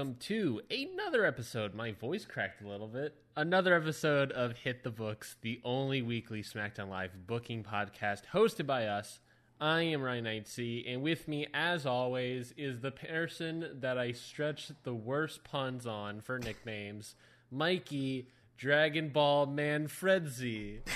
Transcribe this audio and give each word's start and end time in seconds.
Welcome 0.00 0.16
to 0.18 0.62
another 0.70 1.26
episode. 1.26 1.74
My 1.74 1.92
voice 1.92 2.24
cracked 2.24 2.62
a 2.62 2.66
little 2.66 2.88
bit. 2.88 3.14
Another 3.36 3.74
episode 3.74 4.32
of 4.32 4.56
Hit 4.56 4.82
the 4.82 4.88
Books, 4.88 5.36
the 5.42 5.60
only 5.62 6.00
weekly 6.00 6.42
SmackDown 6.42 6.88
Live 6.88 7.26
booking 7.26 7.62
podcast 7.62 8.22
hosted 8.32 8.66
by 8.66 8.86
us. 8.86 9.20
I 9.60 9.82
am 9.82 10.00
Ryan 10.00 10.24
Knightsey, 10.24 10.90
and 10.90 11.02
with 11.02 11.28
me, 11.28 11.48
as 11.52 11.84
always, 11.84 12.54
is 12.56 12.80
the 12.80 12.92
person 12.92 13.76
that 13.80 13.98
I 13.98 14.12
stretch 14.12 14.72
the 14.84 14.94
worst 14.94 15.44
puns 15.44 15.86
on 15.86 16.22
for 16.22 16.38
nicknames, 16.38 17.14
Mikey 17.50 18.28
Dragon 18.56 19.10
Ball 19.10 19.48
Manfredzi. 19.48 20.78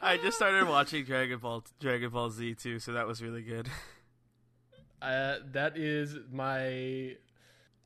I 0.00 0.16
just 0.18 0.36
started 0.36 0.68
watching 0.68 1.04
Dragon 1.04 1.40
Ball 1.40 1.64
Dragon 1.80 2.10
Ball 2.10 2.30
Z 2.30 2.54
too, 2.54 2.78
so 2.78 2.92
that 2.92 3.08
was 3.08 3.20
really 3.20 3.42
good. 3.42 3.68
Uh, 5.00 5.36
that 5.52 5.76
is 5.76 6.16
my. 6.32 7.16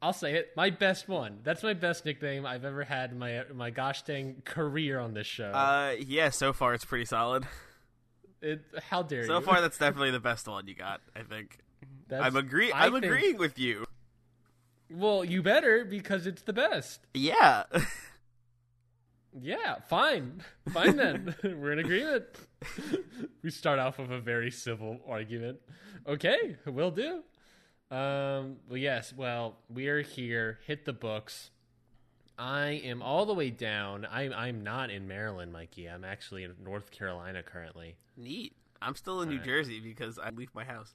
I'll 0.01 0.13
say 0.13 0.35
it. 0.35 0.51
My 0.57 0.71
best 0.71 1.09
one. 1.09 1.39
That's 1.45 1.63
my 1.63 1.75
best 1.75 2.05
nickname 2.05 2.45
I've 2.45 2.65
ever 2.65 2.83
had 2.85 3.13
in 3.13 3.19
my 3.19 3.43
my 3.55 3.71
gosh 3.71 4.03
dang 4.03 4.43
career 4.45 4.99
on 4.99 5.15
this 5.15 5.27
show. 5.27 5.51
Uh, 5.51 5.95
yeah, 6.01 6.31
so 6.31 6.53
far 6.53 6.75
it's 6.75 6.85
pretty 6.85 7.05
solid. 7.05 7.47
it, 8.41 8.63
how 8.91 9.03
dare 9.03 9.27
So 9.27 9.39
you? 9.39 9.45
far, 9.45 9.61
that's 9.61 9.79
definitely 9.79 10.11
the 10.11 10.21
best 10.21 10.49
one 10.49 10.67
you 10.67 10.75
got. 10.75 11.01
I 11.15 11.23
think. 11.23 11.59
That's- 12.09 12.27
I'm 12.27 12.37
agree. 12.37 12.73
I 12.73 12.87
I'm 12.87 12.93
think- 12.93 13.05
agreeing 13.05 13.39
with 13.39 13.59
you. 13.59 13.85
Well, 14.91 15.25
you 15.25 15.43
better 15.43 15.85
because 15.85 16.27
it's 16.27 16.43
the 16.43 16.53
best. 16.53 17.01
Yeah. 17.15 17.65
Yeah, 19.41 19.77
fine, 19.89 20.43
fine 20.75 20.97
then. 20.97 21.35
We're 21.43 21.73
in 21.73 21.79
agreement. 21.79 22.27
we 23.43 23.51
start 23.51 23.79
off 23.79 23.99
with 23.99 24.11
a 24.11 24.21
very 24.21 24.51
civil 24.51 25.01
argument. 25.09 25.59
Okay, 26.07 26.57
will 26.67 26.91
do. 26.91 27.23
Um, 27.91 28.57
well, 28.69 28.79
yes. 28.79 29.13
Well, 29.15 29.57
we 29.69 29.89
are 29.89 30.03
here. 30.03 30.59
Hit 30.67 30.85
the 30.85 30.93
books. 30.93 31.51
I 32.39 32.81
am 32.85 33.03
all 33.03 33.27
the 33.27 33.35
way 33.35 33.51
down. 33.51 34.07
I'm 34.11 34.33
I'm 34.33 34.63
not 34.65 34.91
in 34.91 35.07
Maryland, 35.07 35.53
Mikey. 35.53 35.87
I'm 35.87 36.05
actually 36.05 36.45
in 36.45 36.55
North 36.63 36.91
Carolina 36.91 37.43
currently. 37.43 37.97
Neat. 38.17 38.57
I'm 38.81 38.97
still 38.97 39.21
in 39.21 39.29
New 39.29 39.37
Alright. 39.37 39.47
Jersey 39.47 39.81
because 39.81 40.19
I 40.19 40.31
leave 40.31 40.51
my 40.55 40.65
house. 40.65 40.95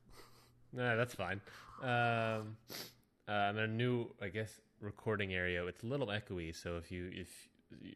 No, 0.74 0.98
that's 0.98 1.14
fine. 1.14 1.40
Um, 1.81 2.58
uh, 3.30 3.31
I'm 3.31 3.58
in 3.58 3.64
a 3.64 3.68
new, 3.68 4.08
I 4.22 4.28
guess, 4.28 4.59
recording 4.81 5.34
area. 5.34 5.66
It's 5.66 5.84
a 5.84 5.86
little 5.86 6.08
echoey, 6.08 6.56
so 6.56 6.78
if 6.78 6.92
you 6.92 7.09
if 7.14 7.30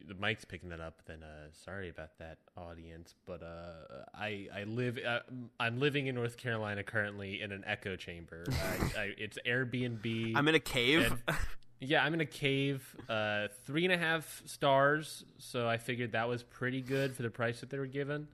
the 0.06 0.14
mic's 0.14 0.44
picking 0.44 0.68
that 0.70 0.80
up, 0.80 1.02
then 1.06 1.22
uh, 1.22 1.48
sorry 1.64 1.88
about 1.88 2.18
that, 2.18 2.38
audience. 2.56 3.14
But 3.26 3.42
uh, 3.42 4.04
I 4.14 4.48
I 4.54 4.64
live 4.64 4.98
uh, 4.98 5.20
I'm 5.58 5.80
living 5.80 6.06
in 6.06 6.14
North 6.14 6.36
Carolina 6.36 6.82
currently 6.82 7.40
in 7.40 7.52
an 7.52 7.64
echo 7.66 7.96
chamber. 7.96 8.44
I, 8.96 9.00
I, 9.00 9.14
it's 9.18 9.38
Airbnb. 9.46 10.36
I'm 10.36 10.48
in 10.48 10.54
a 10.54 10.60
cave. 10.60 11.12
And- 11.26 11.36
yeah, 11.80 12.04
I'm 12.04 12.14
in 12.14 12.20
a 12.20 12.26
cave. 12.26 12.96
Uh, 13.08 13.48
three 13.64 13.84
and 13.84 13.92
a 13.92 13.98
half 13.98 14.42
stars. 14.46 15.24
So 15.38 15.68
I 15.68 15.78
figured 15.78 16.12
that 16.12 16.28
was 16.28 16.42
pretty 16.42 16.80
good 16.80 17.16
for 17.16 17.22
the 17.22 17.30
price 17.30 17.60
that 17.60 17.70
they 17.70 17.78
were 17.78 17.86
given. 17.86 18.28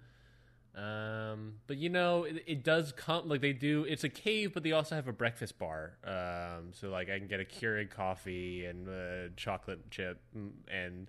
Um, 0.75 1.55
but 1.67 1.77
you 1.79 1.89
know, 1.89 2.25
it, 2.25 2.45
it 2.47 2.63
does 2.63 2.93
come 2.93 3.29
like 3.29 3.41
they 3.41 3.53
do. 3.53 3.85
It's 3.89 4.05
a 4.05 4.09
cave, 4.09 4.53
but 4.55 4.63
they 4.63 4.73
also 4.73 4.95
have 4.95 5.09
a 5.09 5.13
breakfast 5.13 5.59
bar. 5.59 5.95
Um, 6.05 6.73
so 6.73 6.91
like 6.91 7.11
I 7.11 7.19
can 7.19 7.27
get 7.27 7.41
a 7.41 7.45
Keurig 7.45 7.91
coffee 7.91 8.67
and 8.67 8.89
uh, 8.89 9.33
chocolate 9.37 9.91
chip 9.91 10.21
mm, 10.37 10.51
and 10.71 11.09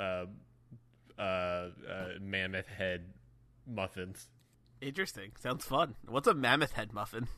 uh, 0.00 0.26
uh, 1.18 1.22
uh, 1.22 1.70
mammoth 2.20 2.66
head 2.66 3.12
muffins. 3.66 4.28
Interesting. 4.80 5.32
Sounds 5.38 5.64
fun. 5.64 5.94
What's 6.08 6.26
a 6.26 6.34
mammoth 6.34 6.72
head 6.72 6.92
muffin? 6.92 7.28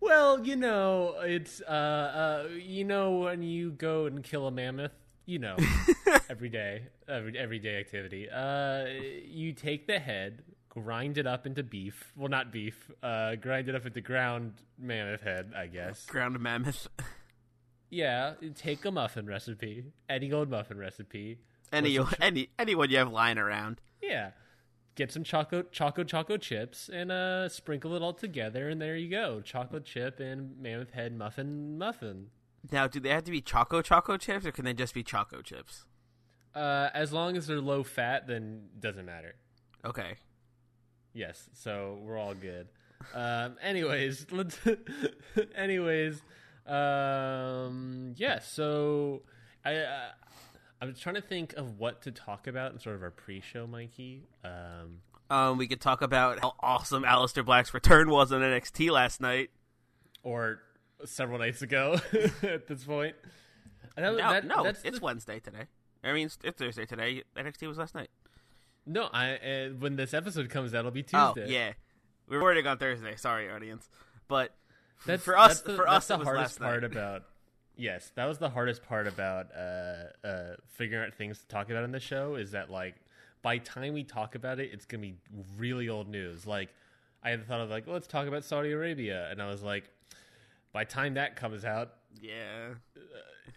Well, 0.00 0.46
you 0.46 0.56
know, 0.56 1.16
it's 1.20 1.60
uh, 1.62 1.72
uh, 1.72 2.48
you 2.54 2.84
know 2.84 3.18
when 3.18 3.42
you 3.42 3.72
go 3.72 4.06
and 4.06 4.22
kill 4.22 4.46
a 4.46 4.50
mammoth, 4.50 4.92
you 5.24 5.38
know, 5.38 5.56
every 6.30 6.48
day, 6.48 6.82
every 7.08 7.36
everyday 7.36 7.80
activity. 7.80 8.28
Uh, 8.30 8.84
you 9.26 9.52
take 9.52 9.86
the 9.86 9.98
head, 9.98 10.42
grind 10.68 11.18
it 11.18 11.26
up 11.26 11.46
into 11.46 11.62
beef. 11.62 12.12
Well, 12.14 12.28
not 12.28 12.52
beef. 12.52 12.90
Uh, 13.02 13.36
grind 13.36 13.68
it 13.68 13.74
up 13.74 13.86
into 13.86 14.00
ground 14.00 14.52
mammoth 14.78 15.22
head, 15.22 15.52
I 15.56 15.66
guess. 15.66 16.04
Ground 16.06 16.38
mammoth. 16.38 16.88
Yeah, 17.90 18.34
take 18.54 18.84
a 18.84 18.90
muffin 18.90 19.26
recipe, 19.26 19.84
any 20.08 20.32
old 20.32 20.50
muffin 20.50 20.78
recipe. 20.78 21.38
Any 21.72 21.98
Or 21.98 22.08
any 22.20 22.50
anyone 22.58 22.90
you 22.90 22.98
have 22.98 23.10
lying 23.10 23.38
around. 23.38 23.80
Yeah. 24.02 24.30
Get 24.94 25.12
some 25.12 25.24
chocolate 25.24 25.72
choco 25.72 26.04
choco 26.04 26.36
chips 26.36 26.88
and 26.88 27.12
uh 27.12 27.48
sprinkle 27.48 27.94
it 27.94 28.02
all 28.02 28.14
together 28.14 28.68
and 28.68 28.80
there 28.80 28.96
you 28.96 29.10
go. 29.10 29.40
Chocolate 29.40 29.84
chip 29.84 30.20
and 30.20 30.58
mammoth 30.58 30.92
head 30.92 31.12
muffin 31.16 31.76
muffin. 31.76 32.28
Now, 32.72 32.86
do 32.88 32.98
they 32.98 33.10
have 33.10 33.24
to 33.24 33.30
be 33.30 33.40
choco 33.40 33.82
choco 33.82 34.16
chips, 34.16 34.46
or 34.46 34.52
can 34.52 34.64
they 34.64 34.72
just 34.74 34.94
be 34.94 35.02
choco 35.02 35.42
chips? 35.42 35.84
Uh 36.54 36.88
as 36.94 37.12
long 37.12 37.36
as 37.36 37.46
they're 37.46 37.60
low 37.60 37.82
fat 37.82 38.26
then 38.26 38.68
doesn't 38.80 39.04
matter. 39.04 39.34
Okay. 39.84 40.14
Yes, 41.12 41.48
so 41.52 41.98
we're 42.02 42.18
all 42.18 42.34
good. 42.34 42.68
Um 43.14 43.56
anyways, 43.62 44.26
let's 44.30 44.58
anyways 45.54 46.22
um 46.66 48.14
yeah, 48.16 48.38
so 48.40 49.22
I 49.64 49.76
uh, 49.76 50.08
I'm 50.80 50.94
trying 50.94 51.14
to 51.16 51.20
think 51.20 51.54
of 51.54 51.78
what 51.78 52.02
to 52.02 52.10
talk 52.12 52.46
about 52.46 52.72
in 52.72 52.78
sort 52.80 52.96
of 52.96 53.02
our 53.02 53.10
pre-show, 53.10 53.66
Mikey. 53.66 54.24
Um 54.44 55.00
Um, 55.30 55.58
we 55.58 55.66
could 55.66 55.80
talk 55.80 56.02
about 56.02 56.40
how 56.40 56.54
awesome 56.60 57.02
Aleister 57.04 57.44
Black's 57.44 57.72
return 57.74 58.10
was 58.10 58.32
on 58.32 58.40
NXT 58.42 58.90
last 58.90 59.20
night. 59.20 59.50
or 60.22 60.60
several 61.04 61.38
nights 61.38 61.62
ago 61.62 61.98
at 62.42 62.66
this 62.66 62.84
point. 62.84 63.14
That- 63.96 64.02
No, 64.02 64.16
that- 64.16 64.44
no, 64.44 64.62
that's 64.64 64.82
it's 64.84 64.98
the- 64.98 65.04
Wednesday 65.04 65.40
today. 65.40 65.64
I 66.04 66.12
mean, 66.12 66.30
it's 66.44 66.56
Thursday 66.56 66.86
today. 66.86 67.22
NXT 67.36 67.66
was 67.66 67.78
last 67.78 67.94
night. 67.94 68.10
no. 68.86 69.08
I 69.12 69.34
uh, 69.36 69.68
when 69.70 69.96
this 69.96 70.14
episode 70.14 70.48
comes 70.50 70.72
out, 70.74 70.80
it'll 70.80 70.90
be 70.92 71.04
Oh, 71.12 71.32
Tuesday. 71.34 71.52
yeah. 71.52 71.72
We're 72.28 72.36
recording 72.38 72.66
on 72.66 72.78
Thursday. 72.78 73.16
Sorry, 73.16 73.50
audience. 73.50 73.88
But 74.28 74.54
that's 75.04 75.22
for 75.22 75.36
us, 75.36 75.60
That's 75.60 75.60
the, 75.62 75.76
for 75.76 75.88
us, 75.88 76.06
the 76.06 76.18
hardest 76.18 76.58
part 76.58 76.82
night. 76.82 76.92
about. 76.92 77.22
Yes, 77.76 78.10
that 78.14 78.24
was 78.24 78.38
the 78.38 78.48
hardest 78.48 78.82
part 78.82 79.06
about 79.06 79.48
uh, 79.54 80.26
uh, 80.26 80.56
figuring 80.74 81.06
out 81.06 81.14
things 81.14 81.38
to 81.40 81.46
talk 81.48 81.68
about 81.68 81.84
in 81.84 81.92
the 81.92 82.00
show. 82.00 82.36
Is 82.36 82.52
that 82.52 82.70
like 82.70 82.94
by 83.42 83.58
time 83.58 83.92
we 83.92 84.02
talk 84.02 84.34
about 84.34 84.58
it, 84.60 84.70
it's 84.72 84.86
gonna 84.86 85.02
be 85.02 85.16
really 85.58 85.88
old 85.88 86.08
news. 86.08 86.46
Like 86.46 86.70
I 87.22 87.30
had 87.30 87.42
the 87.42 87.44
thought 87.44 87.60
of 87.60 87.68
like 87.68 87.86
let's 87.86 88.06
talk 88.06 88.26
about 88.28 88.44
Saudi 88.44 88.72
Arabia, 88.72 89.28
and 89.30 89.42
I 89.42 89.48
was 89.48 89.62
like, 89.62 89.90
by 90.72 90.84
time 90.84 91.14
that 91.14 91.36
comes 91.36 91.64
out, 91.64 91.92
yeah, 92.20 92.70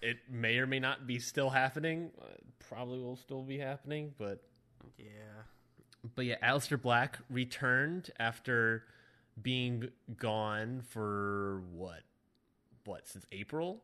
it 0.01 0.18
may 0.30 0.57
or 0.57 0.68
may 0.68 0.80
not 0.80 1.07
be 1.07 1.19
still 1.19 1.50
happening. 1.50 2.12
Uh, 2.21 2.25
probably 2.68 3.00
will 3.00 3.15
still 3.15 3.42
be 3.42 3.57
happening, 3.57 4.13
but 4.18 4.44
yeah. 4.97 5.06
but 6.15 6.25
yeah, 6.25 6.35
Aleister 6.44 6.81
Black 6.81 7.19
returned 7.30 8.12
after 8.19 8.83
being 9.41 9.89
gone 10.18 10.81
for 10.81 11.62
what? 11.71 12.01
What 12.86 13.07
since 13.07 13.25
April? 13.31 13.83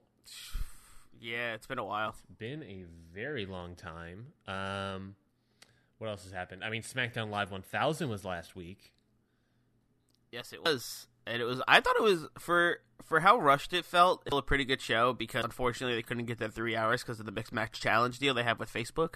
Yeah, 1.19 1.53
it's 1.53 1.67
been 1.67 1.79
a 1.79 1.85
while. 1.85 2.15
Been 2.37 2.63
a 2.63 2.85
very 3.13 3.45
long 3.45 3.75
time. 3.75 4.27
Um, 4.47 5.15
what 5.97 6.09
else 6.09 6.23
has 6.23 6.31
happened? 6.31 6.63
I 6.63 6.69
mean, 6.69 6.81
SmackDown 6.81 7.29
Live 7.29 7.51
1000 7.51 8.09
was 8.09 8.25
last 8.25 8.55
week. 8.55 8.93
Yes, 10.31 10.51
it 10.51 10.63
was, 10.63 11.07
and 11.25 11.41
it 11.41 11.45
was. 11.45 11.61
I 11.67 11.79
thought 11.79 11.95
it 11.95 12.03
was 12.03 12.27
for 12.37 12.79
for 13.03 13.21
how 13.21 13.37
rushed 13.39 13.71
it 13.71 13.85
felt. 13.85 14.23
It 14.25 14.33
was 14.33 14.39
a 14.39 14.43
pretty 14.43 14.65
good 14.65 14.81
show 14.81 15.13
because 15.13 15.45
unfortunately 15.45 15.95
they 15.95 16.01
couldn't 16.01 16.25
get 16.25 16.39
that 16.39 16.53
three 16.53 16.75
hours 16.75 17.03
because 17.03 17.19
of 17.19 17.25
the 17.25 17.31
mixed 17.31 17.53
match 17.53 17.79
challenge 17.79 18.19
deal 18.19 18.33
they 18.33 18.43
have 18.43 18.59
with 18.59 18.73
Facebook. 18.73 19.15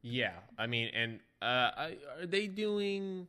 Yeah, 0.00 0.32
I 0.58 0.66
mean, 0.66 0.90
and 0.94 1.20
uh, 1.42 1.70
I, 1.76 1.96
are 2.20 2.26
they 2.26 2.46
doing? 2.46 3.26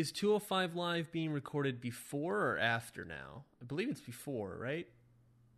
Is 0.00 0.10
205 0.12 0.74
Live 0.74 1.12
being 1.12 1.30
recorded 1.32 1.80
before 1.80 2.38
or 2.38 2.58
after 2.58 3.04
now? 3.04 3.44
I 3.60 3.66
believe 3.66 3.88
it's 3.90 4.00
before, 4.00 4.56
right? 4.58 4.86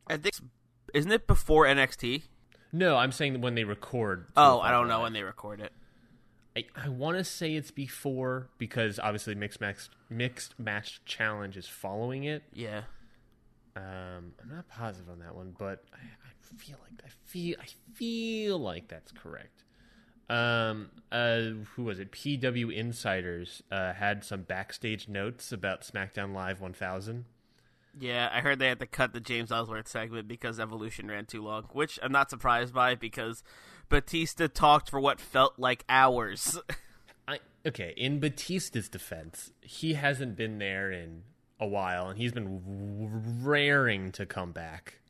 I 0.08 0.16
think 0.16 0.34
isn't 0.92 1.12
it 1.12 1.26
before 1.26 1.64
NXT? 1.64 2.22
No, 2.72 2.96
I'm 2.96 3.12
saying 3.12 3.40
when 3.40 3.54
they 3.54 3.64
record. 3.64 4.26
Oh, 4.36 4.58
I 4.60 4.70
don't 4.70 4.88
know 4.88 4.94
Live. 4.96 5.02
when 5.04 5.12
they 5.12 5.22
record 5.22 5.60
it. 5.60 5.72
I, 6.56 6.64
I 6.76 6.88
want 6.88 7.16
to 7.16 7.24
say 7.24 7.54
it's 7.54 7.70
before 7.70 8.48
because 8.58 8.98
obviously 8.98 9.34
mixed 9.34 9.60
match 9.60 9.88
mixed 10.10 10.58
match 10.58 11.00
challenge 11.04 11.56
is 11.56 11.66
following 11.66 12.24
it. 12.24 12.42
Yeah. 12.52 12.82
Um, 13.74 14.32
I'm 14.42 14.50
not 14.50 14.68
positive 14.68 15.08
on 15.08 15.20
that 15.20 15.34
one, 15.34 15.54
but 15.58 15.84
I, 15.94 15.96
I 15.98 16.56
feel 16.58 16.76
like 16.82 17.00
I 17.06 17.08
feel 17.24 17.56
I 17.60 17.66
feel 17.94 18.58
like 18.58 18.88
that's 18.88 19.12
correct. 19.12 19.64
Um, 20.28 20.90
uh, 21.10 21.40
who 21.74 21.84
was 21.84 21.98
it? 21.98 22.12
PW 22.12 22.74
Insiders 22.74 23.62
uh, 23.70 23.92
had 23.92 24.24
some 24.24 24.42
backstage 24.42 25.08
notes 25.08 25.52
about 25.52 25.82
SmackDown 25.82 26.34
Live 26.34 26.60
1000. 26.60 27.24
Yeah, 27.98 28.30
I 28.32 28.40
heard 28.40 28.58
they 28.58 28.69
had 28.69 28.80
to 28.80 28.86
cut 28.86 29.12
the 29.12 29.20
James 29.20 29.52
Ellsworth 29.52 29.88
segment 29.88 30.26
because 30.26 30.58
Evolution 30.58 31.08
ran 31.08 31.26
too 31.26 31.42
long, 31.42 31.64
which 31.72 31.98
I'm 32.02 32.12
not 32.12 32.30
surprised 32.30 32.72
by 32.72 32.94
because 32.94 33.42
Batista 33.90 34.48
talked 34.48 34.88
for 34.88 34.98
what 34.98 35.20
felt 35.20 35.58
like 35.58 35.84
hours. 35.88 36.58
I 37.28 37.40
okay. 37.66 37.92
In 37.96 38.18
Batista's 38.18 38.88
defense, 38.88 39.52
he 39.60 39.92
hasn't 39.94 40.36
been 40.36 40.58
there 40.58 40.90
in 40.90 41.25
a 41.60 41.66
while, 41.66 42.08
and 42.08 42.18
he's 42.18 42.32
been 42.32 42.62
raring 43.42 44.10
to 44.12 44.25
come 44.25 44.52
back 44.52 45.00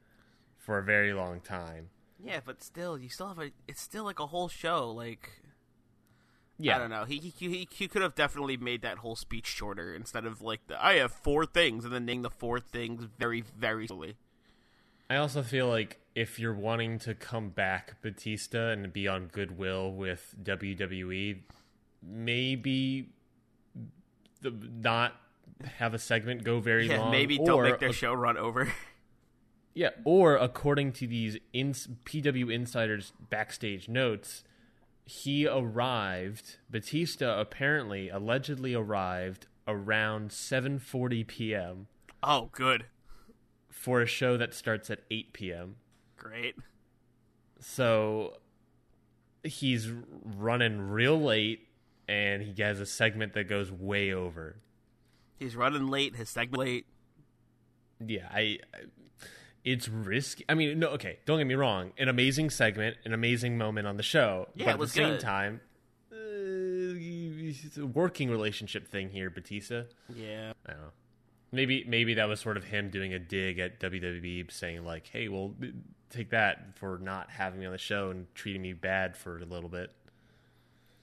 for 0.58 0.79
a 0.79 0.82
very 0.82 1.12
long 1.12 1.41
time. 1.41 1.91
Yeah, 2.25 2.41
but 2.45 2.63
still, 2.63 2.99
you 2.99 3.09
still 3.09 3.29
have 3.29 3.39
a. 3.39 3.51
It's 3.67 3.81
still 3.81 4.05
like 4.05 4.21
a 4.21 4.27
whole 4.27 4.49
show. 4.49 4.91
Like 4.91 5.31
Yeah, 6.59 6.77
I 6.77 6.79
don't 6.79 6.91
know. 6.91 7.05
He 7.05 7.19
he 7.19 7.31
he, 7.49 7.69
he 7.71 7.89
could 7.89 8.03
have 8.03 8.15
definitely 8.15 8.57
made 8.57 8.83
that 8.83 8.99
whole 8.99 9.17
speech 9.17 9.47
shorter 9.47 9.95
instead 9.95 10.25
of 10.25 10.41
like 10.41 10.67
the 10.69 10.83
I 10.85 10.95
have 10.95 11.13
four 11.13 11.45
things 11.47 11.85
and 11.85 11.93
then 11.93 12.05
name 12.05 12.23
the 12.23 12.31
four 12.31 12.61
things 12.61 13.05
very 13.19 13.43
very 13.59 13.87
slowly. 13.87 14.17
I 15.11 15.17
also 15.17 15.43
feel 15.43 15.69
like 15.69 15.99
if 16.15 16.39
you're 16.39 16.55
wanting 16.55 16.99
to 17.01 17.15
come 17.15 17.51
back 17.51 18.01
Batista 18.03 18.69
and 18.71 18.93
be 18.93 19.07
on 19.09 19.27
goodwill 19.27 19.93
with 19.93 20.35
WWE, 20.43 21.41
maybe 22.03 23.11
the, 24.41 24.51
not 24.81 25.15
have 25.65 25.93
a 25.95 25.99
segment 25.99 26.45
go 26.45 26.61
very 26.61 26.89
Yeah, 26.89 27.01
long. 27.01 27.11
maybe 27.11 27.37
don't 27.39 27.63
make 27.63 27.79
their 27.79 27.91
a- 27.91 27.93
show 27.93 28.13
run 28.15 28.37
over. 28.37 28.73
Yeah, 29.75 29.91
or 30.05 30.37
according 30.37 30.93
to 30.93 31.07
these 31.07 31.39
ins- 31.53 31.89
PW 32.05 32.53
Insiders 32.53 33.13
backstage 33.31 33.89
notes, 33.89 34.45
he 35.05 35.47
arrived. 35.47 36.59
Batista 36.71 37.41
apparently, 37.41 38.09
allegedly 38.09 38.75
arrived 38.75 39.47
around 39.67 40.31
7:40 40.31 41.27
p.m. 41.27 41.87
oh, 42.23 42.51
good, 42.53 42.85
for 43.71 44.03
a 44.03 44.07
show 44.07 44.37
that 44.37 44.53
starts 44.55 44.91
at 44.91 45.01
8 45.11 45.33
p.m. 45.33 45.77
great. 46.17 46.57
So 47.61 48.39
he's 49.43 49.91
running 50.25 50.81
real 50.81 51.21
late, 51.21 51.69
and 52.09 52.43
he 52.43 52.61
has 52.63 52.81
a 52.81 52.87
segment 52.87 53.33
that 53.35 53.49
goes 53.49 53.71
way 53.73 54.13
over. 54.13 54.57
He's 55.39 55.57
running 55.57 55.89
late. 55.89 56.17
His 56.17 56.29
segment 56.29 56.59
late. 56.61 56.87
Yeah, 58.05 58.29
I. 58.31 58.59
I 58.75 58.79
it's 59.64 59.88
risky. 59.88 60.44
I 60.49 60.55
mean, 60.55 60.79
no, 60.79 60.88
okay. 60.88 61.19
Don't 61.25 61.38
get 61.38 61.47
me 61.47 61.55
wrong. 61.55 61.93
An 61.99 62.09
amazing 62.09 62.50
segment, 62.50 62.97
an 63.05 63.12
amazing 63.12 63.59
moment 63.59 63.87
on 63.87 63.97
the 63.97 64.03
show. 64.03 64.49
Yeah, 64.55 64.67
but 64.67 64.73
at 64.75 64.81
the 64.81 64.88
same 64.88 65.11
good. 65.11 65.20
time, 65.20 65.61
uh, 66.11 66.17
it's 66.17 67.76
a 67.76 67.87
working 67.87 68.31
relationship 68.31 68.88
thing 68.88 69.11
here, 69.11 69.31
Batista. 69.31 69.85
Yeah. 70.14 70.53
I 70.67 70.73
don't 70.73 70.81
know. 70.81 70.93
Maybe 71.55 71.85
maybe 71.87 72.14
that 72.14 72.29
was 72.29 72.41
sort 72.41 72.56
of 72.56 72.64
him 72.64 72.88
doing 72.88 73.12
a 73.12 73.19
dig 73.19 73.59
at 73.59 73.79
WWE, 73.79 74.50
saying 74.50 74.87
like, 74.87 75.06
"Hey, 75.06 75.29
well, 75.29 75.55
take 76.08 76.31
that 76.31 76.79
for 76.79 76.99
not 76.99 77.31
having 77.31 77.61
me 77.61 77.67
on 77.67 77.73
the 77.73 77.79
show 77.79 78.08
and 78.08 78.26
treating 78.35 78.62
me 78.62 78.73
bad 78.73 79.19
for 79.19 79.37
a 79.37 79.44
little 79.44 79.69
bit." 79.69 79.91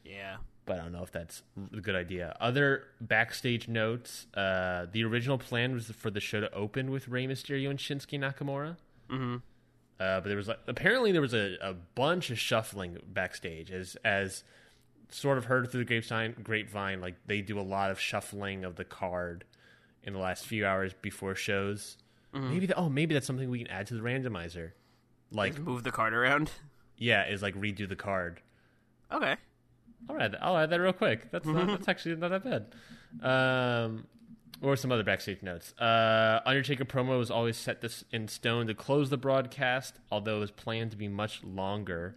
Yeah. 0.04 0.38
But 0.70 0.80
I 0.80 0.84
don't 0.84 0.92
know 0.92 1.02
if 1.02 1.12
that's 1.12 1.42
a 1.76 1.82
good 1.82 1.96
idea. 1.96 2.38
Other 2.40 2.84
backstage 3.02 3.68
notes: 3.68 4.28
uh, 4.36 4.86
the 4.92 5.04
original 5.04 5.40
plan 5.40 5.74
was 5.74 5.88
for 5.88 6.12
the 6.12 6.20
show 6.20 6.42
to 6.42 6.54
open 6.54 6.92
with 6.92 7.08
Rey 7.08 7.26
Mysterio 7.26 7.72
and 7.72 7.80
Shinsuke 7.80 8.20
Nakamura. 8.20 8.78
Mm-hmm. 9.10 9.38
Uh, 10.00 10.20
but 10.22 10.26
there 10.26 10.38
was 10.38 10.48
like, 10.48 10.60
apparently 10.68 11.12
there 11.12 11.22
was 11.22 11.34
a, 11.34 11.58
a 11.60 11.74
bunch 11.74 12.30
of 12.30 12.38
shuffling 12.38 13.00
backstage, 13.08 13.72
as 13.72 13.98
as 14.06 14.44
sort 15.10 15.40
of 15.40 15.46
heard 15.46 15.72
through 15.72 15.86
the 15.86 15.86
grapevine. 15.86 16.36
Grapevine, 16.44 17.02
like 17.02 17.16
they 17.26 17.42
do 17.42 17.60
a 17.60 17.66
lot 17.66 17.90
of 17.90 18.00
shuffling 18.00 18.64
of 18.64 18.76
the 18.76 18.86
card 18.86 19.46
in 20.04 20.14
the 20.14 20.20
last 20.20 20.46
few 20.46 20.68
hours 20.68 20.94
before 21.02 21.34
shows. 21.34 21.98
Maybe 22.32 22.68
that, 22.68 22.78
oh 22.78 22.90
maybe 22.90 23.16
that's 23.16 23.26
something 23.26 23.50
we 23.50 23.58
can 23.58 23.70
add 23.70 23.88
to 23.88 23.96
the 23.96 24.02
randomizer. 24.02 24.74
Like 25.32 25.58
Move 25.58 25.84
the 25.84 25.92
card 25.92 26.14
around. 26.14 26.52
yeah, 26.96 27.28
is 27.28 27.42
like 27.42 27.56
redo 27.56 27.90
the 27.90 27.96
card. 27.96 28.40
Okay. 29.12 29.36
I'll 30.08 30.22
add 30.22 30.34
that. 30.34 30.44
I'll 30.44 30.58
add 30.58 30.70
that 30.70 30.80
real 30.80 30.94
quick. 30.94 31.32
That's 31.32 31.46
not, 31.46 31.68
that's 31.68 31.88
actually 31.88 32.16
not 32.16 32.30
that 32.30 32.44
bad. 32.44 33.84
Um, 33.84 34.06
or 34.62 34.76
some 34.76 34.92
other 34.92 35.04
backstage 35.04 35.42
notes. 35.42 35.74
Uh, 35.80 36.42
Undertaker 36.46 36.86
promo 36.86 37.18
was 37.18 37.32
always 37.32 37.58
set 37.58 37.82
this 37.82 38.04
in 38.12 38.28
stone 38.28 38.68
to 38.68 38.74
close 38.74 39.10
the 39.10 39.18
broadcast, 39.18 40.00
although 40.12 40.38
it 40.38 40.42
was 40.42 40.52
planned 40.52 40.92
to 40.92 40.98
be 40.98 41.08
much 41.08 41.44
longer. 41.44 42.16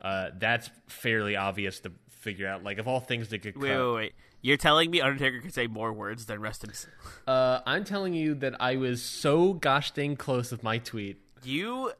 Uh, 0.00 0.30
that's 0.38 0.70
fairly 0.86 1.36
obvious 1.36 1.80
to 1.80 1.92
figure 2.08 2.46
out. 2.46 2.62
Like, 2.64 2.78
of 2.78 2.88
all 2.88 3.00
things 3.00 3.28
that 3.28 3.42
could 3.42 3.54
cut, 3.54 3.62
Wait, 3.62 3.76
wait, 3.76 3.94
wait. 3.94 4.12
You're 4.40 4.56
telling 4.56 4.90
me 4.90 5.00
Undertaker 5.00 5.40
could 5.40 5.52
say 5.52 5.66
more 5.66 5.92
words 5.92 6.26
than 6.26 6.40
rest 6.40 6.62
in. 6.62 6.70
Uh, 7.26 7.60
I'm 7.66 7.84
telling 7.84 8.14
you 8.14 8.34
that 8.36 8.54
I 8.60 8.76
was 8.76 9.02
so 9.02 9.52
gosh 9.52 9.90
dang 9.90 10.16
close 10.16 10.52
with 10.52 10.62
my 10.62 10.78
tweet. 10.78 11.20
You 11.42 11.92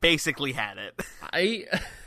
basically 0.00 0.52
had 0.52 0.78
it. 0.78 1.02
I 1.32 1.66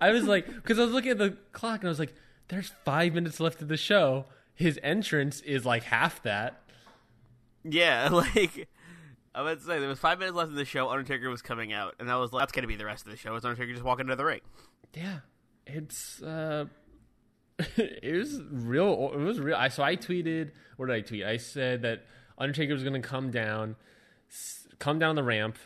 I 0.00 0.10
was 0.10 0.24
like, 0.24 0.46
because 0.46 0.78
I 0.78 0.84
was 0.84 0.92
looking 0.92 1.10
at 1.10 1.18
the 1.18 1.36
clock 1.52 1.80
and 1.80 1.88
I 1.88 1.90
was 1.90 1.98
like, 1.98 2.14
there's 2.48 2.72
five 2.84 3.14
minutes 3.14 3.40
left 3.40 3.62
of 3.62 3.68
the 3.68 3.76
show. 3.76 4.26
His 4.54 4.78
entrance 4.82 5.40
is 5.40 5.64
like 5.64 5.84
half 5.84 6.22
that. 6.22 6.62
yeah, 7.64 8.08
like 8.12 8.68
I 9.34 9.42
was 9.42 9.62
say 9.62 9.80
there 9.80 9.88
was 9.88 9.98
five 9.98 10.18
minutes 10.18 10.36
left 10.36 10.50
in 10.50 10.56
the 10.56 10.64
show. 10.64 10.88
Undertaker 10.90 11.28
was 11.28 11.42
coming 11.42 11.72
out, 11.72 11.94
and 11.98 12.10
I 12.10 12.16
was 12.16 12.32
like, 12.32 12.42
"That's 12.42 12.52
gonna 12.52 12.68
be 12.68 12.76
the 12.76 12.84
rest 12.84 13.04
of 13.04 13.10
the 13.10 13.16
show." 13.16 13.34
Is 13.34 13.44
Undertaker 13.44 13.72
just 13.72 13.84
walking 13.84 14.04
into 14.04 14.16
the 14.16 14.24
ring? 14.24 14.40
Yeah, 14.94 15.20
it's 15.66 16.22
uh, 16.22 16.66
it 17.58 18.16
was 18.16 18.40
real. 18.50 19.10
It 19.12 19.18
was 19.18 19.40
real. 19.40 19.56
I 19.56 19.68
so 19.68 19.82
I 19.82 19.96
tweeted. 19.96 20.52
What 20.76 20.86
did 20.86 20.94
I 20.96 21.00
tweet? 21.00 21.24
I 21.24 21.36
said 21.36 21.82
that 21.82 22.04
Undertaker 22.38 22.72
was 22.72 22.82
going 22.82 23.00
to 23.00 23.08
come 23.08 23.30
down, 23.30 23.76
come 24.78 24.98
down 24.98 25.14
the 25.14 25.22
ramp 25.22 25.56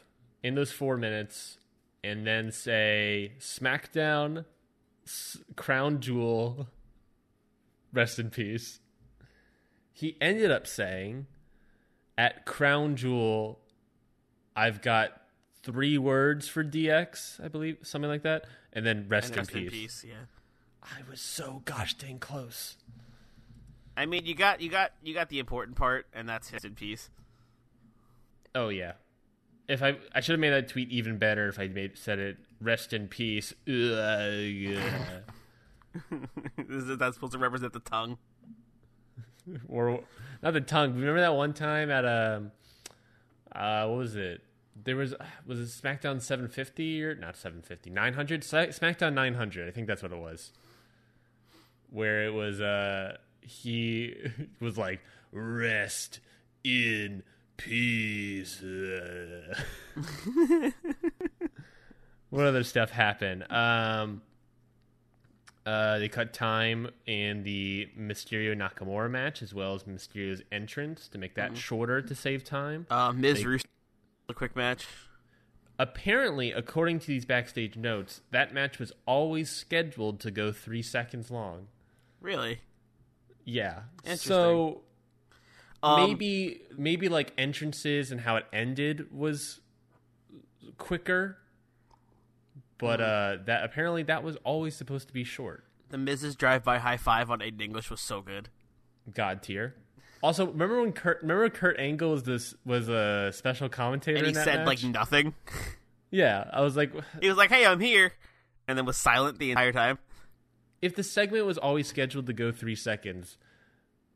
in 0.43 0.55
those 0.55 0.71
four 0.73 0.97
minutes, 0.97 1.59
and 2.05 2.27
then 2.27 2.51
say 2.53 3.33
SmackDown, 3.41 4.45
s- 5.07 5.39
Crown 5.57 6.01
Jewel, 6.01 6.69
rest 7.93 8.19
in 8.19 8.31
peace. 8.31 8.81
He 9.93 10.17
ended 10.21 10.51
up 10.51 10.67
saying, 10.67 11.27
at 12.17 12.45
Crown 12.47 12.97
Jewel, 12.97 13.61
I've 14.55 14.81
got 14.83 15.21
three 15.63 15.99
words 15.99 16.49
for 16.49 16.63
DX, 16.65 17.43
I 17.45 17.49
believe, 17.49 17.79
something 17.83 18.09
like 18.11 18.23
that, 18.23 18.47
and 18.73 18.85
then 18.87 19.07
rest, 19.09 19.29
And 19.29 19.37
in, 19.37 19.41
rest 19.41 19.53
peace. 19.53 19.65
in 19.65 19.71
peace. 19.71 20.05
Yeah. 20.09 20.15
I 20.83 21.09
was 21.11 21.21
so 21.21 21.63
gosh 21.65 21.95
dang 21.95 22.19
close. 22.19 22.77
I 23.97 24.07
mean, 24.07 24.25
you 24.27 24.35
got 24.37 24.61
you 24.61 24.71
got 24.71 24.93
you 25.03 25.13
got 25.13 25.29
the 25.29 25.41
important 25.41 25.77
part, 25.77 26.07
and 26.15 26.29
that's 26.29 26.53
rest 26.53 26.65
in 26.65 26.75
peace. 26.77 27.11
Oh 28.55 28.69
yeah. 28.69 28.93
If 29.69 29.83
I 29.83 29.99
I 30.15 30.21
should 30.21 30.33
have 30.33 30.41
made 30.41 30.51
that 30.51 30.69
tweet 30.69 30.91
even 30.91 31.19
better 31.19 31.49
if 31.49 31.59
I 31.59 31.69
made 31.69 31.99
said 31.99 32.19
it 32.19 32.39
rest 32.61 32.93
in 32.93 33.09
peace. 33.09 33.53
Ugh, 33.67 33.73
yeah. 33.73 35.21
Is 36.69 36.99
that 36.99 37.15
supposed 37.15 37.33
to 37.33 37.39
represent 37.39 37.73
the 37.73 37.81
tongue? 37.81 38.19
or 39.69 40.01
not 40.43 40.53
the 40.53 40.61
tongue. 40.61 40.95
Remember 40.95 41.21
that 41.21 41.35
one 41.35 41.53
time 41.53 41.91
at 41.91 42.05
um 42.05 42.53
uh 43.55 43.87
what 43.87 43.99
was 43.99 44.17
it? 44.17 44.43
There 44.85 44.97
was 44.97 45.15
was 45.47 45.61
it 45.61 45.85
SmackDown 45.85 46.21
750 46.21 47.05
or 47.05 47.15
not 47.15 47.37
750 47.37 47.91
900 47.91 48.43
SmackDown 48.43 49.15
900. 49.15 49.69
I 49.69 49.71
think 49.71 49.87
that's 49.87 50.03
what 50.03 50.13
it 50.13 50.19
was. 50.19 50.53
Where 51.91 52.25
it 52.25 52.33
was 52.33 52.61
uh 52.61 53.17
he 53.41 54.15
was 54.61 54.79
like 54.79 55.01
rest 55.33 56.21
in 56.65 57.23
peace. 57.59 58.63
what 62.31 62.47
other 62.47 62.65
stuff 62.65 62.91
happened? 62.91 63.45
Um 63.51 64.23
uh, 65.69 65.99
they 65.99 66.09
cut 66.09 66.33
time 66.33 66.89
in 67.05 67.43
the 67.43 67.91
Mysterio 67.99 68.57
Nakamura 68.57 69.11
match 69.11 69.43
as 69.43 69.53
well 69.53 69.75
as 69.75 69.83
Mysterio's 69.83 70.41
entrance 70.51 71.09
to 71.09 71.19
make 71.19 71.35
that 71.35 71.59
shorter 71.59 72.01
to 72.01 72.15
save 72.15 72.43
time. 72.43 72.87
Uh, 72.89 73.13
Ms. 73.13 73.41
They- 73.41 73.45
Russo, 73.45 73.67
a 74.31 74.35
quick 74.35 74.57
match. 74.57 74.87
Apparently, 75.79 76.53
according 76.53 77.01
to 77.01 77.07
these 77.09 77.27
backstage 77.27 77.77
notes, 77.77 78.23
that 78.31 78.55
match 78.55 78.79
was 78.79 78.93
always 79.07 79.51
scheduled 79.51 80.21
to 80.21 80.31
go 80.31 80.53
three 80.53 80.81
seconds 80.81 81.31
long. 81.31 81.67
Really? 82.23 82.61
Yeah. 83.45 83.81
Interesting. 84.05 84.29
So 84.31 84.81
Um, 85.83 86.09
maybe 86.09 86.63
maybe 86.77 87.09
like 87.09 87.33
entrances 87.39 88.11
and 88.11 88.21
how 88.21 88.37
it 88.37 88.47
ended 88.53 89.13
was 89.13 89.61
quicker. 90.77 91.39
But 92.79 93.01
Mm-hmm. 93.01 93.41
uh 93.43 93.45
that 93.47 93.65
apparently 93.65 94.03
that 94.05 94.23
was 94.23 94.37
always 94.45 94.75
supposed 94.77 95.09
to 95.09 95.15
be 95.15 95.25
short. 95.25 95.65
the 95.91 95.97
Mrs. 95.97 96.37
drive-by 96.37 96.79
high 96.79 96.97
five 96.97 97.31
on 97.31 97.41
Aiden 97.41 97.61
English 97.63 97.91
was 97.91 98.01
so 98.01 98.21
good. 98.23 98.49
God 99.15 99.43
tier. 99.43 99.75
Also, 100.23 100.47
remember 100.47 100.81
when 100.83 100.93
Kurt 100.93 101.23
remember 101.23 101.49
Kurt 101.49 101.79
Angle 101.79 102.11
was 102.11 102.23
this 102.25 102.55
was 102.65 102.89
a 102.89 103.31
special 103.33 103.69
commentator 103.69 104.19
And 104.19 104.27
he 104.27 104.35
said 104.35 104.67
like 104.67 104.83
nothing. 104.83 105.35
Yeah, 106.11 106.49
I 106.53 106.61
was 106.63 106.77
like 106.77 106.93
He 107.21 107.29
was 107.29 107.37
like, 107.37 107.51
"Hey, 107.51 107.65
I'm 107.67 107.81
here," 107.81 108.13
and 108.67 108.77
then 108.79 108.85
was 108.85 108.97
silent 108.97 109.39
the 109.39 109.51
entire 109.51 109.73
time. 109.73 109.99
if 110.83 110.95
the 110.97 111.03
segment 111.05 111.47
was 111.47 111.57
always 111.59 111.87
scheduled 111.89 112.27
to 112.27 112.33
go 112.33 112.51
3 112.53 112.75
seconds, 112.77 113.37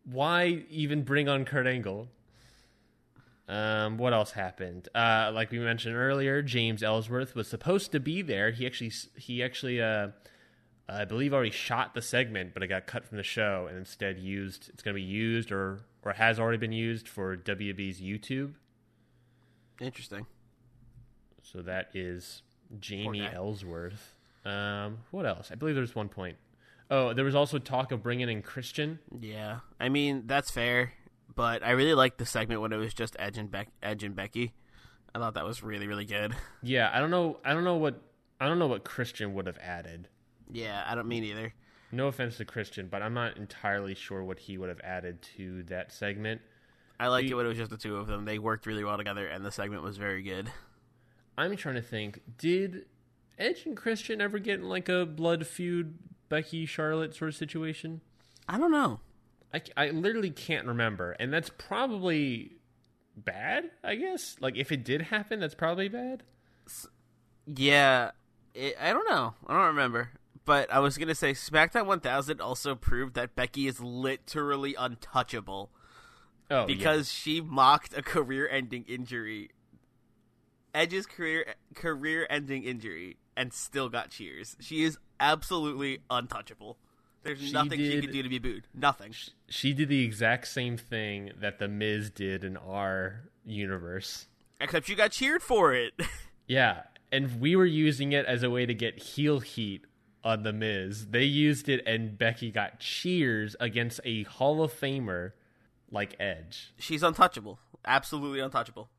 why 0.04 0.64
even 0.71 1.02
bring 1.02 1.28
on 1.28 1.44
Kurt 1.44 1.66
Angle? 1.66 2.09
Um, 3.49 3.99
what 3.99 4.12
else 4.12 4.32
happened? 4.32 4.88
Uh, 4.94 5.30
like 5.35 5.50
we 5.50 5.59
mentioned 5.59 5.97
earlier, 5.97 6.42
James 6.42 6.82
Ellsworth 6.82 7.35
was 7.35 7.49
supposed 7.49 7.92
to 7.92 8.00
be 8.00 8.23
there. 8.23 8.50
He 8.50 8.66
actually, 8.66 8.92
he 9.16 9.42
actually, 9.42 9.82
uh, 9.82 10.09
I 10.88 11.04
believe, 11.04 11.35
already 11.35 11.50
shot 11.50 11.94
the 11.94 12.02
segment, 12.02 12.54
but 12.54 12.62
it 12.62 12.68
got 12.68 12.87
cut 12.87 13.04
from 13.04 13.16
the 13.18 13.23
show 13.23 13.66
and 13.68 13.76
instead 13.76 14.18
used. 14.18 14.71
It's 14.73 14.82
going 14.82 14.94
to 14.94 15.00
be 15.00 15.06
used, 15.06 15.52
or 15.52 15.80
or 16.02 16.12
has 16.12 16.38
already 16.38 16.59
been 16.59 16.73
used 16.73 17.09
for 17.09 17.37
WB's 17.37 18.00
YouTube. 18.00 18.54
Interesting. 19.80 20.26
So 21.42 21.62
that 21.62 21.90
is 21.94 22.42
Jamie. 22.80 23.28
Ellsworth. 23.32 24.14
Um, 24.44 24.99
what 25.11 25.26
else? 25.26 25.50
I 25.52 25.56
believe 25.56 25.75
there's 25.75 25.94
one 25.94 26.09
point. 26.09 26.37
Oh, 26.94 27.14
there 27.14 27.25
was 27.25 27.34
also 27.34 27.58
talk 27.58 27.90
of 27.90 28.02
bringing 28.02 28.28
in 28.28 28.42
Christian. 28.42 28.99
Yeah, 29.18 29.61
I 29.80 29.88
mean 29.88 30.25
that's 30.26 30.50
fair, 30.50 30.92
but 31.34 31.64
I 31.64 31.70
really 31.70 31.94
liked 31.94 32.18
the 32.18 32.26
segment 32.26 32.61
when 32.61 32.70
it 32.72 32.76
was 32.76 32.92
just 32.92 33.16
Edge 33.18 33.38
and 33.38 33.50
Beck, 33.50 33.68
Edge 33.82 34.04
and 34.04 34.14
Becky. 34.14 34.52
I 35.14 35.18
thought 35.18 35.34
that 35.34 35.44
was 35.46 35.62
really 35.62 35.87
really 35.88 36.04
good. 36.04 36.34
Yeah, 36.62 36.90
I 36.92 37.00
don't 37.00 37.11
know. 37.11 37.38
I 37.44 37.54
don't 37.54 37.64
know 37.64 37.76
what 37.76 38.02
I 38.40 38.46
don't 38.46 38.58
know 38.58 38.66
what 38.66 38.84
Christian 38.84 39.32
would 39.34 39.46
have 39.46 39.58
added. 39.58 40.08
Yeah, 40.50 40.84
I 40.87 40.94
don't 40.94 41.08
mean 41.08 41.25
either. 41.25 41.54
No 41.92 42.08
offense 42.08 42.37
to 42.38 42.44
Christian, 42.44 42.88
but 42.88 43.00
I'm 43.02 43.14
not 43.14 43.37
entirely 43.38 43.94
sure 43.94 44.22
what 44.25 44.38
he 44.38 44.58
would 44.58 44.68
have 44.68 44.80
added 44.84 45.22
to 45.37 45.62
that 45.64 45.92
segment. 45.92 46.40
I 47.00 47.08
liked 47.08 47.26
The- 47.28 47.32
it 47.32 47.37
when 47.37 47.46
it 47.46 47.49
was 47.49 47.58
just 47.58 47.70
the 47.70 47.76
two 47.78 47.96
of 47.96 48.06
them. 48.06 48.25
They 48.26 48.38
worked 48.38 48.66
really 48.66 48.84
well 48.84 48.96
together, 48.99 49.26
and 49.26 49.44
the 49.44 49.50
segment 49.50 49.82
was 49.82 49.96
very 49.96 50.22
good. 50.22 50.50
I'm 51.38 51.56
trying 51.56 51.75
to 51.76 51.82
think. 51.82 52.20
Did 52.38 52.84
Edge 53.38 53.64
and 53.66 53.76
Christian 53.76 54.20
ever 54.20 54.38
get 54.38 54.61
in 54.61 54.68
like 54.68 54.88
a 54.88 55.04
blood 55.06 55.46
feud, 55.46 55.99
Becky 56.32 56.64
Charlotte 56.64 57.14
sort 57.14 57.28
of 57.28 57.34
situation? 57.34 58.00
I 58.48 58.56
don't 58.56 58.72
know. 58.72 59.00
I, 59.52 59.60
I 59.76 59.90
literally 59.90 60.30
can't 60.30 60.66
remember, 60.66 61.12
and 61.20 61.30
that's 61.30 61.50
probably 61.58 62.52
bad. 63.14 63.70
I 63.84 63.96
guess. 63.96 64.36
Like 64.40 64.56
if 64.56 64.72
it 64.72 64.82
did 64.82 65.02
happen, 65.02 65.40
that's 65.40 65.54
probably 65.54 65.90
bad. 65.90 66.22
Yeah, 67.46 68.12
it, 68.54 68.76
I 68.80 68.94
don't 68.94 69.06
know. 69.10 69.34
I 69.46 69.52
don't 69.52 69.66
remember. 69.66 70.08
But 70.46 70.72
I 70.72 70.78
was 70.78 70.96
gonna 70.96 71.14
say 71.14 71.32
SmackDown 71.32 71.84
1000 71.84 72.40
also 72.40 72.76
proved 72.76 73.12
that 73.12 73.36
Becky 73.36 73.66
is 73.66 73.82
literally 73.82 74.74
untouchable 74.74 75.68
Oh, 76.50 76.64
because 76.66 77.12
she 77.12 77.42
mocked 77.42 77.94
a 77.94 78.00
career-ending 78.00 78.86
injury, 78.88 79.50
Edge's 80.74 81.04
career 81.04 81.56
career-ending 81.74 82.64
injury, 82.64 83.18
and 83.36 83.52
still 83.52 83.90
got 83.90 84.08
cheers. 84.08 84.56
She 84.60 84.82
is 84.82 84.96
absolutely 85.22 86.00
untouchable. 86.10 86.76
There's 87.22 87.40
She 87.40 87.52
nothing 87.52 87.78
she 87.78 87.88
did- 87.88 88.04
can 88.04 88.12
do 88.12 88.22
to 88.24 88.28
be 88.28 88.38
booed. 88.38 88.64
Nothing. 88.74 89.14
she 89.48 89.72
did 89.72 89.88
the 89.88 90.04
exact 90.04 90.48
same 90.48 90.76
thing 90.76 91.30
that 91.40 91.58
the 91.60 91.68
Miz 91.68 92.10
did 92.10 92.42
in 92.44 92.56
our 92.56 93.30
universe. 93.46 94.26
Except 94.60 94.88
you 94.88 94.96
got 94.96 95.12
cheered 95.12 95.42
for 95.42 95.72
it. 95.72 95.94
Yeah, 96.48 96.82
and 97.12 97.40
we 97.40 97.54
were 97.56 97.64
using 97.64 98.12
it 98.12 98.26
as 98.26 98.42
a 98.42 98.50
way 98.50 98.66
to 98.66 98.74
get 98.74 98.98
heel 98.98 99.38
heat 99.40 99.86
on 100.24 100.42
the 100.42 100.52
Miz. 100.52 101.06
They 101.06 101.22
used 101.22 101.68
it, 101.68 101.80
and 101.86 102.18
Becky 102.18 102.50
got 102.50 102.78
cheers 102.80 103.54
against 103.60 104.00
a 104.04 104.24
Hall 104.24 104.62
of 104.62 104.72
Famer 104.72 105.32
like 105.90 106.14
Edge. 106.20 106.74
She's 106.78 107.02
untouchable. 107.02 107.58
Absolutely 107.86 108.40
untouchable. 108.40 108.90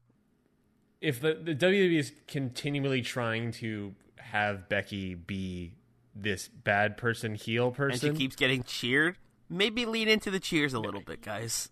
If 1.01 1.19
the 1.19 1.33
the 1.35 1.53
WWE 1.53 1.97
is 1.99 2.13
continually 2.27 3.01
trying 3.01 3.51
to 3.53 3.93
have 4.17 4.69
Becky 4.69 5.13
be 5.15 5.73
this 6.15 6.47
bad 6.47 6.97
person, 6.97 7.35
heel 7.35 7.71
person 7.71 8.09
And 8.09 8.17
she 8.17 8.23
keeps 8.23 8.35
getting 8.35 8.63
cheered. 8.63 9.17
Maybe 9.49 9.85
lean 9.85 10.07
into 10.07 10.31
the 10.31 10.39
cheers 10.39 10.73
a 10.73 10.79
little 10.79 11.01
bit, 11.01 11.21
guys. 11.21 11.69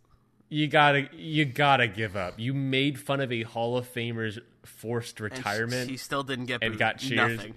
you 0.49 0.67
gotta 0.67 1.07
you 1.13 1.45
gotta 1.45 1.87
give 1.87 2.15
up. 2.15 2.35
You 2.39 2.53
made 2.53 2.99
fun 2.99 3.21
of 3.21 3.31
a 3.31 3.43
Hall 3.43 3.77
of 3.77 3.87
Famer's 3.87 4.39
forced 4.63 5.19
And 5.19 5.31
retirement. 5.31 5.89
She 5.89 5.97
still 5.97 6.23
didn't 6.23 6.45
get 6.45 6.59
and 6.61 6.73
booed. 6.73 6.79
got 6.79 6.97
cheers. 6.99 7.37
Nothing. 7.37 7.55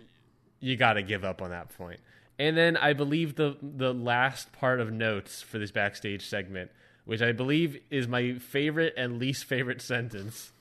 you 0.61 0.77
got 0.77 0.95
to 0.95 1.03
give 1.03 1.25
up 1.25 1.43
on 1.43 1.51
that 1.51 1.69
point. 1.77 2.01
And 2.39 2.57
then 2.57 2.77
I 2.77 2.93
believe 2.95 3.35
the 3.37 3.57
the 3.63 3.93
last 3.93 4.53
part 4.53 4.81
of 4.81 4.91
notes 4.93 5.43
for 5.43 5.59
this 5.59 5.71
backstage 5.71 6.27
segment, 6.27 6.71
which 7.05 7.21
I 7.23 7.33
believe 7.33 7.79
is 7.91 8.09
my 8.09 8.35
favorite 8.39 8.95
and 8.97 9.19
least 9.19 9.45
favorite 9.45 9.83
sentence, 9.83 10.53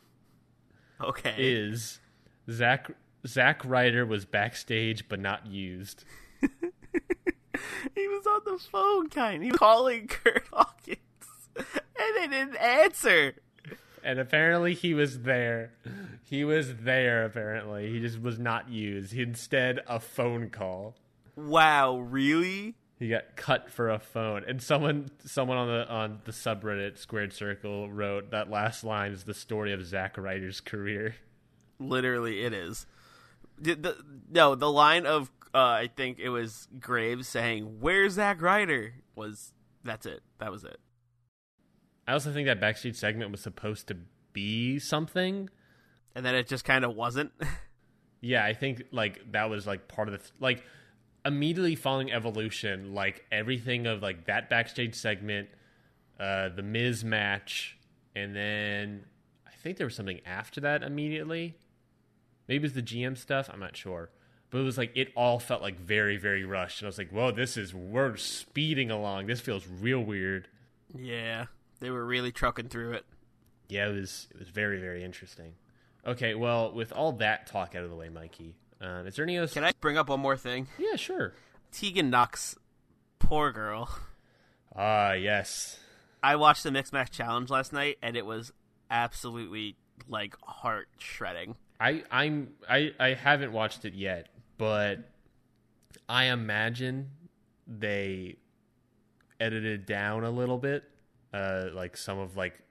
Okay. 1.01 1.33
is 1.37 1.99
Zack 2.49 2.89
Zack 3.25 3.63
Ryder 3.63 4.05
was 4.05 4.25
backstage 4.25 5.07
but 5.07 5.19
not 5.19 5.47
used. 5.47 6.05
he 6.41 8.07
was 8.07 8.27
on 8.27 8.41
the 8.45 8.59
phone, 8.71 9.09
kind. 9.09 9.43
He 9.43 9.51
was 9.51 9.59
calling 9.59 10.07
Curt 10.07 10.45
Hawkins, 10.51 10.97
and 11.55 12.17
they 12.17 12.27
didn't 12.27 12.57
answer. 12.57 13.35
And 14.03 14.19
apparently 14.19 14.73
he 14.73 14.93
was 14.93 15.21
there. 15.21 15.71
He 16.23 16.43
was 16.43 16.75
there 16.77 17.25
apparently. 17.25 17.91
He 17.91 17.99
just 17.99 18.21
was 18.21 18.37
not 18.37 18.69
used. 18.69 19.13
He 19.13 19.21
instead 19.21 19.79
a 19.87 19.99
phone 19.99 20.49
call. 20.49 20.95
Wow, 21.35 21.99
really? 21.99 22.75
He 22.99 23.09
got 23.09 23.35
cut 23.35 23.69
for 23.69 23.89
a 23.89 23.99
phone, 23.99 24.43
and 24.47 24.61
someone 24.61 25.09
someone 25.25 25.57
on 25.57 25.67
the 25.67 25.87
on 25.89 26.19
the 26.25 26.31
subreddit 26.31 26.97
Squared 26.97 27.33
Circle 27.33 27.89
wrote 27.91 28.31
that 28.31 28.49
last 28.49 28.83
line 28.83 29.11
is 29.11 29.23
the 29.23 29.33
story 29.33 29.73
of 29.73 29.85
Zack 29.85 30.17
Ryder's 30.17 30.61
career. 30.61 31.15
Literally, 31.79 32.43
it 32.43 32.53
is. 32.53 32.85
The, 33.57 33.75
the, 33.75 33.97
no, 34.29 34.55
the 34.55 34.71
line 34.71 35.05
of 35.05 35.31
uh, 35.53 35.59
I 35.59 35.89
think 35.95 36.19
it 36.19 36.29
was 36.29 36.67
Graves 36.79 37.27
saying, 37.27 37.77
"Where's 37.79 38.13
Zack 38.13 38.41
Ryder?" 38.41 38.95
was 39.15 39.53
that's 39.83 40.05
it. 40.05 40.21
That 40.39 40.51
was 40.51 40.63
it. 40.63 40.79
I 42.07 42.13
also 42.13 42.33
think 42.33 42.47
that 42.47 42.59
backstage 42.59 42.95
segment 42.95 43.31
was 43.31 43.41
supposed 43.41 43.87
to 43.87 43.97
be 44.33 44.79
something. 44.79 45.49
And 46.15 46.25
then 46.25 46.35
it 46.35 46.47
just 46.47 46.65
kind 46.65 46.83
of 46.83 46.95
wasn't. 46.95 47.31
Yeah, 48.25 48.45
I 48.45 48.53
think 48.53 48.83
like 48.93 49.33
that 49.33 49.49
was 49.49 49.67
like 49.67 49.89
part 49.89 50.07
of 50.07 50.13
the 50.13 50.21
like 50.39 50.63
immediately 51.25 51.75
following 51.75 52.09
Evolution, 52.09 52.93
like 52.93 53.25
everything 53.33 53.85
of 53.85 54.01
like 54.01 54.27
that 54.27 54.49
backstage 54.49 54.95
segment, 54.95 55.49
uh, 56.21 56.47
the 56.47 56.61
Miz 56.63 57.03
match, 57.03 57.77
and 58.15 58.33
then 58.33 59.03
I 59.45 59.51
think 59.61 59.75
there 59.75 59.85
was 59.85 59.95
something 59.95 60.21
after 60.25 60.61
that 60.61 60.83
immediately. 60.83 61.57
Maybe 62.47 62.57
it 62.57 62.63
was 62.63 62.73
the 62.73 62.81
GM 62.81 63.17
stuff. 63.17 63.49
I'm 63.51 63.59
not 63.59 63.75
sure, 63.75 64.09
but 64.49 64.59
it 64.59 64.63
was 64.63 64.77
like 64.77 64.91
it 64.95 65.11
all 65.15 65.39
felt 65.39 65.61
like 65.61 65.79
very 65.79 66.17
very 66.17 66.43
rushed, 66.43 66.81
and 66.81 66.87
I 66.87 66.89
was 66.89 66.97
like, 66.97 67.11
"Whoa, 67.11 67.31
this 67.31 67.57
is 67.57 67.73
we're 67.73 68.15
speeding 68.17 68.91
along. 68.91 69.27
This 69.27 69.41
feels 69.41 69.67
real 69.67 70.01
weird." 70.01 70.47
yeah, 70.95 71.45
they 71.79 71.89
were 71.89 72.05
really 72.05 72.31
trucking 72.31 72.69
through 72.69 72.93
it. 72.93 73.05
Yeah, 73.69 73.87
it 73.87 73.93
was 73.93 74.27
it 74.31 74.39
was 74.39 74.49
very 74.49 74.79
very 74.79 75.03
interesting. 75.03 75.53
Okay, 76.05 76.35
well, 76.35 76.73
with 76.73 76.91
all 76.91 77.13
that 77.13 77.47
talk 77.47 77.75
out 77.75 77.83
of 77.83 77.89
the 77.89 77.95
way, 77.95 78.09
Mikey, 78.09 78.55
um, 78.81 79.07
is 79.07 79.15
there 79.15 79.23
any 79.23 79.37
other? 79.37 79.47
Can 79.47 79.63
I 79.63 79.71
bring 79.79 79.97
up 79.97 80.09
one 80.09 80.19
more 80.19 80.35
thing? 80.35 80.67
Yeah, 80.77 80.97
sure. 80.97 81.33
Tegan 81.71 82.09
Nox, 82.09 82.55
poor 83.19 83.51
girl. 83.51 83.89
Ah, 84.75 85.13
yes. 85.13 85.79
I 86.21 86.35
watched 86.35 86.63
the 86.63 86.71
Mixed 86.71 86.93
Match 86.93 87.11
Challenge 87.11 87.49
last 87.49 87.73
night, 87.73 87.97
and 88.01 88.17
it 88.17 88.25
was 88.25 88.51
absolutely 88.89 89.75
like 90.07 90.35
heart 90.41 90.87
shredding. 90.97 91.55
I 91.83 92.03
I'm 92.09 92.53
I 92.69 92.91
I 92.97 93.09
haven't 93.09 93.51
watched 93.51 93.83
it 93.83 93.93
yet, 93.93 94.29
but 94.57 94.99
I 96.07 96.25
imagine 96.25 97.09
they 97.67 98.37
edited 99.39 99.85
down 99.85 100.23
a 100.23 100.31
little 100.31 100.57
bit, 100.57 100.85
uh, 101.33 101.65
like 101.73 101.97
some 101.97 102.19
of 102.19 102.37
like 102.37 102.61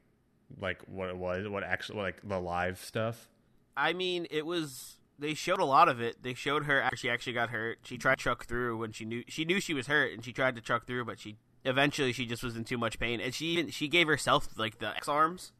like 0.59 0.81
what 0.87 1.11
it 1.11 1.16
was, 1.16 1.47
what 1.47 1.62
actually 1.62 1.99
like 2.00 2.26
the 2.26 2.40
live 2.40 2.78
stuff. 2.78 3.28
I 3.76 3.92
mean, 3.92 4.26
it 4.31 4.47
was. 4.47 4.97
They 5.19 5.35
showed 5.35 5.61
a 5.61 5.64
lot 5.64 5.88
of 5.88 6.00
it. 6.00 6.23
They 6.23 6.35
showed 6.35 6.64
her 6.64 6.81
after 6.81 6.97
she 6.97 7.11
actually 7.11 7.35
got 7.35 7.50
hurt. 7.50 7.81
She 7.85 7.99
tried 7.99 8.19
to 8.19 8.25
chuck 8.25 8.47
through 8.47 8.78
when 8.78 8.92
she 8.92 9.04
knew 9.04 9.25
she 9.28 9.45
knew 9.45 9.61
she 9.61 9.75
was 9.75 9.88
hurt, 9.88 10.12
and 10.14 10.25
she 10.25 10.33
tried 10.33 10.57
to 10.57 10.62
chuck 10.62 10.87
through, 10.87 11.04
but 11.04 11.21
she 11.21 11.37
eventually 11.64 12.12
she 12.12 12.25
just 12.25 12.42
was 12.42 12.57
in 12.57 12.64
too 12.64 12.78
much 12.78 12.99
pain, 12.99 13.21
and 13.21 13.35
she 13.35 13.47
even- 13.49 13.71
she 13.71 13.88
gave 13.88 14.07
herself 14.07 14.49
like 14.59 14.78
the 14.78 14.88
X 14.97 15.07
arms, 15.07 15.52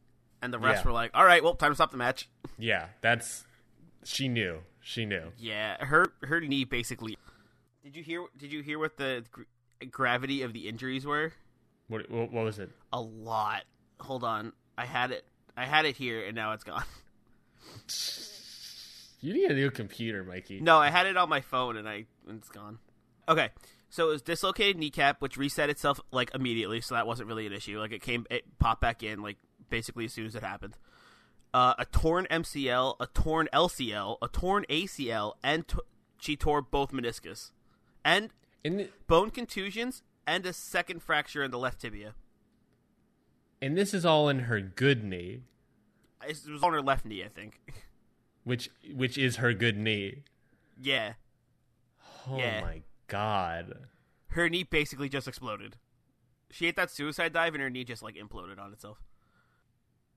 and 0.43 0.53
the 0.53 0.59
rest 0.59 0.83
Yeah. 0.83 0.87
were 0.89 0.93
like, 0.93 1.11
"All 1.13 1.25
right, 1.25 1.43
well, 1.43 1.55
time 1.55 1.71
to 1.71 1.75
stop 1.75 1.91
the 1.91 1.97
match." 1.97 2.29
Yeah, 2.57 2.87
that's 3.01 3.45
she 4.03 4.27
knew. 4.27 4.59
She 4.81 5.05
knew. 5.05 5.31
Yeah, 5.37 5.83
her 5.85 6.13
her 6.23 6.41
knee 6.41 6.65
basically. 6.65 7.17
Did 7.83 7.95
you 7.95 8.03
hear? 8.03 8.25
Did 8.37 8.51
you 8.51 8.61
hear 8.61 8.77
what 8.79 8.97
the 8.97 9.23
gr- 9.31 9.43
gravity 9.89 10.41
of 10.41 10.53
the 10.53 10.67
injuries 10.67 11.05
were? 11.05 11.33
What, 11.87 12.09
what 12.09 12.31
what 12.31 12.43
was 12.45 12.59
it? 12.59 12.69
A 12.91 12.99
lot. 13.01 13.63
Hold 14.01 14.23
on. 14.23 14.53
I 14.77 14.85
had 14.85 15.11
it. 15.11 15.25
I 15.55 15.65
had 15.65 15.85
it 15.85 15.95
here, 15.97 16.25
and 16.25 16.35
now 16.35 16.51
it's 16.53 16.63
gone. 16.63 16.83
You 19.21 19.33
need 19.33 19.49
a 19.51 19.53
new 19.53 19.71
computer, 19.71 20.23
Mikey. 20.23 20.59
No, 20.59 20.79
I 20.79 20.89
had 20.89 21.05
it 21.07 21.15
on 21.15 21.29
my 21.29 21.39
phone, 21.41 21.77
and 21.77 21.87
I 21.87 22.05
and 22.27 22.39
it's 22.39 22.49
gone. 22.49 22.79
Okay. 23.29 23.49
So 23.89 24.07
it 24.07 24.11
was 24.11 24.21
dislocated 24.21 24.77
kneecap, 24.77 25.21
which 25.21 25.37
reset 25.37 25.69
itself 25.69 25.99
like 26.11 26.31
immediately, 26.33 26.81
so 26.81 26.95
that 26.95 27.05
wasn't 27.07 27.27
really 27.29 27.45
an 27.45 27.53
issue. 27.53 27.79
Like 27.79 27.91
it 27.91 28.01
came, 28.01 28.25
it 28.31 28.43
popped 28.59 28.81
back 28.81 29.03
in 29.03 29.21
like 29.21 29.37
basically 29.73 30.05
as 30.05 30.13
soon 30.13 30.27
as 30.27 30.35
it 30.35 30.43
happened. 30.43 30.77
Uh, 31.51 31.73
a 31.79 31.85
torn 31.85 32.27
MCL, 32.29 32.95
a 32.99 33.07
torn 33.07 33.47
LCL, 33.51 34.17
a 34.21 34.27
torn 34.27 34.65
ACL, 34.69 35.33
and 35.43 35.67
t- 35.67 35.77
she 36.19 36.35
tore 36.35 36.61
both 36.61 36.91
meniscus, 36.91 37.49
and 38.05 38.29
And 38.63 38.77
th- 38.77 38.91
bone 39.07 39.31
contusions, 39.31 40.03
and 40.27 40.45
a 40.45 40.53
second 40.53 41.01
fracture 41.01 41.43
in 41.43 41.49
the 41.49 41.57
left 41.57 41.81
tibia. 41.81 42.13
and 43.61 43.75
this 43.77 43.93
is 43.95 44.05
all 44.05 44.29
in 44.29 44.41
her 44.41 44.61
good 44.61 45.03
knee, 45.03 45.41
It 46.27 46.39
was 46.47 46.61
on 46.63 46.71
her 46.73 46.81
left 46.81 47.03
knee, 47.05 47.23
I 47.23 47.29
think. 47.29 47.59
which 48.43 48.69
which 48.93 49.17
is 49.17 49.37
her 49.37 49.53
good 49.53 49.77
knee. 49.77 50.23
yeah, 50.79 51.13
Oh 52.27 52.37
Yeah. 52.37 52.61
my 52.61 52.81
god. 53.07 53.87
her 54.27 54.49
knee 54.49 54.63
basically 54.63 55.09
just 55.09 55.27
exploded. 55.27 55.77
She 56.51 56.65
hit 56.65 56.75
that 56.75 56.91
suicide 56.91 57.33
dive, 57.33 57.53
and 57.55 57.63
her 57.63 57.69
knee 57.71 57.83
just 57.83 58.03
like 58.03 58.15
imploded 58.15 58.59
on 58.59 58.71
itself. 58.73 58.99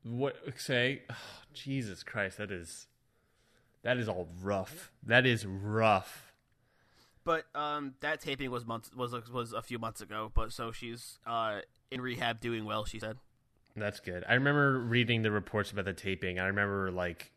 What 0.08 0.36
say? 0.56 1.02
Oh, 1.10 1.14
Jesus 1.52 2.04
Christ, 2.04 2.38
that 2.38 2.52
is 2.52 2.86
that 3.82 3.98
is 3.98 4.08
all 4.08 4.28
rough. 4.40 4.92
That 5.04 5.26
is 5.26 5.44
rough. 5.44 6.32
But 7.24 7.46
um, 7.56 7.94
that 8.00 8.20
taping 8.20 8.50
was 8.52 8.64
months 8.64 8.90
was 8.94 9.12
was 9.30 9.52
a 9.52 9.62
few 9.62 9.80
months 9.80 10.00
ago. 10.00 10.30
But 10.32 10.52
so 10.52 10.70
she's 10.70 11.18
uh 11.26 11.60
in 11.90 12.00
rehab, 12.00 12.40
doing 12.40 12.64
well. 12.64 12.84
She 12.84 13.00
said. 13.00 13.18
That's 13.74 14.00
good. 14.00 14.24
I 14.28 14.34
remember 14.34 14.78
reading 14.78 15.22
the 15.22 15.30
reports 15.30 15.70
about 15.70 15.84
the 15.84 15.92
taping. 15.92 16.38
I 16.38 16.46
remember 16.46 16.90
like 16.90 17.32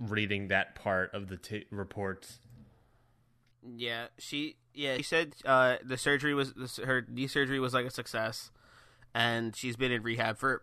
reading 0.00 0.48
that 0.48 0.74
part 0.74 1.14
of 1.14 1.28
the 1.28 1.36
ta- 1.36 1.66
reports. 1.70 2.38
Yeah, 3.76 4.08
she 4.18 4.56
yeah 4.74 4.96
she 4.96 5.02
said 5.04 5.34
uh 5.44 5.76
the 5.84 5.96
surgery 5.96 6.34
was 6.34 6.80
her 6.84 7.06
knee 7.08 7.28
surgery 7.28 7.60
was 7.60 7.72
like 7.72 7.86
a 7.86 7.90
success, 7.90 8.50
and 9.14 9.54
she's 9.54 9.76
been 9.76 9.92
in 9.92 10.02
rehab 10.02 10.38
for 10.38 10.62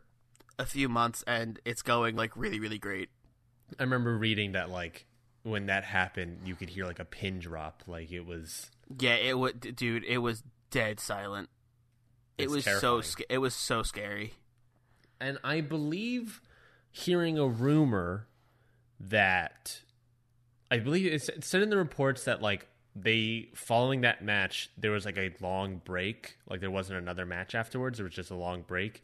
a 0.59 0.65
few 0.65 0.89
months, 0.89 1.23
and 1.27 1.59
it's 1.65 1.81
going 1.81 2.15
like 2.15 2.35
really 2.35 2.59
really 2.59 2.79
great. 2.79 3.09
I 3.79 3.83
remember 3.83 4.17
reading 4.17 4.53
that 4.53 4.69
like 4.69 5.05
when 5.43 5.67
that 5.67 5.83
happened, 5.83 6.39
you 6.45 6.55
could 6.55 6.69
hear 6.69 6.85
like 6.85 6.99
a 6.99 7.05
pin 7.05 7.39
drop. 7.39 7.83
Like 7.87 8.11
it 8.11 8.25
was. 8.25 8.69
Yeah, 8.99 9.15
it 9.15 9.37
would, 9.37 9.75
dude. 9.75 10.03
It 10.03 10.19
was 10.19 10.43
dead 10.71 10.99
silent. 10.99 11.49
It 12.37 12.49
was 12.49 12.63
so 12.63 12.71
terrifying. 12.71 13.01
sca- 13.03 13.33
it 13.33 13.37
was 13.39 13.55
so 13.55 13.83
scary. 13.83 14.33
And 15.19 15.39
I 15.43 15.61
believe 15.61 16.41
hearing 16.91 17.37
a 17.37 17.47
rumor 17.47 18.27
that 18.99 19.81
I 20.69 20.79
believe 20.79 21.11
it 21.11 21.43
said 21.43 21.61
in 21.61 21.69
the 21.69 21.77
reports 21.77 22.23
that 22.25 22.41
like 22.41 22.67
they 22.95 23.49
following 23.53 24.01
that 24.01 24.23
match 24.23 24.69
there 24.77 24.91
was 24.91 25.05
like 25.05 25.17
a 25.17 25.33
long 25.39 25.81
break, 25.83 26.37
like 26.49 26.59
there 26.59 26.71
wasn't 26.71 26.99
another 26.99 27.25
match 27.25 27.55
afterwards. 27.55 27.97
There 27.97 28.05
was 28.05 28.13
just 28.13 28.31
a 28.31 28.35
long 28.35 28.61
break, 28.61 29.03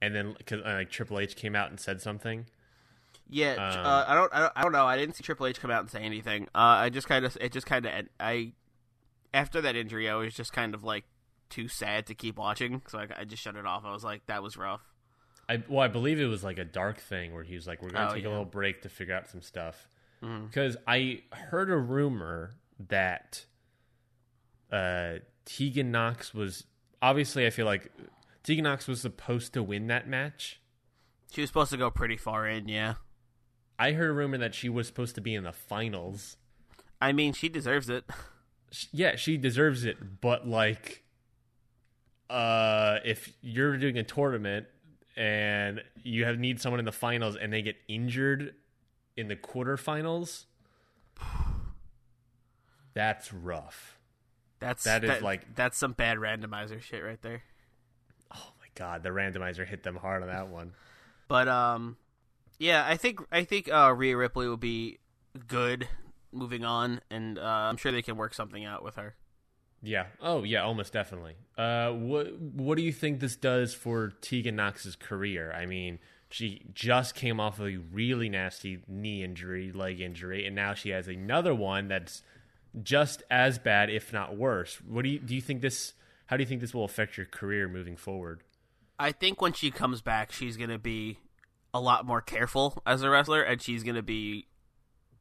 and 0.00 0.14
then 0.14 0.34
because 0.38 0.60
uh, 0.64 0.74
like 0.74 0.90
Triple 0.90 1.18
H 1.18 1.36
came 1.36 1.54
out 1.56 1.70
and 1.70 1.78
said 1.80 2.00
something. 2.00 2.46
Yeah, 3.30 3.52
Um, 3.54 3.84
uh, 3.86 4.04
I, 4.08 4.14
don't, 4.14 4.34
I 4.34 4.40
don't, 4.40 4.52
I 4.56 4.62
don't 4.62 4.72
know. 4.72 4.86
I 4.86 4.96
didn't 4.96 5.14
see 5.16 5.22
Triple 5.22 5.46
H 5.46 5.60
come 5.60 5.70
out 5.70 5.80
and 5.82 5.90
say 5.90 6.00
anything. 6.00 6.44
Uh, 6.54 6.80
I 6.80 6.88
just 6.88 7.06
kind 7.08 7.26
of, 7.26 7.36
it 7.40 7.52
just 7.52 7.66
kind 7.66 7.84
of, 7.84 7.92
I 8.18 8.52
after 9.34 9.60
that 9.60 9.76
injury, 9.76 10.08
I 10.08 10.14
was 10.14 10.32
just 10.32 10.52
kind 10.54 10.74
of 10.74 10.82
like 10.82 11.04
too 11.50 11.68
sad 11.68 12.06
to 12.06 12.14
keep 12.14 12.38
watching, 12.38 12.80
so 12.88 12.98
I, 12.98 13.06
I 13.20 13.24
just 13.24 13.42
shut 13.42 13.54
it 13.56 13.66
off. 13.66 13.84
I 13.84 13.92
was 13.92 14.02
like, 14.04 14.24
that 14.26 14.42
was 14.42 14.56
rough. 14.56 14.80
I 15.46 15.62
well, 15.68 15.80
I 15.80 15.88
believe 15.88 16.20
it 16.20 16.26
was 16.26 16.42
like 16.44 16.58
a 16.58 16.64
dark 16.64 16.98
thing 17.00 17.34
where 17.34 17.42
he 17.42 17.54
was 17.54 17.66
like, 17.66 17.82
"We're 17.82 17.90
gonna 17.90 18.10
Oh, 18.10 18.14
take 18.14 18.24
a 18.24 18.28
little 18.28 18.44
break 18.44 18.82
to 18.82 18.88
figure 18.88 19.14
out 19.14 19.28
some 19.28 19.40
stuff." 19.42 19.88
Because 20.20 20.76
I 20.86 21.22
heard 21.32 21.70
a 21.70 21.76
rumor 21.76 22.54
that 22.88 23.44
uh, 24.72 25.14
Tegan 25.44 25.90
Nox 25.90 26.34
was 26.34 26.64
obviously. 27.00 27.46
I 27.46 27.50
feel 27.50 27.66
like 27.66 27.90
Tegan 28.48 28.62
Nox 28.64 28.88
was 28.88 29.02
supposed 29.02 29.52
to 29.52 29.62
win 29.62 29.88
that 29.88 30.08
match. 30.08 30.58
She 31.30 31.42
was 31.42 31.50
supposed 31.50 31.70
to 31.70 31.76
go 31.76 31.90
pretty 31.90 32.16
far 32.16 32.48
in, 32.48 32.66
yeah. 32.66 32.94
I 33.78 33.92
heard 33.92 34.08
a 34.08 34.12
rumor 34.14 34.38
that 34.38 34.54
she 34.54 34.70
was 34.70 34.86
supposed 34.86 35.16
to 35.16 35.20
be 35.20 35.34
in 35.34 35.44
the 35.44 35.52
finals. 35.52 36.38
I 36.98 37.12
mean, 37.12 37.34
she 37.34 37.50
deserves 37.50 37.90
it. 37.90 38.04
Yeah, 38.90 39.16
she 39.16 39.36
deserves 39.36 39.84
it, 39.84 40.22
but 40.22 40.48
like, 40.48 41.04
uh, 42.30 43.00
if 43.04 43.34
you're 43.42 43.76
doing 43.76 43.98
a 43.98 44.02
tournament 44.02 44.64
and 45.14 45.82
you 46.02 46.24
have 46.24 46.38
need 46.38 46.58
someone 46.58 46.78
in 46.78 46.86
the 46.86 46.90
finals 46.90 47.36
and 47.36 47.52
they 47.52 47.60
get 47.60 47.76
injured 47.86 48.54
in 49.14 49.28
the 49.28 49.36
quarterfinals, 49.36 50.46
that's 52.94 53.30
rough. 53.30 53.98
That's 54.58 54.84
That 54.84 55.04
is 55.04 55.20
like- 55.20 55.54
that's 55.54 55.76
some 55.76 55.92
bad 55.92 56.16
randomizer 56.16 56.80
shit 56.80 57.04
right 57.04 57.20
there. 57.20 57.42
God, 58.78 59.02
the 59.02 59.10
randomizer 59.10 59.66
hit 59.66 59.82
them 59.82 59.96
hard 59.96 60.22
on 60.22 60.28
that 60.28 60.48
one. 60.48 60.72
But 61.26 61.48
um, 61.48 61.96
yeah, 62.58 62.84
I 62.86 62.96
think 62.96 63.20
I 63.30 63.44
think 63.44 63.70
uh, 63.72 63.92
Rhea 63.96 64.16
Ripley 64.16 64.48
will 64.48 64.56
be 64.56 64.98
good 65.46 65.88
moving 66.32 66.64
on, 66.64 67.00
and 67.10 67.38
uh, 67.38 67.42
I'm 67.42 67.76
sure 67.76 67.92
they 67.92 68.02
can 68.02 68.16
work 68.16 68.34
something 68.34 68.64
out 68.64 68.82
with 68.82 68.96
her. 68.96 69.14
Yeah. 69.82 70.06
Oh 70.20 70.42
yeah, 70.42 70.62
almost 70.62 70.92
definitely. 70.92 71.36
Uh, 71.56 71.90
what 71.92 72.38
what 72.40 72.76
do 72.76 72.82
you 72.82 72.92
think 72.92 73.20
this 73.20 73.36
does 73.36 73.74
for 73.74 74.12
Tegan 74.20 74.56
Nox's 74.56 74.96
career? 74.96 75.52
I 75.52 75.66
mean, 75.66 75.98
she 76.30 76.62
just 76.74 77.14
came 77.14 77.38
off 77.38 77.60
of 77.60 77.66
a 77.66 77.76
really 77.76 78.28
nasty 78.28 78.80
knee 78.88 79.22
injury, 79.22 79.70
leg 79.72 80.00
injury, 80.00 80.46
and 80.46 80.56
now 80.56 80.74
she 80.74 80.90
has 80.90 81.06
another 81.08 81.54
one 81.54 81.88
that's 81.88 82.22
just 82.82 83.22
as 83.30 83.58
bad, 83.58 83.90
if 83.90 84.12
not 84.12 84.36
worse. 84.36 84.76
What 84.86 85.02
do 85.02 85.10
you 85.10 85.20
do? 85.20 85.34
You 85.34 85.40
think 85.40 85.60
this? 85.60 85.94
How 86.26 86.36
do 86.36 86.42
you 86.42 86.46
think 86.46 86.60
this 86.60 86.74
will 86.74 86.84
affect 86.84 87.16
your 87.16 87.26
career 87.26 87.68
moving 87.68 87.96
forward? 87.96 88.42
I 88.98 89.12
think 89.12 89.40
when 89.40 89.52
she 89.52 89.70
comes 89.70 90.00
back, 90.00 90.32
she's 90.32 90.56
gonna 90.56 90.78
be 90.78 91.18
a 91.72 91.80
lot 91.80 92.06
more 92.06 92.20
careful 92.20 92.82
as 92.86 93.02
a 93.02 93.10
wrestler, 93.10 93.42
and 93.42 93.60
she's 93.60 93.82
gonna 93.82 94.02
be 94.02 94.46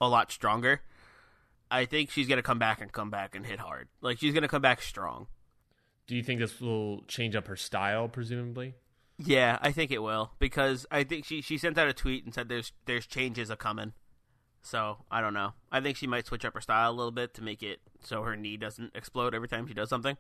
a 0.01 0.07
lot 0.07 0.31
stronger. 0.31 0.81
I 1.69 1.85
think 1.85 2.09
she's 2.09 2.27
gonna 2.27 2.43
come 2.43 2.59
back 2.59 2.81
and 2.81 2.91
come 2.91 3.09
back 3.09 3.35
and 3.35 3.45
hit 3.45 3.59
hard. 3.59 3.87
Like 4.01 4.19
she's 4.19 4.33
gonna 4.33 4.47
come 4.47 4.61
back 4.61 4.81
strong. 4.81 5.27
Do 6.07 6.15
you 6.15 6.23
think 6.23 6.39
this 6.39 6.61
will 6.61 7.03
change 7.07 7.35
up 7.35 7.47
her 7.47 7.57
style, 7.57 8.07
presumably? 8.07 8.75
Yeah, 9.19 9.57
I 9.61 9.71
think 9.71 9.91
it 9.91 10.01
will 10.01 10.31
because 10.39 10.85
I 10.91 11.03
think 11.03 11.25
she 11.25 11.41
she 11.41 11.57
sent 11.57 11.77
out 11.77 11.87
a 11.87 11.93
tweet 11.93 12.23
and 12.23 12.33
said 12.33 12.49
there's 12.49 12.71
there's 12.85 13.05
changes 13.05 13.49
a 13.49 13.55
coming. 13.55 13.93
So 14.61 14.97
I 15.11 15.21
don't 15.21 15.33
know. 15.33 15.53
I 15.71 15.81
think 15.81 15.97
she 15.97 16.07
might 16.07 16.25
switch 16.25 16.45
up 16.45 16.53
her 16.53 16.61
style 16.61 16.91
a 16.91 16.93
little 16.93 17.11
bit 17.11 17.33
to 17.35 17.43
make 17.43 17.63
it 17.63 17.79
so 18.03 18.23
her 18.23 18.35
knee 18.35 18.57
doesn't 18.57 18.95
explode 18.95 19.33
every 19.33 19.47
time 19.47 19.67
she 19.67 19.73
does 19.73 19.89
something. 19.89 20.17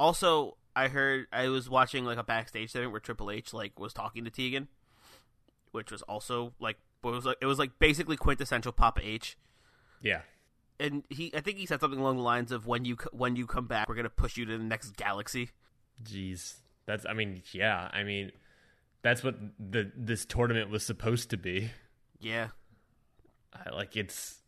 Also, 0.00 0.56
I 0.74 0.88
heard 0.88 1.26
I 1.30 1.48
was 1.48 1.68
watching 1.68 2.06
like 2.06 2.16
a 2.16 2.24
backstage 2.24 2.70
segment 2.70 2.92
where 2.92 3.00
Triple 3.00 3.30
H 3.30 3.52
like 3.52 3.78
was 3.78 3.92
talking 3.92 4.24
to 4.24 4.30
Tegan, 4.30 4.68
which 5.72 5.92
was 5.92 6.00
also 6.00 6.54
like 6.58 6.78
it 7.04 7.06
was 7.06 7.26
like 7.26 7.36
it 7.42 7.44
was 7.46 7.58
like 7.58 7.78
basically 7.78 8.16
quintessential 8.16 8.72
Papa 8.72 9.02
H. 9.04 9.36
Yeah. 10.00 10.22
And 10.78 11.04
he, 11.10 11.30
I 11.36 11.40
think 11.40 11.58
he 11.58 11.66
said 11.66 11.80
something 11.82 12.00
along 12.00 12.16
the 12.16 12.22
lines 12.22 12.50
of 12.50 12.66
when 12.66 12.86
you 12.86 12.96
when 13.12 13.36
you 13.36 13.46
come 13.46 13.66
back, 13.66 13.90
we're 13.90 13.94
gonna 13.94 14.08
push 14.08 14.38
you 14.38 14.46
to 14.46 14.56
the 14.56 14.64
next 14.64 14.96
galaxy. 14.96 15.50
Jeez. 16.02 16.54
That's. 16.86 17.04
I 17.04 17.12
mean, 17.12 17.42
yeah. 17.52 17.90
I 17.92 18.02
mean, 18.02 18.32
that's 19.02 19.22
what 19.22 19.36
the 19.58 19.92
this 19.94 20.24
tournament 20.24 20.70
was 20.70 20.82
supposed 20.82 21.28
to 21.28 21.36
be. 21.36 21.72
Yeah, 22.18 22.48
I- 23.52 23.74
like 23.74 23.98
it's 23.98 24.38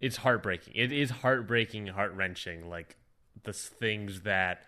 it's 0.00 0.16
heartbreaking. 0.16 0.74
It 0.74 0.90
is 0.90 1.10
heartbreaking, 1.10 1.86
heart 1.86 2.14
wrenching. 2.14 2.68
Like 2.68 2.96
the 3.44 3.52
things 3.52 4.22
that 4.22 4.64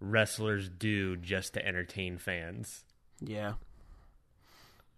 wrestlers 0.00 0.68
do 0.68 1.16
just 1.16 1.54
to 1.54 1.66
entertain 1.66 2.18
fans. 2.18 2.84
yeah. 3.20 3.54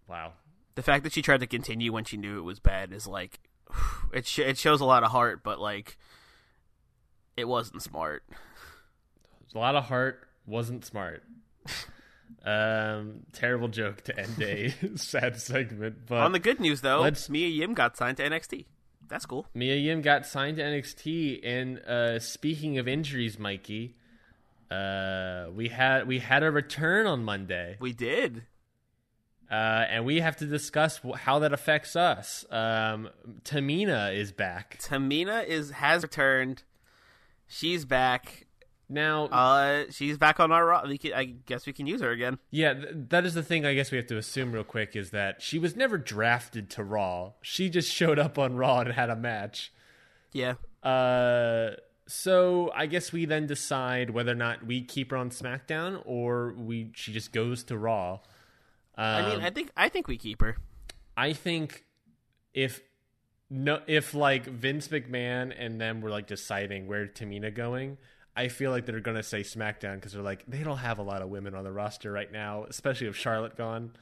Wow. 0.07 0.33
the 0.75 0.81
fact 0.81 1.03
that 1.03 1.13
she 1.13 1.21
tried 1.21 1.41
to 1.41 1.47
continue 1.47 1.93
when 1.93 2.03
she 2.03 2.17
knew 2.17 2.39
it 2.39 2.43
was 2.43 2.59
bad 2.59 2.91
is 2.93 3.05
like 3.07 3.39
it 4.13 4.25
sh- 4.25 4.39
it 4.39 4.57
shows 4.57 4.81
a 4.81 4.85
lot 4.85 5.03
of 5.03 5.11
heart 5.11 5.43
but 5.43 5.59
like 5.59 5.97
it 7.37 7.47
wasn't 7.47 7.81
smart 7.83 8.23
A 9.53 9.57
lot 9.57 9.75
of 9.75 9.83
heart 9.85 10.27
wasn't 10.47 10.83
smart. 10.85 11.23
um, 12.45 13.19
terrible 13.33 13.67
joke 13.67 14.01
to 14.05 14.17
end 14.19 14.41
a 14.41 14.73
sad 14.95 15.39
segment. 15.39 16.07
But 16.07 16.19
on 16.19 16.31
the 16.31 16.39
good 16.39 16.59
news 16.59 16.81
though 16.81 17.01
let's- 17.01 17.29
Mia 17.29 17.47
Yim 17.47 17.73
got 17.73 17.95
signed 17.97 18.17
to 18.17 18.23
NXT 18.27 18.65
that's 19.07 19.25
cool 19.25 19.45
Mia 19.53 19.75
Yim 19.75 20.01
got 20.01 20.25
signed 20.25 20.57
to 20.57 20.63
NXT. 20.63 21.39
And 21.43 21.79
uh, 21.79 22.19
speaking 22.19 22.77
of 22.77 22.87
injuries, 22.87 23.39
Mikey, 23.39 23.95
uh, 24.71 25.47
we 25.53 25.69
had 25.69 26.07
we 26.07 26.19
had 26.19 26.43
a 26.43 26.51
return 26.51 27.05
on 27.07 27.23
Monday. 27.23 27.77
we 27.79 27.93
did 27.93 28.43
uh, 29.51 29.53
and 29.89 30.05
we 30.05 30.19
have 30.19 30.37
to 30.37 30.45
discuss 30.45 30.99
how 31.15 31.39
that 31.39 31.51
affects 31.51 31.95
us. 31.95 32.45
Um, 32.51 33.09
Tamina 33.43 34.15
is 34.15 34.31
back. 34.31 34.77
Tamina 34.79 35.43
is 35.45 35.71
has 35.71 36.03
returned 36.03 36.63
she's 37.47 37.83
back 37.83 38.45
Now, 38.87 39.25
Uh, 39.25 39.85
she's 39.89 40.17
back 40.19 40.39
on 40.39 40.51
our. 40.51 40.83
Can, 40.97 41.13
I 41.13 41.23
guess 41.25 41.65
we 41.65 41.73
can 41.73 41.87
use 41.87 42.01
her 42.01 42.11
again. 42.11 42.37
yeah, 42.51 42.73
th- 42.73 42.87
that 43.09 43.25
is 43.25 43.33
the 43.33 43.41
thing. 43.43 43.65
I 43.65 43.73
guess 43.73 43.91
we 43.91 43.97
have 43.97 44.07
to 44.07 44.17
assume 44.17 44.51
real 44.51 44.63
quick 44.63 44.95
is 44.95 45.09
that 45.11 45.41
she 45.41 45.57
was 45.59 45.75
never 45.75 45.97
drafted 45.97 46.69
to 46.71 46.83
Raw. 46.83 47.33
She 47.41 47.69
just 47.69 47.91
showed 47.91 48.19
up 48.19 48.37
on 48.37 48.55
Raw 48.55 48.79
and 48.81 48.91
had 48.93 49.09
a 49.09 49.15
match. 49.15 49.71
Yeah. 50.31 50.55
Uh, 50.83 51.71
so 52.11 52.71
I 52.73 52.87
guess 52.87 53.11
we 53.13 53.25
then 53.25 53.45
decide 53.45 54.09
whether 54.09 54.31
or 54.31 54.35
not 54.35 54.65
we 54.65 54.81
keep 54.81 55.11
her 55.11 55.17
on 55.17 55.29
SmackDown 55.29 56.01
or 56.05 56.53
we 56.57 56.91
she 56.95 57.13
just 57.13 57.31
goes 57.31 57.63
to 57.65 57.77
Raw. 57.77 58.19
I 58.95 59.21
mean, 59.29 59.35
Um, 59.39 59.41
I 59.45 59.49
think 59.51 59.71
I 59.77 59.89
think 59.89 60.07
we 60.07 60.17
keep 60.17 60.41
her. 60.41 60.57
I 61.15 61.33
think 61.33 61.85
if 62.53 62.81
no, 63.49 63.81
if 63.87 64.13
like 64.13 64.45
Vince 64.45 64.87
McMahon 64.87 65.53
and 65.57 65.79
them 65.79 66.01
were 66.01 66.09
like 66.09 66.25
deciding 66.27 66.87
where 66.87 67.05
Tamina 67.07 67.53
going, 67.53 67.97
I 68.35 68.47
feel 68.47 68.71
like 68.71 68.85
they're 68.85 68.99
gonna 68.99 69.23
say 69.23 69.41
SmackDown 69.41 69.95
because 69.95 70.13
they're 70.13 70.21
like 70.23 70.43
they 70.47 70.63
don't 70.63 70.77
have 70.77 70.97
a 70.97 71.03
lot 71.03 71.21
of 71.21 71.29
women 71.29 71.53
on 71.53 71.63
the 71.63 71.71
roster 71.71 72.11
right 72.11 72.31
now, 72.31 72.63
especially 72.65 73.07
with 73.07 73.15
Charlotte 73.15 73.55
gone 73.55 73.93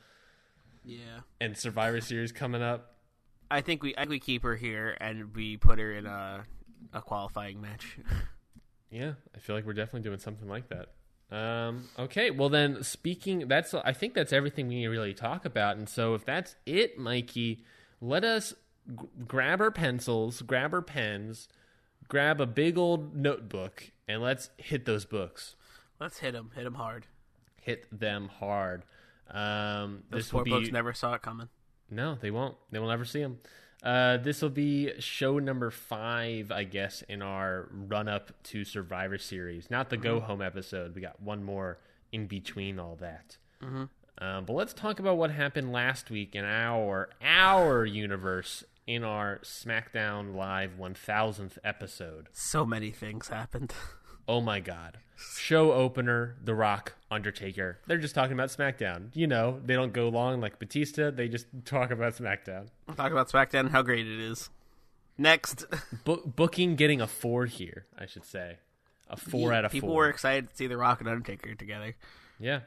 Yeah. 0.86 1.20
and 1.41 1.58
Survivor 1.58 2.00
Series 2.02 2.32
coming 2.32 2.62
up. 2.62 2.96
I 3.52 3.62
think 3.62 3.84
we 3.84 3.93
I 3.96 4.02
think 4.02 4.10
we 4.12 4.20
keep 4.20 4.43
her 4.43 4.56
here 4.56 4.96
and 5.00 5.36
we 5.36 5.58
put 5.58 5.78
her 5.80 5.91
in 5.93 6.06
a 6.06 6.46
a 6.93 7.02
qualifying 7.02 7.62
match. 7.62 7.97
Yeah, 8.89 9.15
I 9.36 9.39
feel 9.39 9.54
like 9.54 9.65
we're 9.65 9.73
definitely 9.73 10.08
doing 10.08 10.17
something 10.19 10.47
like 10.47 10.69
that. 10.69 10.88
Um, 11.30 11.89
okay, 12.00 12.32
well 12.32 12.47
then, 12.47 12.84
speaking, 12.84 13.50
that's 13.50 13.73
I 13.73 13.91
think 13.91 14.13
that's 14.13 14.32
everything 14.32 14.69
we 14.69 14.76
need 14.76 14.84
to 14.84 14.89
really 14.89 15.13
talk 15.13 15.43
about. 15.43 15.76
And 15.76 15.89
so, 15.89 16.13
if 16.13 16.23
that's 16.23 16.56
it, 16.65 16.97
Mikey, 16.97 17.65
let 18.00 18.23
us 18.23 18.54
g- 18.89 19.06
grab 19.28 19.60
our 19.60 19.71
pencils, 19.71 20.41
grab 20.41 20.73
our 20.73 20.82
pens, 20.82 21.50
grab 22.08 22.39
a 22.39 22.45
big 22.45 22.78
old 22.78 23.13
notebook, 23.13 23.91
and 24.08 24.21
let's 24.21 24.52
hit 24.56 24.86
those 24.86 25.04
books. 25.04 25.58
Let's 26.00 26.19
hit 26.19 26.32
them. 26.32 26.52
Hit 26.56 26.63
them 26.63 26.76
hard. 26.76 27.08
Hit 27.60 27.88
them 27.91 28.30
hard. 28.30 28.86
Um, 29.30 30.04
Those 30.10 30.19
this 30.28 30.32
will 30.34 30.39
poor 30.39 30.45
be 30.45 30.52
folks 30.52 30.71
never 30.71 30.93
saw 30.93 31.13
it 31.15 31.21
coming. 31.21 31.50
no, 31.89 32.15
they 32.15 32.32
won't. 32.32 32.56
They 32.71 32.80
will 32.80 32.88
never 32.88 33.04
see 33.04 33.19
them. 33.21 33.39
Uh, 33.83 34.17
this 34.17 34.41
will 34.41 34.49
be 34.49 34.91
show 34.99 35.39
number 35.39 35.69
five, 35.69 36.51
I 36.51 36.63
guess, 36.63 37.03
in 37.03 37.21
our 37.21 37.69
run 37.71 38.07
up 38.07 38.31
to 38.45 38.63
Survivor 38.65 39.17
Series. 39.17 39.69
Not 39.69 39.89
the 39.89 39.97
go 39.97 40.19
home 40.19 40.41
episode. 40.41 40.95
We 40.95 41.01
got 41.01 41.21
one 41.21 41.43
more 41.43 41.77
in 42.11 42.25
between 42.27 42.79
all 42.79 42.95
that. 42.99 43.37
Um, 44.19 44.45
but 44.45 44.53
let's 44.53 44.73
talk 44.73 44.99
about 44.99 45.17
what 45.17 45.29
happened 45.31 45.71
last 45.71 46.09
week 46.09 46.35
in 46.35 46.43
our 46.43 47.09
our 47.21 47.85
universe 47.85 48.63
in 48.87 49.03
our 49.03 49.39
SmackDown 49.43 50.33
Live 50.35 50.71
1000th 50.79 51.57
episode. 51.63 52.29
So 52.31 52.65
many 52.65 52.89
things 52.91 53.27
happened. 53.27 53.73
Oh 54.27 54.41
my 54.41 54.59
God. 54.59 54.97
Show 55.35 55.71
opener, 55.71 56.35
The 56.43 56.53
Rock, 56.53 56.93
Undertaker. 57.09 57.79
They're 57.87 57.97
just 57.97 58.13
talking 58.13 58.33
about 58.33 58.49
SmackDown. 58.49 59.09
You 59.13 59.25
know, 59.27 59.59
they 59.65 59.73
don't 59.73 59.93
go 59.93 60.09
long 60.09 60.41
like 60.41 60.59
Batista. 60.59 61.09
They 61.11 61.27
just 61.27 61.47
talk 61.65 61.89
about 61.91 62.15
SmackDown. 62.15 62.67
Talk 62.95 63.11
about 63.11 63.29
SmackDown 63.29 63.61
and 63.61 63.69
how 63.71 63.81
great 63.81 64.05
it 64.05 64.19
is. 64.19 64.49
Next, 65.17 65.65
Bo- 66.05 66.21
booking 66.25 66.75
getting 66.75 67.01
a 67.01 67.07
four 67.07 67.45
here, 67.47 67.85
I 67.97 68.05
should 68.05 68.25
say. 68.25 68.57
A 69.09 69.17
four 69.17 69.53
out 69.53 69.65
of 69.65 69.71
people 69.71 69.89
four. 69.89 69.97
were 70.03 70.09
excited 70.09 70.49
to 70.49 70.55
see 70.55 70.67
The 70.67 70.77
Rock 70.77 70.99
and 70.99 71.09
Undertaker 71.09 71.55
together. 71.55 71.95
Yeah. 72.39 72.59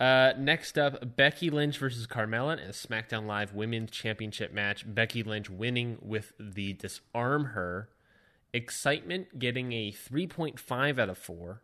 Uh, 0.00 0.32
next 0.38 0.78
up, 0.78 1.16
Becky 1.16 1.50
Lynch 1.50 1.76
versus 1.78 2.06
Carmella 2.06 2.54
in 2.54 2.60
a 2.60 2.72
SmackDown 2.72 3.26
Live 3.26 3.52
Women's 3.52 3.90
Championship 3.90 4.52
match. 4.52 4.84
Becky 4.86 5.22
Lynch 5.22 5.50
winning 5.50 5.98
with 6.00 6.32
the 6.40 6.72
disarm 6.72 7.46
her. 7.46 7.88
Excitement 8.52 9.38
getting 9.38 9.72
a 9.72 9.92
3.5 9.92 10.98
out 10.98 11.08
of 11.08 11.18
4. 11.18 11.62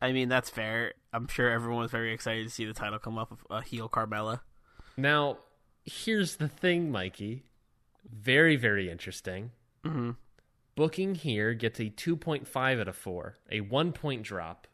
I 0.00 0.12
mean, 0.12 0.28
that's 0.28 0.48
fair. 0.48 0.94
I'm 1.12 1.26
sure 1.28 1.50
everyone 1.50 1.82
was 1.82 1.90
very 1.90 2.12
excited 2.12 2.44
to 2.44 2.50
see 2.50 2.64
the 2.64 2.72
title 2.72 2.98
come 2.98 3.18
up 3.18 3.30
with 3.30 3.40
a 3.50 3.62
heel 3.62 3.88
Carmella. 3.88 4.40
Now, 4.96 5.38
here's 5.84 6.36
the 6.36 6.48
thing, 6.48 6.90
Mikey. 6.90 7.44
Very, 8.08 8.56
very 8.56 8.90
interesting. 8.90 9.50
Mhm. 9.84 10.16
Booking 10.76 11.14
here 11.16 11.54
gets 11.54 11.80
a 11.80 11.90
2.5 11.90 12.80
out 12.80 12.88
of 12.88 12.96
4, 12.96 13.36
a 13.50 13.60
one 13.60 13.92
point 13.92 14.22
drop. 14.22 14.66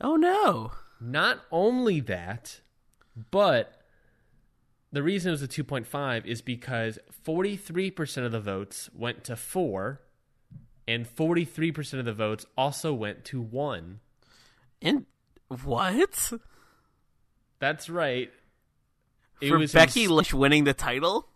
Oh 0.00 0.16
no! 0.16 0.72
Not 1.00 1.40
only 1.50 2.00
that, 2.00 2.60
but 3.30 3.77
the 4.92 5.02
reason 5.02 5.28
it 5.30 5.32
was 5.32 5.42
a 5.42 5.48
2.5 5.48 6.24
is 6.26 6.40
because 6.40 6.98
43% 7.26 8.24
of 8.24 8.32
the 8.32 8.40
votes 8.40 8.88
went 8.94 9.24
to 9.24 9.36
4 9.36 10.00
and 10.86 11.06
43% 11.06 11.98
of 11.98 12.04
the 12.06 12.12
votes 12.14 12.46
also 12.56 12.94
went 12.94 13.24
to 13.26 13.40
1. 13.40 14.00
And 14.80 15.06
what? 15.62 16.32
That's 17.58 17.90
right. 17.90 18.30
It 19.40 19.48
For 19.50 19.58
was 19.58 19.72
Becky 19.72 20.04
ins- 20.04 20.10
Lynch 20.12 20.34
winning 20.34 20.64
the 20.64 20.74
title? 20.74 21.28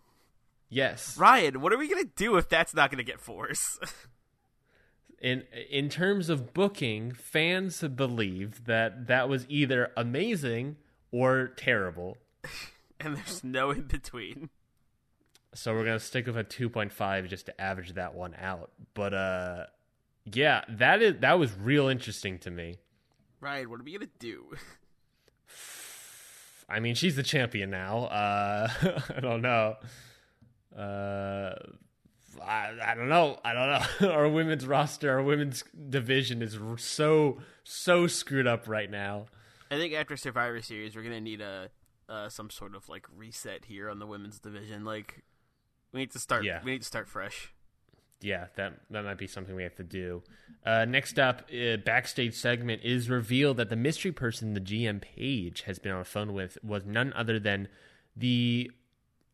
yes. 0.69 1.15
Ryan, 1.17 1.61
what 1.61 1.71
are 1.71 1.77
we 1.77 1.87
gonna 1.87 2.05
do 2.15 2.37
if 2.37 2.49
that's 2.49 2.73
not 2.73 2.89
gonna 2.91 3.03
get 3.03 3.19
fours? 3.21 3.79
In 5.21 5.43
in 5.69 5.87
terms 5.87 6.27
of 6.29 6.53
booking, 6.53 7.13
fans 7.13 7.79
believed 7.81 8.65
that 8.65 9.07
that 9.07 9.29
was 9.29 9.45
either 9.47 9.91
amazing 9.95 10.75
or 11.13 11.47
terrible. 11.55 12.17
and 13.03 13.17
there's 13.17 13.43
no 13.43 13.71
in 13.71 13.83
between. 13.83 14.49
So 15.53 15.73
we're 15.73 15.85
gonna 15.85 15.99
stick 15.99 16.25
with 16.25 16.37
a 16.37 16.43
two 16.43 16.69
point 16.69 16.91
five 16.91 17.27
just 17.27 17.45
to 17.47 17.61
average 17.61 17.93
that 17.93 18.15
one 18.15 18.35
out. 18.39 18.71
But 18.93 19.13
uh, 19.13 19.65
yeah, 20.25 20.63
that 20.69 21.01
is 21.01 21.19
that 21.19 21.37
was 21.37 21.53
real 21.53 21.87
interesting 21.87 22.39
to 22.39 22.51
me. 22.51 22.77
Ryan, 23.39 23.69
what 23.69 23.79
are 23.79 23.83
we 23.83 23.93
gonna 23.93 24.07
do? 24.19 24.45
I 26.69 26.79
mean, 26.79 26.95
she's 26.95 27.15
the 27.15 27.23
champion 27.23 27.69
now. 27.69 28.05
Uh, 28.05 28.67
I 29.15 29.19
don't 29.19 29.41
know. 29.41 29.75
Uh, 30.75 31.53
I, 32.43 32.71
I 32.83 32.95
don't 32.95 33.09
know. 33.09 33.39
I 33.45 33.53
don't 33.53 34.01
know. 34.01 34.11
our 34.11 34.27
women's 34.27 34.65
roster, 34.65 35.11
our 35.11 35.21
women's 35.21 35.63
division 35.89 36.41
is 36.41 36.57
r- 36.57 36.77
so 36.77 37.39
so 37.63 38.07
screwed 38.07 38.47
up 38.47 38.67
right 38.67 38.89
now. 38.89 39.27
I 39.69 39.77
think 39.77 39.93
after 39.93 40.17
Survivor 40.17 40.61
Series, 40.61 40.95
we're 40.95 41.03
gonna 41.03 41.21
need 41.21 41.41
a 41.41 41.69
uh, 42.13 42.29
some 42.29 42.49
sort 42.49 42.75
of 42.75 42.87
like 42.87 43.07
reset 43.15 43.65
here 43.65 43.89
on 43.89 43.99
the 43.99 44.05
women's 44.05 44.39
division. 44.39 44.85
Like, 44.85 45.23
we 45.91 46.01
need 46.01 46.11
to 46.11 46.19
start. 46.19 46.45
Yeah. 46.45 46.61
We 46.63 46.71
need 46.71 46.81
to 46.81 46.87
start 46.87 47.07
fresh. 47.07 47.53
Yeah, 48.21 48.47
that 48.55 48.79
that 48.89 49.03
might 49.03 49.17
be 49.17 49.27
something 49.27 49.53
we 49.53 49.63
have 49.63 49.75
to 49.75 49.83
do. 49.83 50.23
Uh, 50.65 50.85
next 50.85 51.19
up, 51.19 51.49
uh, 51.51 51.77
backstage 51.77 52.35
segment 52.35 52.81
is 52.83 53.09
revealed 53.09 53.57
that 53.57 53.69
the 53.69 53.75
mystery 53.75 54.13
person 54.13 54.53
the 54.53 54.61
GM 54.61 55.01
page 55.01 55.63
has 55.63 55.77
been 55.77 55.91
on 55.91 55.99
the 55.99 56.05
phone 56.05 56.33
with 56.33 56.57
was 56.63 56.85
none 56.85 57.11
other 57.13 57.37
than 57.37 57.67
the 58.15 58.71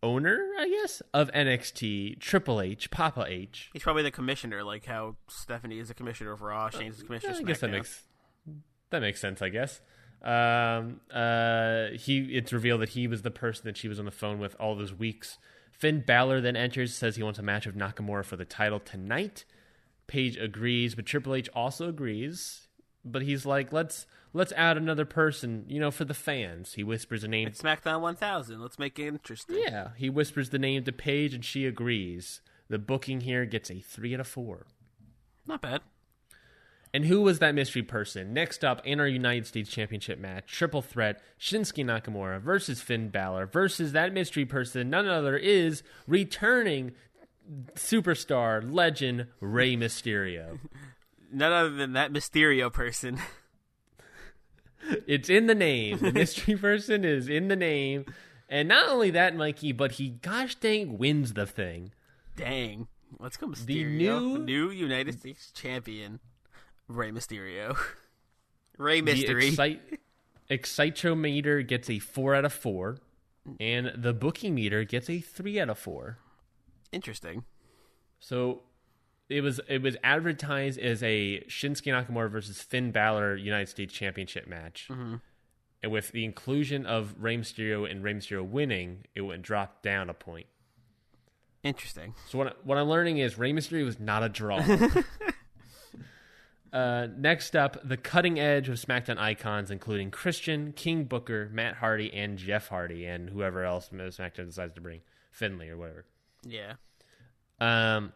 owner, 0.02 0.40
I 0.58 0.70
guess, 0.70 1.04
of 1.14 1.30
NXT, 1.34 2.20
Triple 2.20 2.62
H, 2.62 2.90
Papa 2.90 3.26
H. 3.28 3.70
He's 3.74 3.84
probably 3.84 4.02
the 4.02 4.12
commissioner, 4.12 4.64
like 4.64 4.86
how 4.86 5.18
Stephanie 5.28 5.78
is 5.78 5.90
the 5.90 5.94
commissioner 5.94 6.32
of 6.32 6.42
Raw, 6.42 6.70
Shane's 6.70 6.98
the 6.98 7.04
commissioner. 7.04 7.34
Yeah, 7.34 7.40
I 7.40 7.44
guess 7.44 7.60
that 7.60 7.70
makes 7.70 8.02
that 8.90 9.02
makes 9.02 9.22
sense. 9.22 9.44
I 9.44 9.50
guess. 9.50 9.82
Um, 10.22 11.00
uh, 11.14 11.88
he 11.94 12.20
it's 12.36 12.52
revealed 12.52 12.82
that 12.82 12.90
he 12.90 13.08
was 13.08 13.22
the 13.22 13.32
person 13.32 13.64
that 13.66 13.78
she 13.78 13.88
was 13.88 14.00
on 14.00 14.06
the 14.06 14.12
phone 14.12 14.40
with 14.40 14.56
all 14.60 14.76
those 14.76 14.94
weeks. 14.94 15.38
Finn 15.72 16.02
Balor 16.06 16.42
then 16.42 16.58
enters, 16.58 16.94
says 16.94 17.16
he 17.16 17.24
wants 17.24 17.40
a 17.40 17.44
match 17.44 17.66
with 17.66 17.76
Nakamura 17.78 18.26
for 18.26 18.36
the 18.36 18.44
title 18.44 18.82
tonight. 18.82 19.46
Paige 20.08 20.36
agrees, 20.38 20.96
but 20.96 21.06
Triple 21.06 21.36
H 21.36 21.48
also 21.54 21.88
agrees. 21.88 22.68
But 23.06 23.22
he's 23.22 23.46
like, 23.46 23.72
let's 23.72 24.06
let's 24.34 24.52
add 24.54 24.76
another 24.76 25.06
person, 25.06 25.66
you 25.70 25.80
know, 25.80 25.92
for 25.92 26.04
the 26.04 26.14
fans. 26.14 26.74
He 26.74 26.84
whispers 26.84 27.24
a 27.24 27.30
name. 27.30 27.48
It's 27.48 27.62
SmackDown 27.62 28.02
1000. 28.02 28.62
Let's 28.62 28.78
make 28.78 29.00
it 29.00 29.08
interesting. 29.08 29.58
Yeah, 29.66 29.90
he 29.96 30.10
whispers 30.10 30.50
the 30.50 30.60
name 30.60 30.84
to 30.84 30.92
Paige, 30.92 31.34
and 31.34 31.46
she 31.46 31.66
agrees. 31.66 32.42
The 32.68 32.78
booking 32.78 33.22
here 33.22 33.46
gets 33.46 33.72
a 33.72 33.80
three 33.80 34.14
out 34.14 34.20
of 34.20 34.28
four. 34.28 34.68
Not 35.48 35.62
bad. 35.62 35.82
And 36.94 37.06
who 37.06 37.22
was 37.22 37.40
that 37.40 37.54
mystery 37.54 37.84
person? 37.84 38.34
Next 38.34 38.66
up 38.66 38.82
in 38.86 39.00
our 39.00 39.08
United 39.08 39.46
States 39.46 39.70
Championship 39.70 40.18
match, 40.18 40.48
triple 40.48 40.82
threat, 40.82 41.22
Shinsuke 41.40 41.86
Nakamura 41.86 42.42
versus 42.42 42.82
Finn 42.82 43.10
Balor 43.10 43.46
versus 43.46 43.92
that 43.92 44.12
mystery 44.12 44.46
person. 44.46 44.90
None 44.90 45.08
other 45.08 45.38
is 45.38 45.84
returning 46.08 46.94
superstar 47.76 48.64
legend 48.74 49.28
Rey 49.40 49.76
Mysterio. 49.76 50.60
None 51.32 51.52
other 51.52 51.70
than 51.70 51.94
that 51.94 52.12
Mysterio 52.12 52.74
person. 52.74 53.20
It's 55.06 55.30
in 55.30 55.46
the 55.46 55.56
name. 55.56 56.00
The 56.00 56.12
mystery 56.12 56.56
person 56.58 57.06
is 57.06 57.30
in 57.30 57.48
the 57.50 57.56
name. 57.56 58.06
And 58.48 58.68
not 58.68 58.90
only 58.90 59.12
that, 59.12 59.36
Mikey, 59.36 59.74
but 59.74 59.94
he 59.94 60.10
gosh 60.10 60.56
dang 60.56 60.98
wins 60.98 61.34
the 61.34 61.46
thing. 61.46 61.92
Dang. 62.36 62.88
Let's 63.20 63.38
go 63.38 63.48
Mysterio. 63.48 63.66
The 63.68 63.84
new- 63.84 64.38
new 64.40 64.70
United 64.72 65.20
States 65.20 65.52
champion, 65.52 66.20
Rey 66.90 67.12
Mysterio. 67.12 67.78
Rey 68.78 69.02
Mystery. 69.02 69.48
excite 69.48 70.00
Excitometer 70.50 71.66
gets 71.66 71.90
a 71.90 72.00
four 72.00 72.34
out 72.34 72.44
of 72.44 72.52
four, 72.52 72.98
and 73.60 73.92
the 73.96 74.14
booking 74.14 74.56
meter 74.56 74.84
gets 74.84 75.10
a 75.10 75.20
three 75.20 75.60
out 75.60 75.70
of 75.70 75.78
four. 75.78 76.18
Interesting. 76.92 77.44
So 78.20 78.64
it 79.30 79.42
was 79.42 79.62
it 79.68 79.84
was 79.84 79.96
advertised 80.04 80.80
as 80.80 81.04
a 81.04 81.44
Shinsuke 81.48 81.94
Nakamura 81.94 82.32
versus 82.32 82.62
Finn 82.62 82.92
Balor 82.92 83.36
United 83.36 83.70
States 83.70 83.94
Championship 83.94 84.48
match. 84.48 84.88
Mm-hmm. 84.90 85.16
And 85.82 85.92
with 85.92 86.12
the 86.12 86.26
inclusion 86.26 86.86
of 86.86 87.16
Rey 87.20 87.38
Mysterio 87.38 87.90
and 87.90 88.04
Rey 88.04 88.14
Mysterio 88.14 88.46
winning, 88.46 89.06
it 89.16 89.22
went 89.22 89.44
drop 89.44 89.82
down 89.82 90.10
a 90.10 90.14
point. 90.14 90.48
Interesting. 91.64 92.16
So 92.28 92.40
what 92.40 92.66
what 92.66 92.78
I'm 92.78 92.90
learning 92.90 93.20
is 93.20 93.38
Rey 93.38 93.54
Mysterio 93.54 93.86
was 93.86 94.00
not 94.00 94.24
a 94.24 94.30
draw. 94.30 94.60
uh, 96.74 97.08
next 97.18 97.56
up, 97.56 97.78
the 97.88 97.98
cutting 97.98 98.40
edge 98.40 98.70
of 98.70 98.76
SmackDown 98.76 99.18
icons, 99.18 99.72
including 99.72 100.12
Christian, 100.12 100.72
King 100.74 101.06
Booker, 101.06 101.50
Matt 101.52 101.76
Hardy, 101.76 102.14
and 102.14 102.38
Jeff 102.38 102.68
Hardy, 102.70 103.06
and 103.06 103.30
whoever 103.30 103.64
else 103.64 103.90
SmackDown 103.90 104.46
decides 104.46 104.74
to 104.76 104.82
bring, 104.82 105.02
Finlay 105.32 105.70
or 105.70 105.78
whatever. 105.78 106.06
Yeah. 106.44 106.74
Um, 107.60 108.14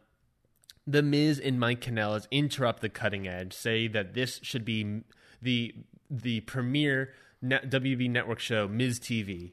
the 0.86 1.02
Miz 1.02 1.40
and 1.40 1.60
Mike 1.60 1.82
Kanellis 1.82 2.28
interrupt 2.32 2.82
the 2.82 2.90
cutting 2.90 3.28
edge, 3.28 3.54
say 3.54 3.88
that 3.88 4.14
this 4.14 4.40
should 4.44 4.66
be 4.66 5.02
the 5.42 5.74
the 6.10 6.42
premier 6.42 7.14
net, 7.42 7.70
WB 7.70 8.10
network 8.10 8.40
show, 8.40 8.68
Miz 8.68 9.00
TV. 9.00 9.52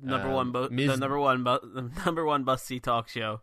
Number 0.00 0.28
Um, 0.28 0.34
one, 0.34 0.52
bu- 0.52 0.68
Miz- 0.70 0.88
the 0.90 0.96
number 0.96 1.18
one, 1.18 1.42
bu- 1.42 1.58
the 1.74 1.90
number 2.06 2.24
one 2.24 2.44
busty 2.44 2.80
talk 2.80 3.08
show. 3.08 3.40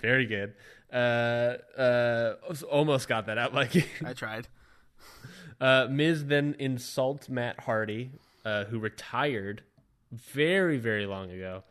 Very 0.00 0.26
good. 0.26 0.54
Uh, 0.92 1.56
uh, 1.76 2.34
almost 2.70 3.08
got 3.08 3.26
that 3.26 3.38
out, 3.38 3.52
Mikey. 3.52 3.84
I 4.04 4.12
tried. 4.12 4.48
Uh, 5.58 5.86
Miz 5.90 6.26
then 6.26 6.54
insults 6.58 7.30
Matt 7.30 7.60
Hardy, 7.60 8.10
uh, 8.44 8.64
who 8.64 8.78
retired 8.78 9.62
very, 10.12 10.76
very 10.76 11.06
long 11.06 11.30
ago, 11.30 11.64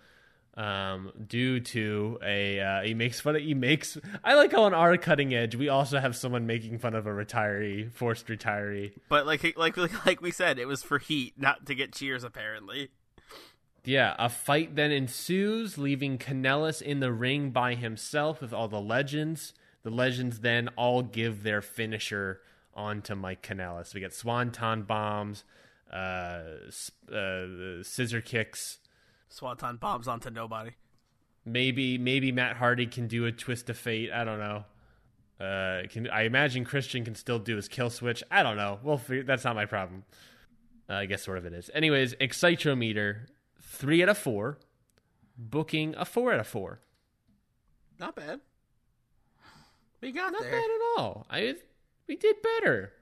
um, 0.57 1.11
due 1.27 1.59
to 1.59 2.17
a 2.23 2.59
uh, 2.59 2.81
he 2.81 2.95
makes 2.95 3.19
fun 3.19 3.35
of 3.35 3.43
he 3.43 3.53
makes. 3.53 3.97
I 4.23 4.33
like 4.33 4.53
how 4.53 4.63
on 4.63 4.73
our 4.73 4.97
cutting 4.97 5.35
edge 5.35 5.55
we 5.55 5.69
also 5.69 5.99
have 5.99 6.15
someone 6.15 6.47
making 6.47 6.79
fun 6.79 6.95
of 6.95 7.05
a 7.05 7.11
retiree, 7.11 7.91
forced 7.91 8.25
retiree. 8.25 8.93
But 9.07 9.25
like, 9.27 9.55
like, 9.55 9.77
like 10.05 10.19
we 10.21 10.31
said, 10.31 10.57
it 10.57 10.65
was 10.65 10.81
for 10.81 10.97
heat, 10.97 11.33
not 11.37 11.67
to 11.67 11.75
get 11.75 11.93
cheers. 11.93 12.23
Apparently, 12.23 12.89
Yeah, 13.85 14.15
a 14.17 14.29
fight 14.29 14.75
then 14.75 14.91
ensues, 14.91 15.77
leaving 15.77 16.17
Kanellis 16.17 16.81
in 16.81 16.99
the 16.99 17.11
ring 17.11 17.51
by 17.51 17.75
himself 17.75 18.41
with 18.41 18.53
all 18.53 18.67
the 18.67 18.81
legends. 18.81 19.53
The 19.83 19.91
legends 19.91 20.39
then 20.39 20.69
all 20.75 21.03
give 21.03 21.43
their 21.43 21.61
finisher 21.61 22.41
onto 22.73 23.15
Mike 23.15 23.41
Kanellis. 23.41 23.93
We 23.93 24.01
get 24.01 24.13
swanton 24.13 24.83
bombs, 24.83 25.43
uh, 25.93 26.41
uh, 27.13 27.83
scissor 27.83 28.21
kicks. 28.21 28.79
Swanton 29.29 29.77
bombs 29.77 30.07
onto 30.07 30.29
nobody. 30.29 30.71
Maybe 31.45 31.99
maybe 31.99 32.31
Matt 32.31 32.57
Hardy 32.57 32.87
can 32.87 33.07
do 33.07 33.25
a 33.25 33.31
twist 33.31 33.69
of 33.69 33.77
fate. 33.77 34.11
I 34.11 34.23
don't 34.23 34.39
know. 34.39 34.65
Uh, 35.39 35.87
can 35.89 36.09
I 36.09 36.23
imagine 36.23 36.65
Christian 36.65 37.03
can 37.03 37.13
still 37.13 37.39
do 37.39 37.55
his 37.55 37.67
kill 37.67 37.89
switch? 37.89 38.23
I 38.31 38.41
don't 38.41 38.57
know. 38.57 38.79
We'll 38.81 38.97
figure, 38.97 39.23
that's 39.23 39.43
not 39.43 39.55
my 39.55 39.65
problem. 39.65 40.05
Uh, 40.89 40.93
I 40.93 41.05
guess 41.05 41.23
sort 41.23 41.37
of 41.37 41.45
it 41.45 41.53
is. 41.53 41.69
Anyways, 41.73 42.15
Excitrometer 42.15 43.27
three 43.75 44.01
out 44.01 44.09
of 44.09 44.17
four, 44.17 44.57
booking 45.37 45.93
a 45.97 46.05
four 46.05 46.33
out 46.33 46.39
of 46.39 46.47
four. 46.47 46.79
Not 47.99 48.15
bad. 48.15 48.39
We 50.01 50.11
got 50.11 50.33
Not 50.33 50.41
there. 50.41 50.51
bad 50.51 50.63
at 50.63 50.99
all. 51.01 51.25
I 51.29 51.55
we 52.07 52.15
did 52.15 52.35
better. 52.41 52.93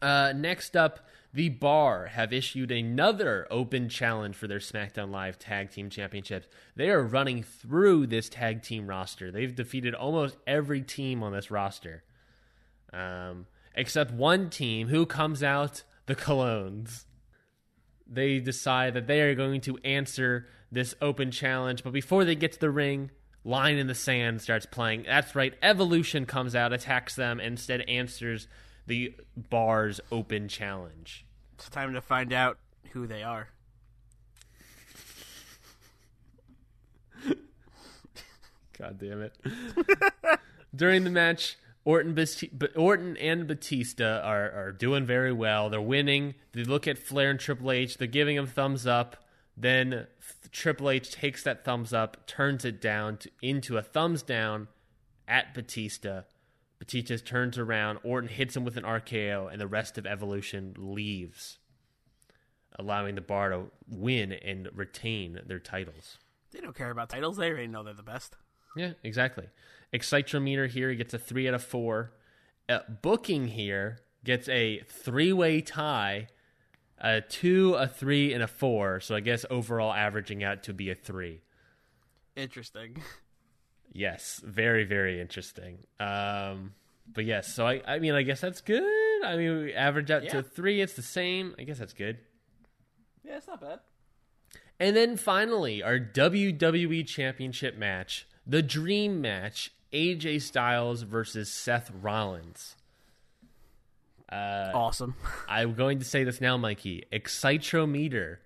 Uh, 0.00 0.32
next 0.34 0.76
up, 0.76 1.06
the 1.32 1.48
Bar 1.48 2.06
have 2.06 2.32
issued 2.32 2.70
another 2.70 3.46
open 3.50 3.88
challenge 3.88 4.34
for 4.34 4.48
their 4.48 4.58
SmackDown 4.58 5.10
Live 5.10 5.38
Tag 5.38 5.70
Team 5.70 5.90
Championships. 5.90 6.48
They 6.74 6.90
are 6.90 7.02
running 7.02 7.42
through 7.42 8.06
this 8.08 8.28
tag 8.28 8.62
team 8.62 8.86
roster. 8.88 9.30
They've 9.30 9.54
defeated 9.54 9.94
almost 9.94 10.36
every 10.46 10.80
team 10.82 11.22
on 11.22 11.32
this 11.32 11.50
roster, 11.50 12.02
um, 12.92 13.46
except 13.74 14.12
one 14.12 14.50
team 14.50 14.88
who 14.88 15.06
comes 15.06 15.42
out 15.42 15.82
the 16.06 16.16
Colóns. 16.16 17.04
They 18.10 18.40
decide 18.40 18.94
that 18.94 19.06
they 19.06 19.20
are 19.20 19.36
going 19.36 19.60
to 19.62 19.78
answer 19.84 20.48
this 20.72 20.94
open 21.00 21.30
challenge, 21.30 21.84
but 21.84 21.92
before 21.92 22.24
they 22.24 22.34
get 22.34 22.52
to 22.52 22.60
the 22.60 22.70
ring, 22.70 23.10
Line 23.44 23.78
in 23.78 23.86
the 23.86 23.94
Sand 23.94 24.42
starts 24.42 24.66
playing. 24.66 25.04
That's 25.04 25.34
right, 25.34 25.54
Evolution 25.62 26.26
comes 26.26 26.54
out, 26.54 26.72
attacks 26.72 27.14
them, 27.14 27.38
and 27.38 27.52
instead 27.52 27.82
answers 27.82 28.48
the 28.86 29.14
bar's 29.36 30.00
open 30.10 30.48
challenge. 30.48 31.24
It's 31.54 31.68
time 31.70 31.94
to 31.94 32.00
find 32.00 32.32
out 32.32 32.58
who 32.92 33.06
they 33.06 33.22
are. 33.22 33.48
God 38.78 38.98
damn 38.98 39.22
it. 39.22 39.36
During 40.74 41.04
the 41.04 41.10
match, 41.10 41.56
Orton, 41.84 42.16
Orton 42.76 43.16
and 43.16 43.46
Batista 43.46 44.20
are, 44.22 44.50
are 44.50 44.72
doing 44.72 45.06
very 45.06 45.32
well. 45.32 45.70
They're 45.70 45.80
winning. 45.80 46.34
They 46.52 46.64
look 46.64 46.86
at 46.86 46.98
Flair 46.98 47.30
and 47.30 47.40
Triple 47.40 47.72
H. 47.72 47.96
They're 47.96 48.06
giving 48.06 48.36
them 48.36 48.46
thumbs 48.46 48.86
up. 48.86 49.16
Then 49.56 50.06
Triple 50.52 50.90
H 50.90 51.10
takes 51.10 51.42
that 51.42 51.64
thumbs 51.64 51.92
up, 51.92 52.26
turns 52.26 52.64
it 52.64 52.80
down 52.80 53.18
to, 53.18 53.30
into 53.42 53.76
a 53.76 53.82
thumbs 53.82 54.22
down 54.22 54.68
at 55.26 55.54
Batista. 55.54 56.22
Batista 56.78 57.16
turns 57.16 57.58
around. 57.58 57.98
Orton 58.02 58.28
hits 58.28 58.56
him 58.56 58.64
with 58.64 58.76
an 58.76 58.84
RKO, 58.84 59.50
and 59.50 59.60
the 59.60 59.66
rest 59.66 59.98
of 59.98 60.06
Evolution 60.06 60.74
leaves, 60.78 61.58
allowing 62.78 63.14
the 63.14 63.20
bar 63.20 63.50
to 63.50 63.64
win 63.86 64.32
and 64.32 64.68
retain 64.74 65.40
their 65.46 65.58
titles. 65.58 66.18
They 66.52 66.60
don't 66.60 66.74
care 66.74 66.90
about 66.90 67.10
titles. 67.10 67.36
They 67.36 67.48
already 67.50 67.66
know 67.66 67.84
they're 67.84 67.94
the 67.94 68.02
best. 68.02 68.36
Yeah, 68.76 68.92
exactly. 69.02 69.46
Excitrometer 69.92 70.68
here 70.68 70.94
gets 70.94 71.14
a 71.14 71.18
three 71.18 71.48
out 71.48 71.54
of 71.54 71.62
four. 71.62 72.12
Uh, 72.68 72.80
booking 73.02 73.48
here 73.48 73.98
gets 74.24 74.48
a 74.48 74.80
three-way 74.88 75.60
tie, 75.60 76.28
a 76.98 77.20
two, 77.20 77.74
a 77.74 77.88
three, 77.88 78.32
and 78.32 78.42
a 78.42 78.46
four. 78.46 79.00
So 79.00 79.14
I 79.16 79.20
guess 79.20 79.44
overall 79.50 79.92
averaging 79.92 80.44
out 80.44 80.62
to 80.64 80.72
be 80.74 80.90
a 80.90 80.94
three. 80.94 81.42
Interesting. 82.36 83.02
Yes, 83.92 84.40
very, 84.44 84.84
very 84.84 85.20
interesting. 85.20 85.78
Um, 85.98 86.74
but 87.12 87.24
yes, 87.24 87.52
so 87.52 87.66
I, 87.66 87.82
I 87.84 87.98
mean, 87.98 88.14
I 88.14 88.22
guess 88.22 88.40
that's 88.40 88.60
good. 88.60 88.84
I 89.24 89.34
mean, 89.36 89.64
we 89.64 89.74
average 89.74 90.12
out 90.12 90.20
to 90.22 90.26
Yeah. 90.28 90.36
a 90.38 90.42
three. 90.44 90.80
It's 90.80 90.92
the 90.92 91.02
same. 91.02 91.56
I 91.58 91.64
guess 91.64 91.80
that's 91.80 91.92
good. 91.92 92.18
Yeah, 93.24 93.38
it's 93.38 93.48
not 93.48 93.60
bad. 93.60 93.80
And 94.78 94.94
then 94.94 95.16
finally, 95.16 95.82
our 95.82 95.98
WWE 95.98 97.04
Championship 97.04 97.76
match, 97.76 98.28
the 98.46 98.62
Dream 98.62 99.20
Match, 99.20 99.72
AJ 99.92 100.42
Styles 100.42 101.02
versus 101.02 101.50
Seth 101.52 101.90
Rollins. 102.02 102.76
awesome. 104.30 105.14
I'm 105.48 105.74
going 105.74 105.98
to 105.98 106.04
say 106.04 106.24
this 106.24 106.40
now, 106.40 106.56
Mikey. 106.56 107.04
Excitrometer 107.12 108.38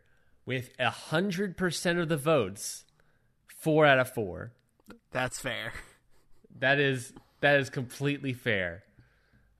with 0.46 0.70
hundred 0.80 1.56
percent 1.56 1.98
of 1.98 2.08
the 2.08 2.16
votes, 2.16 2.84
four 3.46 3.86
out 3.86 3.98
of 3.98 4.12
four. 4.12 4.52
That's 5.10 5.38
fair. 5.38 5.72
That 6.58 6.78
is 6.78 7.12
that 7.40 7.60
is 7.60 7.68
completely 7.70 8.32
fair. 8.32 8.84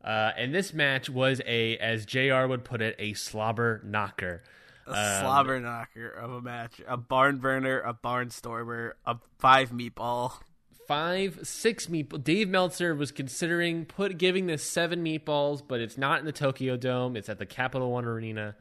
Uh, 0.03 0.33
and 0.37 0.55
this 0.55 0.75
match 0.75 1.09
was 1.09 1.41
a, 1.47 1.79
as 1.79 2.05
Jr. 2.05 2.47
would 2.47 2.63
put 2.63 2.83
it, 2.83 2.95
a 2.99 3.15
slobber 3.15 3.81
knocker. 3.85 4.43
A 4.87 5.21
slobber 5.21 5.59
knocker 5.61 6.11
of 6.11 6.31
a 6.31 6.43
match. 6.43 6.81
A 6.87 6.99
barn 6.99 7.39
burner, 7.39 7.81
a 7.81 7.95
barnstormer, 7.95 8.93
a 9.07 9.17
five 9.39 9.71
meatball. 9.71 10.41
Five, 10.87 11.41
six 11.43 11.87
meatball. 11.87 12.23
Dave 12.23 12.49
Meltzer 12.49 12.95
was 12.95 13.13
considering 13.13 13.85
put 13.85 14.19
giving 14.19 14.47
this 14.47 14.63
seven 14.63 15.05
meatballs, 15.05 15.63
but 15.67 15.81
it's 15.81 15.99
not 15.99 16.21
in 16.21 16.27
the 16.27 16.33
Tokyo 16.33 16.77
Dome. 16.77 17.17
It's 17.17 17.29
at 17.29 17.39
the 17.39 17.47
Capital 17.47 17.91
One 17.91 18.05
Arena, 18.05 18.57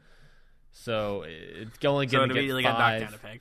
so 0.72 1.24
it's 1.26 1.84
only 1.84 2.08
So 2.08 2.18
going 2.18 2.30
it 2.30 2.34
to 2.34 2.34
get 2.34 2.38
immediately 2.38 2.62
got 2.62 2.78
knocked 2.78 3.00
down 3.00 3.14
a 3.14 3.18
five. 3.18 3.40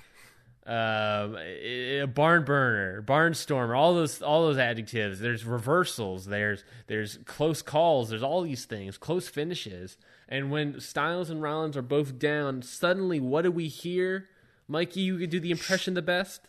Um, 0.66 1.36
a 1.38 2.06
barn 2.06 2.46
burner, 2.46 3.02
barnstormer, 3.02 3.78
all 3.78 3.94
those 3.96 4.22
all 4.22 4.44
those 4.44 4.58
adjectives. 4.58 5.20
There's 5.20 5.44
reversals. 5.44 6.26
There's 6.26 6.64
there's 6.88 7.18
close 7.26 7.62
calls. 7.62 8.10
There's 8.10 8.24
all 8.24 8.42
these 8.42 8.64
things. 8.64 8.98
Close 8.98 9.28
finishes. 9.28 9.98
And 10.30 10.52
when 10.52 10.80
Styles 10.80 11.30
and 11.30 11.42
Rollins 11.42 11.76
are 11.76 11.82
both 11.82 12.18
down, 12.18 12.62
suddenly 12.62 13.20
what 13.20 13.42
do 13.42 13.52
we 13.52 13.68
hear? 13.68 14.30
Mikey, 14.70 15.02
you 15.02 15.18
could 15.18 15.30
do 15.30 15.42
the 15.42 15.52
impression 15.52 15.96
the 15.96 16.02
best. 16.02 16.48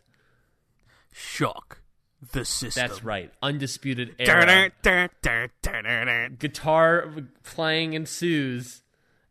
Shock 1.12 1.80
the 2.32 2.44
system. 2.44 2.88
That's 2.88 3.04
right. 3.04 3.30
Undisputed 3.42 4.16
era. 4.18 4.70
Guitar 6.38 7.08
playing 7.42 7.94
ensues 7.94 8.82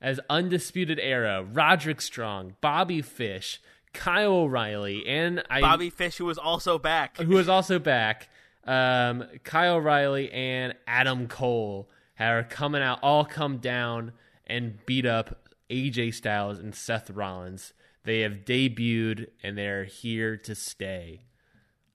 as 0.01 0.19
Undisputed 0.29 0.99
Era, 0.99 1.43
Roderick 1.43 2.01
Strong, 2.01 2.57
Bobby 2.59 3.01
Fish, 3.01 3.61
Kyle 3.93 4.33
O'Reilly, 4.33 5.07
and 5.07 5.41
I, 5.49 5.61
Bobby 5.61 5.89
Fish, 5.89 6.17
who 6.17 6.25
was 6.25 6.37
also 6.37 6.77
back. 6.77 7.17
Who 7.17 7.35
was 7.35 7.47
also 7.47 7.79
back, 7.79 8.27
um, 8.65 9.23
Kyle 9.43 9.75
O'Reilly 9.75 10.29
and 10.31 10.75
Adam 10.85 11.27
Cole 11.27 11.89
are 12.19 12.43
coming 12.43 12.81
out, 12.81 12.99
all 13.01 13.23
come 13.23 13.57
down 13.57 14.11
and 14.45 14.85
beat 14.85 15.05
up 15.05 15.47
AJ 15.69 16.15
Styles 16.15 16.59
and 16.59 16.75
Seth 16.75 17.09
Rollins. 17.09 17.73
They 18.03 18.19
have 18.21 18.43
debuted 18.45 19.27
and 19.41 19.57
they're 19.57 19.85
here 19.85 20.35
to 20.37 20.53
stay. 20.53 21.21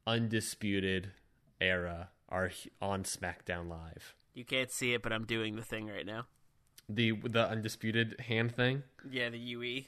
Undisputed 0.09 1.11
era 1.61 2.09
are 2.31 2.51
on 2.81 3.03
SmackDown 3.03 3.69
Live. 3.69 4.15
You 4.33 4.43
can't 4.43 4.71
see 4.71 4.95
it, 4.95 5.03
but 5.03 5.13
I'm 5.13 5.27
doing 5.27 5.55
the 5.55 5.63
thing 5.63 5.87
right 5.87 6.07
now. 6.07 6.25
The 6.89 7.13
the 7.13 7.47
undisputed 7.47 8.19
hand 8.19 8.55
thing. 8.57 8.85
Yeah, 9.11 9.29
the. 9.29 9.39
UE. 9.39 9.83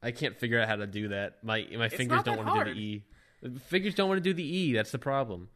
I 0.00 0.12
can't 0.12 0.38
figure 0.38 0.60
out 0.60 0.68
how 0.68 0.76
to 0.76 0.86
do 0.86 1.08
that. 1.08 1.42
My 1.42 1.66
my 1.76 1.88
fingers 1.88 2.22
don't 2.22 2.36
want 2.36 2.54
to 2.56 2.72
do 2.72 2.74
the 2.74 2.80
E. 2.80 3.04
The 3.42 3.58
fingers 3.58 3.96
don't 3.96 4.08
want 4.08 4.18
to 4.18 4.22
do 4.22 4.32
the 4.32 4.44
E. 4.44 4.72
That's 4.74 4.92
the 4.92 4.98
problem. 5.00 5.48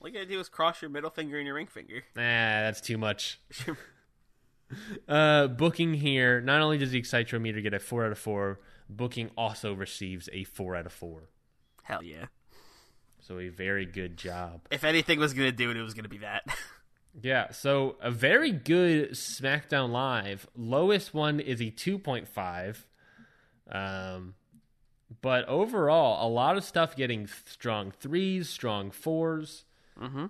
All 0.00 0.06
you 0.06 0.14
gotta 0.14 0.26
do 0.26 0.38
is 0.38 0.48
cross 0.48 0.80
your 0.80 0.90
middle 0.90 1.10
finger 1.10 1.38
and 1.38 1.46
your 1.46 1.56
ring 1.56 1.66
finger. 1.66 2.04
Nah, 2.14 2.22
that's 2.22 2.80
too 2.80 2.98
much. 2.98 3.40
Uh, 5.06 5.46
booking 5.46 5.94
here. 5.94 6.40
Not 6.40 6.62
only 6.62 6.78
does 6.78 6.90
the 6.90 7.00
Excitometer 7.00 7.62
get 7.62 7.74
a 7.74 7.78
four 7.78 8.06
out 8.06 8.10
of 8.10 8.18
four, 8.18 8.60
booking 8.88 9.30
also 9.36 9.72
receives 9.72 10.28
a 10.32 10.44
four 10.44 10.74
out 10.74 10.86
of 10.86 10.92
four. 10.92 11.28
Hell 11.84 12.02
yeah. 12.02 12.24
So 13.26 13.38
a 13.38 13.48
very 13.48 13.86
good 13.86 14.16
job. 14.16 14.60
If 14.70 14.84
anything 14.84 15.18
was 15.18 15.32
gonna 15.32 15.52
do 15.52 15.70
it, 15.70 15.76
it 15.76 15.82
was 15.82 15.94
gonna 15.94 16.08
be 16.08 16.18
that. 16.18 16.44
Yeah, 17.22 17.52
so 17.52 17.96
a 18.00 18.10
very 18.10 18.50
good 18.50 19.12
SmackDown 19.12 19.90
Live. 19.90 20.48
Lowest 20.56 21.14
one 21.14 21.38
is 21.38 21.60
a 21.60 21.70
2.5. 21.70 22.76
Um, 23.70 24.34
but 25.22 25.46
overall, 25.46 26.26
a 26.26 26.28
lot 26.28 26.56
of 26.56 26.64
stuff 26.64 26.96
getting 26.96 27.28
strong 27.46 27.92
threes, 27.92 28.48
strong 28.48 28.90
4s 28.90 29.62
mm-hmm. 30.00 30.26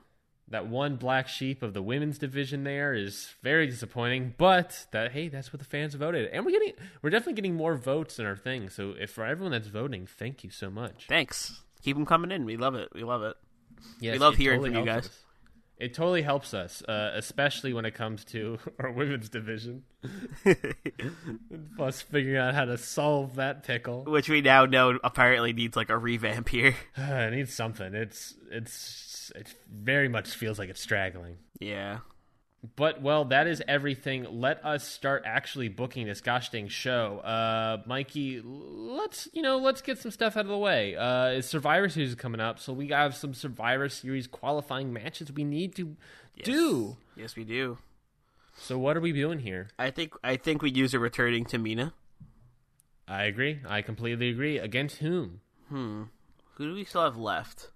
That 0.48 0.66
one 0.66 0.96
black 0.96 1.26
sheep 1.26 1.62
of 1.62 1.72
the 1.72 1.80
women's 1.80 2.18
division 2.18 2.64
there 2.64 2.92
is 2.92 3.32
very 3.42 3.66
disappointing. 3.66 4.34
But 4.36 4.86
that 4.92 5.12
hey, 5.12 5.28
that's 5.28 5.54
what 5.54 5.60
the 5.60 5.64
fans 5.64 5.94
voted, 5.94 6.28
and 6.30 6.44
we're 6.44 6.50
getting 6.50 6.74
we're 7.00 7.08
definitely 7.08 7.32
getting 7.32 7.54
more 7.54 7.76
votes 7.76 8.18
in 8.18 8.26
our 8.26 8.36
thing. 8.36 8.68
So 8.68 8.94
if 9.00 9.10
for 9.10 9.24
everyone 9.24 9.52
that's 9.52 9.68
voting, 9.68 10.06
thank 10.06 10.44
you 10.44 10.50
so 10.50 10.68
much. 10.68 11.06
Thanks. 11.08 11.62
Keep 11.84 11.96
them 11.96 12.06
coming 12.06 12.32
in. 12.32 12.44
We 12.44 12.56
love 12.56 12.74
it. 12.74 12.88
We 12.94 13.04
love 13.04 13.22
it. 13.22 13.36
Yes, 14.00 14.14
We 14.14 14.18
love 14.18 14.36
hearing 14.36 14.62
from 14.62 14.74
you 14.74 14.84
guys. 14.84 15.06
us. 15.06 15.20
It 15.76 15.92
totally 15.92 16.22
helps 16.22 16.54
us, 16.54 16.82
uh, 16.82 17.10
especially 17.14 17.72
when 17.72 17.84
it 17.84 17.94
comes 17.94 18.24
to 18.26 18.58
our 18.78 18.90
women's 18.90 19.28
division. 19.28 19.82
Plus, 21.76 22.00
figuring 22.02 22.36
out 22.36 22.54
how 22.54 22.64
to 22.64 22.78
solve 22.78 23.36
that 23.36 23.64
pickle. 23.64 24.04
Which 24.04 24.28
we 24.28 24.40
now 24.40 24.66
know 24.66 24.98
apparently 25.02 25.52
needs 25.52 25.76
like 25.76 25.90
a 25.90 25.98
revamp 25.98 26.48
here. 26.48 26.74
it 26.96 27.32
needs 27.34 27.52
something. 27.52 27.94
It's 27.94 28.34
it's 28.50 29.32
it 29.34 29.52
very 29.70 30.08
much 30.08 30.30
feels 30.30 30.58
like 30.58 30.70
it's 30.70 30.80
straggling. 30.80 31.38
Yeah. 31.58 31.98
But 32.76 33.02
well, 33.02 33.26
that 33.26 33.46
is 33.46 33.62
everything. 33.68 34.26
Let 34.40 34.64
us 34.64 34.86
start 34.86 35.24
actually 35.26 35.68
booking 35.68 36.06
this 36.06 36.20
gosh 36.20 36.50
dang 36.50 36.68
show. 36.68 37.18
Uh, 37.18 37.82
Mikey, 37.86 38.40
let's 38.42 39.28
you 39.32 39.42
know 39.42 39.58
let's 39.58 39.82
get 39.82 39.98
some 39.98 40.10
stuff 40.10 40.36
out 40.36 40.46
of 40.46 40.48
the 40.48 40.56
way. 40.56 40.96
Uh, 40.96 41.26
it's 41.26 41.48
Survivor 41.48 41.88
Series 41.88 42.10
is 42.10 42.14
coming 42.14 42.40
up, 42.40 42.58
so 42.58 42.72
we 42.72 42.88
have 42.88 43.14
some 43.14 43.34
Survivor 43.34 43.88
Series 43.88 44.26
qualifying 44.26 44.92
matches 44.92 45.30
we 45.32 45.44
need 45.44 45.74
to 45.76 45.96
do. 46.42 46.96
Yes, 47.16 47.36
we 47.36 47.44
do. 47.44 47.78
So 48.56 48.78
what 48.78 48.96
are 48.96 49.00
we 49.00 49.12
doing 49.12 49.40
here? 49.40 49.68
I 49.78 49.90
think 49.90 50.14
I 50.22 50.36
think 50.36 50.62
we 50.62 50.70
use 50.70 50.94
a 50.94 50.98
returning 50.98 51.44
Tamina. 51.44 51.92
I 53.06 53.24
agree. 53.24 53.60
I 53.68 53.82
completely 53.82 54.30
agree. 54.30 54.58
Against 54.58 54.98
whom? 54.98 55.40
Hmm. 55.68 56.04
Who 56.54 56.68
do 56.68 56.74
we 56.74 56.84
still 56.84 57.04
have 57.04 57.16
left? 57.16 57.70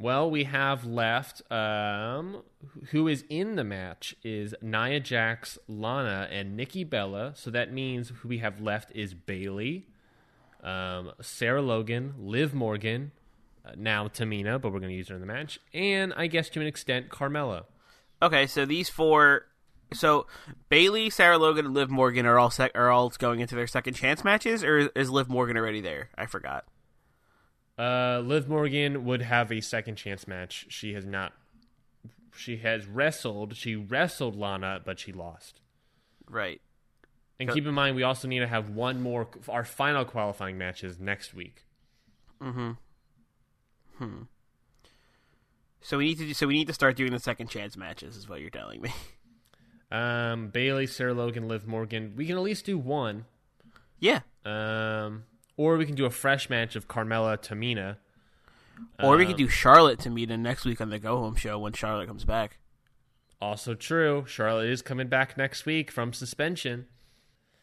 Well, 0.00 0.30
we 0.30 0.44
have 0.44 0.84
left. 0.84 1.42
Um, 1.50 2.42
who 2.90 3.08
is 3.08 3.24
in 3.28 3.56
the 3.56 3.64
match 3.64 4.14
is 4.22 4.54
Nia 4.62 5.00
Jax, 5.00 5.58
Lana, 5.66 6.28
and 6.30 6.56
Nikki 6.56 6.84
Bella. 6.84 7.32
So 7.34 7.50
that 7.50 7.72
means 7.72 8.12
who 8.20 8.28
we 8.28 8.38
have 8.38 8.60
left 8.60 8.92
is 8.94 9.14
Bayley, 9.14 9.86
um, 10.62 11.12
Sarah 11.20 11.62
Logan, 11.62 12.14
Liv 12.18 12.54
Morgan, 12.54 13.12
uh, 13.64 13.72
now 13.76 14.08
Tamina, 14.08 14.60
but 14.60 14.72
we're 14.72 14.80
going 14.80 14.92
to 14.92 14.96
use 14.96 15.08
her 15.08 15.14
in 15.14 15.20
the 15.20 15.26
match, 15.26 15.58
and 15.74 16.12
I 16.16 16.26
guess 16.26 16.48
to 16.50 16.60
an 16.60 16.66
extent 16.66 17.08
Carmella. 17.08 17.64
Okay, 18.22 18.46
so 18.46 18.64
these 18.64 18.88
four 18.88 19.46
so 19.92 20.26
Bayley, 20.68 21.10
Sarah 21.10 21.38
Logan, 21.38 21.66
and 21.66 21.74
Liv 21.74 21.90
Morgan 21.90 22.26
are 22.26 22.38
all 22.38 22.50
sec- 22.50 22.72
are 22.74 22.90
all 22.90 23.08
going 23.10 23.40
into 23.40 23.54
their 23.54 23.66
second 23.66 23.94
chance 23.94 24.24
matches, 24.24 24.62
or 24.62 24.90
is 24.94 25.10
Liv 25.10 25.28
Morgan 25.28 25.56
already 25.56 25.80
there? 25.80 26.10
I 26.16 26.26
forgot. 26.26 26.64
Uh, 27.78 28.20
Liv 28.24 28.48
Morgan 28.48 29.04
would 29.04 29.22
have 29.22 29.52
a 29.52 29.60
second 29.60 29.96
chance 29.96 30.26
match. 30.26 30.66
She 30.68 30.94
has 30.94 31.04
not. 31.04 31.32
She 32.36 32.58
has 32.58 32.86
wrestled. 32.86 33.56
She 33.56 33.76
wrestled 33.76 34.36
Lana, 34.36 34.80
but 34.84 34.98
she 34.98 35.12
lost. 35.12 35.60
Right. 36.28 36.60
And 37.40 37.48
keep 37.50 37.66
in 37.66 37.74
mind, 37.74 37.94
we 37.94 38.02
also 38.02 38.26
need 38.26 38.40
to 38.40 38.48
have 38.48 38.70
one 38.70 39.00
more. 39.00 39.28
Our 39.48 39.64
final 39.64 40.04
qualifying 40.04 40.58
matches 40.58 40.98
next 40.98 41.34
week. 41.34 41.64
Mm-hmm. 42.42 42.72
Hmm. 43.98 44.22
So 45.80 45.98
we 45.98 46.06
need 46.06 46.18
to 46.18 46.26
do, 46.26 46.34
so 46.34 46.46
we 46.48 46.54
need 46.54 46.66
to 46.66 46.72
start 46.72 46.96
doing 46.96 47.12
the 47.12 47.20
second 47.20 47.48
chance 47.48 47.76
matches, 47.76 48.16
is 48.16 48.28
what 48.28 48.40
you're 48.40 48.50
telling 48.50 48.80
me. 48.80 48.90
Um, 49.90 50.48
Bayley, 50.48 50.86
Sarah 50.86 51.14
Logan, 51.14 51.48
Liv 51.48 51.66
Morgan. 51.66 52.12
We 52.14 52.26
can 52.26 52.36
at 52.36 52.42
least 52.42 52.66
do 52.66 52.76
one. 52.76 53.24
yeah. 53.98 54.20
Um, 54.44 55.24
or 55.58 55.76
we 55.76 55.84
can 55.84 55.94
do 55.94 56.06
a 56.06 56.10
fresh 56.10 56.48
match 56.48 56.74
of 56.74 56.88
Carmella, 56.88 57.36
Tamina. 57.36 57.96
Or 59.02 59.16
we 59.16 59.26
could 59.26 59.32
Um, 59.34 59.38
do 59.38 59.48
Charlotte 59.48 59.98
to 60.00 60.10
meet 60.10 60.30
next 60.30 60.64
week 60.64 60.80
on 60.80 60.88
the 60.88 60.98
Go 60.98 61.18
Home 61.18 61.34
show 61.34 61.58
when 61.58 61.72
Charlotte 61.74 62.06
comes 62.06 62.24
back. 62.24 62.58
Also 63.40 63.74
true. 63.74 64.24
Charlotte 64.26 64.68
is 64.70 64.82
coming 64.82 65.08
back 65.08 65.36
next 65.36 65.66
week 65.66 65.90
from 65.90 66.12
suspension. 66.12 66.86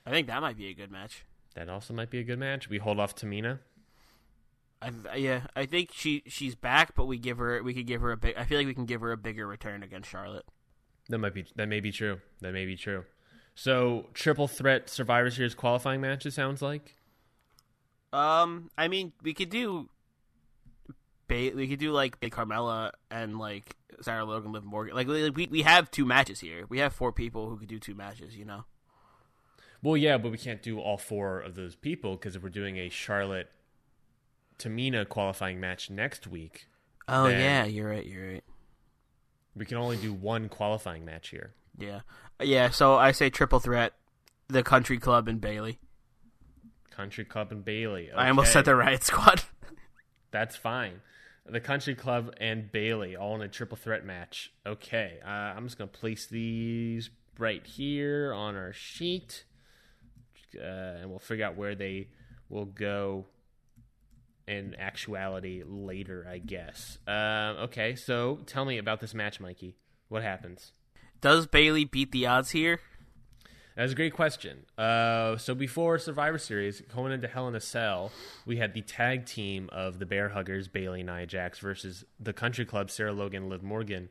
I 0.06 0.12
think 0.12 0.28
that 0.28 0.42
might 0.42 0.58
be 0.58 0.68
a 0.68 0.74
good 0.74 0.92
match. 0.92 1.26
That 1.56 1.70
also 1.70 1.94
might 1.94 2.10
be 2.10 2.20
a 2.20 2.24
good 2.24 2.38
match. 2.38 2.70
We 2.70 2.78
hold 2.78 3.00
off 3.00 3.16
Tamina. 3.16 3.60
I, 4.82 5.16
yeah, 5.16 5.48
I 5.56 5.66
think 5.66 5.92
she 5.94 6.22
she's 6.28 6.54
back, 6.54 6.96
but 6.96 7.06
we 7.06 7.18
give 7.18 7.38
her 7.38 7.64
we 7.64 7.74
could 7.74 7.88
give 7.88 8.02
her 8.02 8.12
a 8.12 8.18
big. 8.18 8.36
I 8.38 8.44
feel 8.44 8.58
like 8.58 8.68
we 8.68 8.74
can 8.74 8.86
give 8.86 9.02
her 9.02 9.12
a 9.14 9.18
bigger 9.18 9.48
return 9.48 9.82
against 9.84 10.10
Charlotte. 10.10 10.46
That 11.10 11.18
might 11.20 11.34
be. 11.34 11.46
That 11.56 11.68
may 11.70 11.80
be 11.80 11.92
true. 11.92 12.20
That 12.42 12.52
may 12.52 12.66
be 12.66 12.76
true. 12.76 13.06
So 13.56 14.10
triple 14.14 14.48
threat 14.50 14.90
Survivor 14.90 15.32
Series 15.32 15.56
qualifying 15.56 16.02
match. 16.02 16.26
It 16.26 16.32
sounds 16.32 16.62
like. 16.62 16.96
Um, 18.14 18.70
I 18.78 18.88
mean, 18.88 19.14
we 19.22 19.34
could 19.34 19.50
do. 19.50 19.90
Ba- 21.28 21.52
we 21.56 21.68
could 21.68 21.80
do 21.80 21.92
like 21.92 22.20
Carmella 22.22 22.92
and 23.10 23.40
like 23.40 23.76
Sarah 24.02 24.26
Logan, 24.26 24.52
Liv 24.52 24.64
Morgan. 24.64 24.96
Like 24.96 25.08
we 25.08 25.30
we 25.32 25.48
we 25.48 25.62
have 25.64 25.90
two 25.90 26.06
matches 26.06 26.40
here. 26.40 26.66
We 26.70 26.80
have 26.80 26.94
four 26.94 27.12
people 27.12 27.50
who 27.50 27.58
could 27.58 27.68
do 27.68 27.80
two 27.80 27.96
matches. 27.96 28.36
You 28.38 28.46
know. 28.46 28.66
Well, 29.82 29.98
yeah, 29.98 30.18
but 30.18 30.32
we 30.32 30.38
can't 30.38 30.62
do 30.64 30.80
all 30.80 30.98
four 30.98 31.40
of 31.40 31.56
those 31.56 31.76
people 31.76 32.16
because 32.16 32.36
if 32.36 32.42
we're 32.44 32.50
doing 32.50 32.78
a 32.78 32.90
Charlotte 32.90 33.52
Tamina 34.58 35.08
qualifying 35.08 35.60
match 35.60 35.90
next 35.90 36.28
week, 36.28 36.68
Oh 37.08 37.28
yeah, 37.28 37.66
you're 37.66 37.90
right. 37.90 38.06
You're 38.06 38.34
right. 38.34 38.44
we 39.56 39.66
can 39.66 39.78
only 39.78 39.98
do 39.98 40.14
one 40.14 40.48
qualifying 40.50 41.06
match 41.06 41.30
here. 41.30 41.54
Yeah, 41.78 42.02
yeah. 42.42 42.70
So 42.70 42.96
I 42.96 43.12
say 43.12 43.30
triple 43.30 43.60
threat, 43.60 43.94
the 44.48 44.64
Country 44.64 44.98
Club 44.98 45.28
and 45.28 45.42
Bayley. 45.42 45.80
Country 46.96 47.26
Club 47.26 47.52
and 47.52 47.64
Bayley. 47.64 48.12
I 48.12 48.30
almost 48.30 48.54
said 48.54 48.66
the 48.66 48.76
Riot 48.76 49.04
Squad. 49.04 49.44
That's 50.32 50.56
fine. 50.56 51.02
The 51.46 51.60
Country 51.60 51.94
Club 51.96 52.34
and 52.40 52.72
Bayley 52.72 53.16
all 53.16 53.36
in 53.36 53.42
a 53.42 53.48
triple 53.48 53.78
threat 53.78 54.06
match. 54.06 54.52
Okay, 54.66 55.20
uh, 55.24 55.30
I'm 55.30 55.66
just 55.66 55.78
gonna 55.78 55.88
place 55.88 56.26
these 56.26 57.10
right 57.38 57.66
here 57.66 58.34
on 58.34 58.56
our 58.56 58.74
sheet, 58.74 59.46
uh, 60.60 60.64
and 60.64 61.10
we'll 61.10 61.20
figure 61.20 61.46
out 61.46 61.56
where 61.56 61.76
they 61.76 62.08
will 62.50 62.66
go 62.66 63.26
in 64.48 64.76
actuality 64.76 65.64
later, 65.66 66.28
I 66.30 66.38
guess. 66.40 66.98
Um, 67.08 67.58
okay, 67.66 67.96
so 67.96 68.40
tell 68.46 68.66
me 68.66 68.78
about 68.78 69.00
this 69.00 69.14
match, 69.14 69.40
Mikey. 69.40 69.76
What 70.08 70.24
happens? 70.24 70.72
Does 71.22 71.48
Bayley 71.48 71.86
beat 71.86 72.12
the 72.12 72.28
odds 72.28 72.52
here? 72.52 72.80
That's 73.76 73.92
a 73.92 73.96
great 73.96 74.14
question. 74.14 74.66
Uh, 74.78 75.36
so 75.38 75.54
before 75.54 76.00
Survivor 76.00 76.38
Series, 76.38 76.82
going 76.94 77.12
into 77.12 77.28
Hell 77.28 77.48
in 77.50 77.56
a 77.56 77.60
Cell, 77.60 78.12
we 78.46 78.56
had 78.58 78.74
the 78.74 78.82
tag 78.82 79.26
team 79.26 79.70
of 79.74 80.00
the 80.00 80.06
Bear 80.06 80.30
Huggers, 80.30 80.70
Bayley 80.70 81.02
and 81.02 81.10
Nia 81.10 81.26
Jax, 81.26 81.60
versus 81.60 82.06
the 82.20 82.32
Country 82.32 82.64
Club, 82.66 82.90
Sarah 82.90 83.12
Logan, 83.12 83.50
Liv 83.50 83.64
Morgan. 83.64 84.08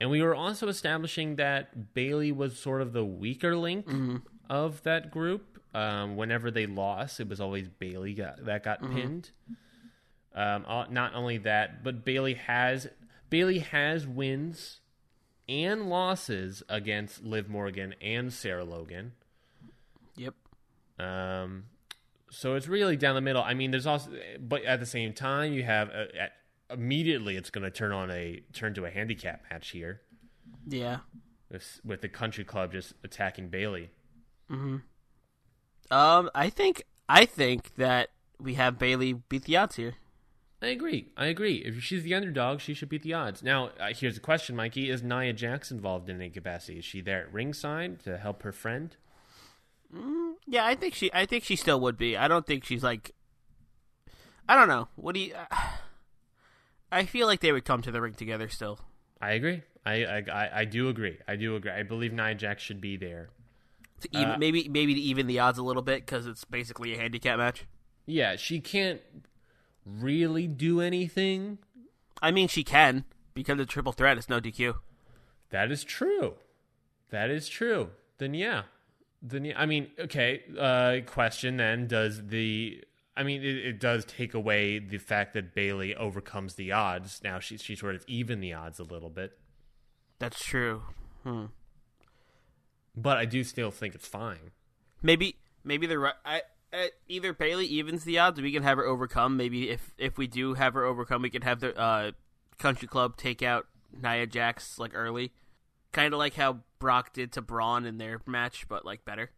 And 0.00 0.10
we 0.10 0.22
were 0.22 0.34
also 0.34 0.68
establishing 0.68 1.36
that 1.36 1.92
Bayley 1.94 2.32
was 2.32 2.58
sort 2.58 2.80
of 2.80 2.92
the 2.94 3.04
weaker 3.04 3.56
link 3.56 3.86
of 4.48 4.82
that 4.84 5.10
group. 5.10 5.58
Um, 5.74 6.16
whenever 6.16 6.50
they 6.50 6.66
lost, 6.66 7.20
it 7.20 7.28
was 7.28 7.40
always 7.40 7.68
Bayley 7.68 8.14
got, 8.14 8.44
that 8.46 8.62
got 8.62 8.80
pinned. 8.94 9.30
Um, 10.34 10.64
uh, 10.66 10.86
not 10.88 11.14
only 11.14 11.38
that, 11.38 11.84
but 11.84 12.04
Bayley 12.04 12.34
has 12.34 12.88
Bayley 13.30 13.58
has 13.58 14.06
wins 14.06 14.80
and 15.48 15.88
losses 15.90 16.62
against 16.68 17.22
Liv 17.24 17.48
Morgan 17.48 17.94
and 18.00 18.32
Sarah 18.32 18.64
Logan. 18.64 19.12
Yep. 20.16 20.34
Um, 20.98 21.64
so 22.30 22.54
it's 22.54 22.68
really 22.68 22.96
down 22.96 23.14
the 23.14 23.20
middle. 23.20 23.42
I 23.42 23.54
mean, 23.54 23.70
there's 23.70 23.86
also, 23.86 24.10
but 24.40 24.64
at 24.64 24.80
the 24.80 24.86
same 24.86 25.12
time, 25.12 25.52
you 25.52 25.62
have 25.64 25.88
uh 25.90 26.04
at, 26.18 26.32
immediately 26.70 27.36
it's 27.36 27.50
going 27.50 27.64
to 27.64 27.70
turn 27.70 27.92
on 27.92 28.10
a 28.10 28.42
turn 28.52 28.74
to 28.74 28.84
a 28.86 28.90
handicap 28.90 29.42
match 29.50 29.70
here 29.70 30.00
Yeah. 30.66 30.98
with, 31.50 31.80
with 31.84 32.00
the 32.00 32.08
Country 32.08 32.42
Club 32.44 32.72
just 32.72 32.94
attacking 33.04 33.48
Bayley. 33.48 33.90
Hmm. 34.48 34.76
Um, 35.90 36.30
I 36.34 36.48
think 36.50 36.84
I 37.08 37.26
think 37.26 37.74
that 37.76 38.08
we 38.40 38.54
have 38.54 38.78
Bayley 38.78 39.12
beat 39.12 39.44
the 39.44 39.56
odds 39.56 39.76
here. 39.76 39.94
I 40.64 40.68
agree. 40.68 41.08
I 41.14 41.26
agree. 41.26 41.56
If 41.56 41.82
she's 41.82 42.04
the 42.04 42.14
underdog, 42.14 42.60
she 42.60 42.72
should 42.72 42.88
beat 42.88 43.02
the 43.02 43.12
odds. 43.12 43.42
Now, 43.42 43.70
uh, 43.78 43.92
here's 43.94 44.16
a 44.16 44.20
question, 44.20 44.56
Mikey: 44.56 44.88
Is 44.88 45.02
Nia 45.02 45.34
Jax 45.34 45.70
involved 45.70 46.08
in 46.08 46.16
any 46.16 46.30
capacity? 46.30 46.78
Is 46.78 46.86
she 46.86 47.02
there 47.02 47.20
at 47.26 47.32
ringside 47.32 48.00
to 48.04 48.16
help 48.16 48.42
her 48.44 48.52
friend? 48.52 48.96
Yeah, 50.46 50.64
I 50.64 50.74
think 50.74 50.94
she. 50.94 51.12
I 51.12 51.26
think 51.26 51.44
she 51.44 51.54
still 51.54 51.78
would 51.80 51.98
be. 51.98 52.16
I 52.16 52.28
don't 52.28 52.46
think 52.46 52.64
she's 52.64 52.82
like. 52.82 53.12
I 54.48 54.56
don't 54.56 54.68
know. 54.68 54.88
What 54.96 55.14
do 55.14 55.20
you? 55.20 55.34
I 56.90 57.04
feel 57.04 57.26
like 57.26 57.40
they 57.40 57.52
would 57.52 57.64
come 57.66 57.82
to 57.82 57.90
the 57.90 58.00
ring 58.00 58.14
together 58.14 58.48
still. 58.48 58.80
I 59.20 59.32
agree. 59.32 59.62
I 59.84 60.04
I, 60.04 60.24
I, 60.32 60.50
I 60.60 60.64
do 60.64 60.88
agree. 60.88 61.18
I 61.28 61.36
do 61.36 61.56
agree. 61.56 61.72
I 61.72 61.82
believe 61.82 62.12
Nia 62.14 62.34
Jax 62.34 62.62
should 62.62 62.80
be 62.80 62.96
there. 62.96 63.28
To 64.00 64.08
even, 64.12 64.30
Uh, 64.30 64.38
maybe 64.38 64.68
maybe 64.68 64.94
to 64.94 65.00
even 65.00 65.26
the 65.26 65.40
odds 65.40 65.58
a 65.58 65.62
little 65.62 65.82
bit 65.82 66.06
because 66.06 66.26
it's 66.26 66.44
basically 66.44 66.94
a 66.94 66.96
handicap 66.96 67.36
match. 67.38 67.66
Yeah, 68.06 68.36
she 68.36 68.60
can't 68.60 69.00
really 69.84 70.46
do 70.46 70.80
anything. 70.80 71.58
I 72.22 72.30
mean, 72.30 72.48
she 72.48 72.64
can 72.64 73.04
because 73.34 73.58
the 73.58 73.66
triple 73.66 73.92
threat. 73.92 74.18
is 74.18 74.28
no 74.28 74.40
DQ. 74.40 74.76
That 75.50 75.70
is 75.70 75.84
true. 75.84 76.34
That 77.10 77.30
is 77.30 77.48
true. 77.48 77.90
Then 78.18 78.34
yeah. 78.34 78.62
Then 79.22 79.44
yeah. 79.44 79.60
I 79.60 79.66
mean, 79.66 79.88
okay. 79.98 80.42
Uh, 80.58 80.98
question 81.06 81.56
then: 81.56 81.86
Does 81.86 82.26
the 82.26 82.82
I 83.16 83.22
mean, 83.22 83.42
it, 83.42 83.56
it 83.56 83.80
does 83.80 84.04
take 84.04 84.34
away 84.34 84.78
the 84.78 84.98
fact 84.98 85.34
that 85.34 85.54
Bayley 85.54 85.94
overcomes 85.94 86.54
the 86.54 86.72
odds. 86.72 87.20
Now 87.22 87.38
she 87.38 87.56
she 87.58 87.76
sort 87.76 87.94
of 87.94 88.04
even 88.06 88.40
the 88.40 88.52
odds 88.52 88.78
a 88.78 88.84
little 88.84 89.10
bit, 89.10 89.38
That's 90.18 90.42
true. 90.44 90.82
Hmm. 91.22 91.46
but 92.94 93.16
I 93.16 93.24
do 93.24 93.44
still 93.44 93.70
think 93.70 93.94
it's 93.94 94.06
fine. 94.06 94.50
Maybe 95.02 95.36
maybe 95.62 95.86
the 95.86 96.14
I, 96.24 96.42
either 97.08 97.32
Bayley 97.32 97.66
evens 97.66 98.04
the 98.04 98.18
odds, 98.18 98.40
we 98.40 98.52
can 98.52 98.62
have 98.62 98.78
her 98.78 98.84
overcome. 98.84 99.36
Maybe 99.36 99.70
if 99.70 99.94
if 99.98 100.18
we 100.18 100.26
do 100.26 100.54
have 100.54 100.74
her 100.74 100.84
overcome, 100.84 101.22
we 101.22 101.30
can 101.30 101.42
have 101.42 101.60
the 101.60 101.76
uh, 101.78 102.12
Country 102.58 102.88
Club 102.88 103.16
take 103.16 103.42
out 103.42 103.66
Nia 103.92 104.26
Jax 104.26 104.78
like 104.78 104.92
early, 104.94 105.32
kind 105.92 106.12
of 106.12 106.18
like 106.18 106.34
how 106.34 106.60
Brock 106.78 107.12
did 107.12 107.32
to 107.32 107.42
Braun 107.42 107.86
in 107.86 107.98
their 107.98 108.20
match, 108.26 108.66
but 108.68 108.84
like 108.84 109.04
better. 109.04 109.30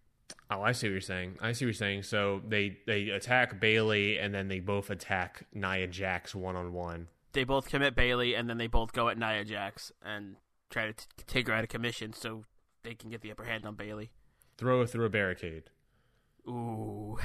Oh, 0.51 0.63
I 0.63 0.73
see 0.73 0.89
what 0.89 0.93
you're 0.93 1.01
saying. 1.01 1.37
I 1.41 1.53
see 1.53 1.65
what 1.65 1.69
you're 1.69 1.75
saying. 1.75 2.03
So 2.03 2.43
they 2.47 2.79
they 2.87 3.11
attack 3.11 3.61
Bayley, 3.61 4.19
and 4.19 4.35
then 4.35 4.49
they 4.49 4.61
both 4.61 4.91
attack 4.91 5.47
Nia 5.53 5.87
Jax 5.87 6.35
one 6.35 6.57
on 6.57 6.73
one. 6.73 7.09
They 7.33 7.45
both 7.45 7.69
commit 7.69 7.95
Bayley, 7.95 8.35
and 8.35 8.49
then 8.49 8.59
they 8.59 8.67
both 8.67 8.93
go 8.93 9.09
at 9.09 9.19
Nia 9.19 9.45
Jax 9.45 9.93
and 10.03 10.37
try 10.71 10.87
to 10.87 10.93
t- 10.93 11.05
take 11.27 11.49
her 11.49 11.53
out 11.53 11.65
of 11.65 11.69
commission, 11.69 12.13
so 12.13 12.45
they 12.83 12.95
can 12.95 13.11
get 13.11 13.21
the 13.21 13.31
upper 13.31 13.45
hand 13.45 13.67
on 13.67 13.75
Bayley. 13.75 14.11
Throw 14.57 14.81
her 14.81 14.87
through 14.87 15.05
a 15.05 15.11
barricade. 15.11 15.65
Ooh, 16.49 17.19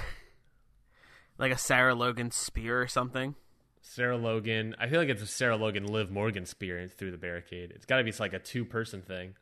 like 1.37 1.51
a 1.51 1.57
Sarah 1.57 1.95
Logan 1.95 2.31
spear 2.31 2.81
or 2.81 2.87
something. 2.87 3.35
Sarah 3.81 4.17
Logan. 4.17 4.75
I 4.79 4.87
feel 4.87 4.99
like 4.99 5.09
it's 5.09 5.21
a 5.21 5.27
Sarah 5.27 5.57
Logan 5.57 5.85
Liv 5.85 6.11
Morgan 6.11 6.45
spear 6.45 6.87
through 6.87 7.11
the 7.11 7.17
barricade. 7.17 7.71
It's 7.75 7.85
got 7.85 7.97
to 7.97 8.03
be 8.03 8.11
like 8.19 8.33
a 8.33 8.39
two 8.39 8.63
person 8.63 9.01
thing. 9.01 9.35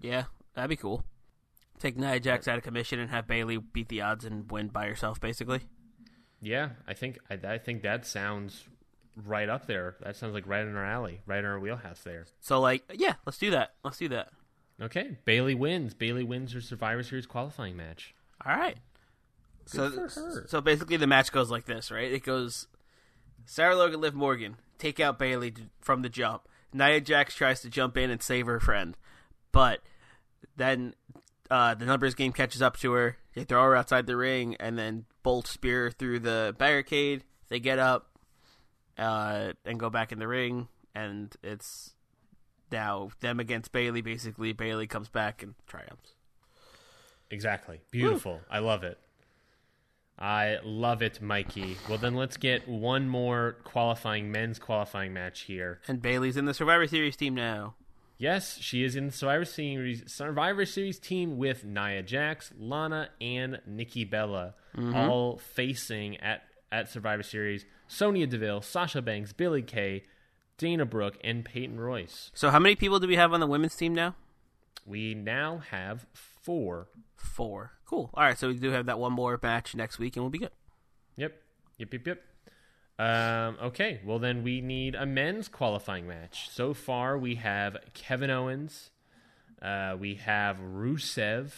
Yeah, 0.00 0.24
that'd 0.54 0.70
be 0.70 0.76
cool. 0.76 1.04
Take 1.78 1.96
Nia 1.96 2.20
Jax 2.20 2.46
out 2.46 2.58
of 2.58 2.64
commission 2.64 2.98
and 2.98 3.10
have 3.10 3.26
Bayley 3.26 3.56
beat 3.58 3.88
the 3.88 4.02
odds 4.02 4.24
and 4.24 4.50
win 4.50 4.68
by 4.68 4.86
herself, 4.86 5.20
basically. 5.20 5.60
Yeah, 6.40 6.70
I 6.86 6.94
think 6.94 7.18
I, 7.30 7.38
I 7.46 7.58
think 7.58 7.82
that 7.82 8.06
sounds 8.06 8.64
right 9.16 9.48
up 9.48 9.66
there. 9.66 9.96
That 10.02 10.16
sounds 10.16 10.34
like 10.34 10.46
right 10.46 10.66
in 10.66 10.76
our 10.76 10.84
alley, 10.84 11.20
right 11.26 11.38
in 11.38 11.44
our 11.44 11.58
wheelhouse 11.58 12.00
there. 12.02 12.26
So, 12.40 12.60
like, 12.60 12.84
yeah, 12.94 13.14
let's 13.26 13.38
do 13.38 13.50
that. 13.50 13.74
Let's 13.84 13.98
do 13.98 14.08
that. 14.08 14.28
Okay, 14.80 15.18
Bayley 15.24 15.54
wins. 15.54 15.92
Bayley 15.94 16.24
wins 16.24 16.52
her 16.52 16.60
Survivor 16.60 17.02
Series 17.02 17.26
qualifying 17.26 17.76
match. 17.76 18.14
All 18.44 18.54
right. 18.54 18.78
So, 19.70 20.08
so 20.46 20.60
basically, 20.60 20.96
the 20.96 21.06
match 21.06 21.32
goes 21.32 21.50
like 21.50 21.66
this, 21.66 21.90
right? 21.90 22.10
It 22.10 22.24
goes 22.24 22.66
Sarah 23.44 23.76
Logan, 23.76 24.00
Liv 24.00 24.14
Morgan 24.14 24.56
take 24.80 24.98
out 24.98 25.18
Bayley 25.18 25.54
from 25.80 26.02
the 26.02 26.08
jump. 26.08 26.48
Nia 26.72 27.00
Jax 27.00 27.34
tries 27.34 27.60
to 27.62 27.68
jump 27.68 27.96
in 27.96 28.10
and 28.10 28.22
save 28.22 28.46
her 28.46 28.58
friend, 28.58 28.96
but 29.52 29.80
then 30.56 30.94
uh, 31.50 31.74
the 31.74 31.84
numbers 31.84 32.14
game 32.14 32.32
catches 32.32 32.62
up 32.62 32.78
to 32.78 32.92
her. 32.92 33.16
They 33.34 33.44
throw 33.44 33.62
her 33.64 33.76
outside 33.76 34.06
the 34.06 34.16
ring 34.16 34.56
and 34.58 34.78
then 34.78 35.04
bolt 35.22 35.46
spear 35.46 35.90
through 35.90 36.20
the 36.20 36.54
barricade. 36.58 37.24
They 37.48 37.60
get 37.60 37.78
up 37.78 38.08
uh, 38.98 39.52
and 39.64 39.78
go 39.78 39.90
back 39.90 40.12
in 40.12 40.18
the 40.18 40.28
ring, 40.28 40.68
and 40.94 41.34
it's 41.42 41.94
now 42.70 43.10
them 43.20 43.40
against 43.40 43.72
Bayley. 43.72 44.00
Basically, 44.00 44.52
Bayley 44.52 44.86
comes 44.86 45.08
back 45.08 45.42
and 45.42 45.54
triumphs. 45.66 46.14
Exactly. 47.30 47.80
Beautiful. 47.90 48.40
I 48.50 48.58
love 48.60 48.82
it. 48.84 48.98
I 50.20 50.58
love 50.62 51.00
it, 51.00 51.22
Mikey. 51.22 51.78
Well, 51.88 51.96
then 51.96 52.14
let's 52.14 52.36
get 52.36 52.68
one 52.68 53.08
more 53.08 53.56
qualifying 53.64 54.30
men's 54.30 54.58
qualifying 54.58 55.14
match 55.14 55.42
here. 55.42 55.80
And 55.88 56.02
Bayley's 56.02 56.36
in 56.36 56.44
the 56.44 56.52
Survivor 56.52 56.86
Series 56.86 57.16
team 57.16 57.34
now. 57.34 57.74
Yes, 58.18 58.58
she 58.58 58.84
is 58.84 58.96
in 58.96 59.06
the 59.06 59.12
Survivor 59.12 59.46
Series 59.46 60.12
Survivor 60.12 60.66
Series 60.66 60.98
team 60.98 61.38
with 61.38 61.64
Nia 61.64 62.02
Jax, 62.02 62.52
Lana, 62.58 63.08
and 63.18 63.62
Nikki 63.66 64.04
Bella, 64.04 64.54
mm-hmm. 64.76 64.94
all 64.94 65.38
facing 65.38 66.18
at 66.18 66.42
at 66.70 66.90
Survivor 66.90 67.22
Series 67.22 67.64
Sonya 67.88 68.26
Deville, 68.26 68.60
Sasha 68.60 69.00
Banks, 69.00 69.32
Billie 69.32 69.62
Kay, 69.62 70.04
Dana 70.58 70.84
Brooke, 70.84 71.16
and 71.24 71.44
Peyton 71.46 71.80
Royce. 71.80 72.30
So, 72.34 72.50
how 72.50 72.58
many 72.58 72.76
people 72.76 73.00
do 73.00 73.08
we 73.08 73.16
have 73.16 73.32
on 73.32 73.40
the 73.40 73.46
women's 73.46 73.74
team 73.74 73.94
now? 73.94 74.14
We 74.84 75.14
now 75.14 75.62
have 75.70 76.04
four. 76.42 76.88
Four. 77.16 77.72
Cool. 77.84 78.10
All 78.14 78.24
right, 78.24 78.38
so 78.38 78.48
we 78.48 78.54
do 78.54 78.70
have 78.70 78.86
that 78.86 78.98
one 78.98 79.12
more 79.12 79.38
match 79.42 79.74
next 79.74 79.98
week, 79.98 80.16
and 80.16 80.22
we'll 80.24 80.30
be 80.30 80.38
good. 80.38 80.50
Yep, 81.16 81.40
yep, 81.78 81.92
yep, 81.92 82.06
yep. 82.06 82.22
Um, 82.98 83.56
okay, 83.62 84.00
well 84.04 84.18
then 84.18 84.42
we 84.42 84.60
need 84.60 84.94
a 84.94 85.06
men's 85.06 85.48
qualifying 85.48 86.06
match. 86.06 86.50
So 86.50 86.74
far, 86.74 87.16
we 87.16 87.36
have 87.36 87.78
Kevin 87.94 88.30
Owens, 88.30 88.90
uh, 89.62 89.96
we 89.98 90.16
have 90.16 90.58
Rusev, 90.58 91.52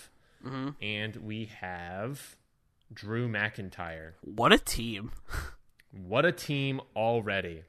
and 0.80 1.16
we 1.16 1.50
have 1.60 2.36
Drew 2.92 3.28
McIntyre. 3.28 4.12
What 4.22 4.52
a 4.52 4.58
team! 4.58 5.10
What 5.92 6.24
a 6.24 6.32
team 6.32 6.80
already. 6.96 7.64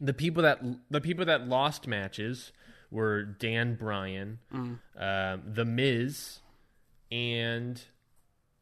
The 0.00 0.12
people 0.12 0.42
that 0.42 0.60
the 0.90 1.00
people 1.00 1.24
that 1.26 1.46
lost 1.46 1.86
matches 1.86 2.50
were 2.90 3.22
Dan 3.22 3.74
Bryan, 3.74 4.38
um, 4.52 5.42
The 5.46 5.64
Miz, 5.64 6.40
and 7.10 7.82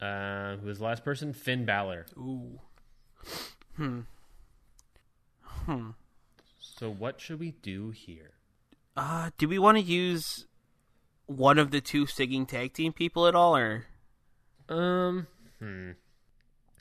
uh, 0.01 0.57
who 0.57 0.67
was 0.67 0.79
the 0.79 0.85
last 0.85 1.05
person? 1.05 1.33
Finn 1.33 1.65
Balor. 1.65 2.07
Ooh. 2.17 2.61
Hmm. 3.77 4.01
Hmm. 5.43 5.91
So 6.59 6.91
what 6.91 7.21
should 7.21 7.41
we 7.41 7.53
do 7.63 7.91
here? 7.91 8.33
Uh, 8.97 9.31
do 9.39 9.49
we 9.49 9.59
want 9.59 9.79
to 9.79 9.83
use 9.83 10.47
one 11.27 11.59
of 11.59 11.71
the 11.71 11.81
two 11.81 12.07
singing 12.07 12.47
tag 12.47 12.73
team 12.75 12.93
people 12.93 13.27
at 13.27 13.35
all, 13.35 13.57
or 13.57 13.87
Um, 14.69 15.27
hmm. 15.59 15.93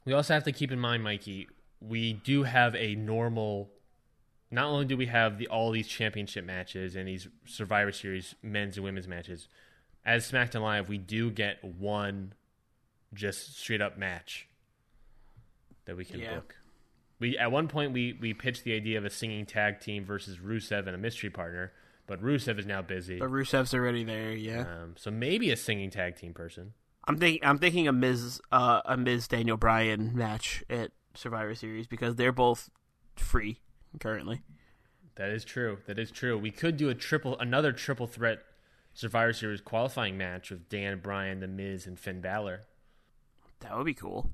We 0.05 0.13
also 0.13 0.33
have 0.33 0.43
to 0.43 0.51
keep 0.51 0.71
in 0.71 0.79
mind, 0.79 1.03
Mikey, 1.03 1.47
we 1.79 2.13
do 2.13 2.43
have 2.43 2.75
a 2.75 2.95
normal. 2.95 3.69
Not 4.53 4.65
only 4.67 4.85
do 4.85 4.95
we 4.95 5.07
have 5.07 5.39
the 5.39 5.47
all 5.47 5.71
these 5.71 5.87
championship 5.87 6.45
matches 6.45 6.95
and 6.95 7.07
these 7.07 7.27
Survivor 7.45 7.91
Series 7.91 8.35
men's 8.43 8.77
and 8.77 8.83
women's 8.83 9.07
matches, 9.07 9.47
as 10.05 10.29
SmackDown 10.31 10.61
Live, 10.61 10.89
we 10.89 10.99
do 10.99 11.31
get 11.31 11.63
one 11.63 12.33
just 13.15 13.57
straight 13.57 13.81
up 13.81 13.97
match 13.97 14.47
that 15.85 15.97
we 15.97 16.05
can 16.05 16.19
Yeah. 16.19 16.35
book. 16.35 16.55
We 17.19 17.35
at 17.37 17.51
one 17.51 17.67
point 17.67 17.93
we 17.93 18.13
we 18.13 18.33
pitched 18.35 18.63
the 18.63 18.73
idea 18.75 18.97
of 18.99 19.05
a 19.05 19.09
singing 19.09 19.45
tag 19.47 19.79
team 19.79 20.05
versus 20.05 20.37
Rusev 20.37 20.85
and 20.85 20.95
a 20.95 20.99
mystery 20.99 21.31
partner, 21.31 21.71
but 22.05 22.21
Rusev 22.21 22.59
is 22.59 22.65
now 22.67 22.81
busy. 22.83 23.17
but 23.19 23.29
Rusev's 23.29 23.73
already 23.73 24.03
there? 24.03 24.33
Yeah, 24.33 24.61
Um, 24.83 24.93
so 24.97 25.09
maybe 25.09 25.49
a 25.51 25.57
singing 25.57 25.89
tag 25.89 26.15
team 26.15 26.33
person. 26.33 26.73
I'm 27.05 27.17
thinking. 27.17 27.43
I'm 27.43 27.57
thinking 27.57 27.87
a 27.87 27.91
Miz, 27.91 28.39
uh, 28.51 28.81
a 28.85 28.97
Miz 28.97 29.27
Daniel 29.27 29.57
Bryan 29.57 30.15
match 30.15 30.63
at 30.69 30.91
Survivor 31.15 31.55
Series 31.55 31.87
because 31.87 32.15
they're 32.17 32.31
both 32.31 32.69
free 33.15 33.59
currently. 33.99 34.41
That 35.15 35.29
is 35.29 35.45
true. 35.45 35.77
That 35.85 35.99
is 35.99 36.09
true. 36.11 36.37
We 36.37 36.51
could 36.51 36.77
do 36.77 36.89
a 36.89 36.95
triple, 36.95 37.37
another 37.39 37.71
triple 37.71 38.07
threat 38.07 38.39
Survivor 38.93 39.33
Series 39.33 39.61
qualifying 39.61 40.17
match 40.17 40.49
with 40.49 40.69
Dan 40.69 40.99
Bryan, 40.99 41.39
The 41.39 41.47
Miz, 41.47 41.85
and 41.87 41.99
Finn 41.99 42.21
Balor. 42.21 42.61
That 43.59 43.75
would 43.77 43.85
be 43.85 43.93
cool. 43.93 44.31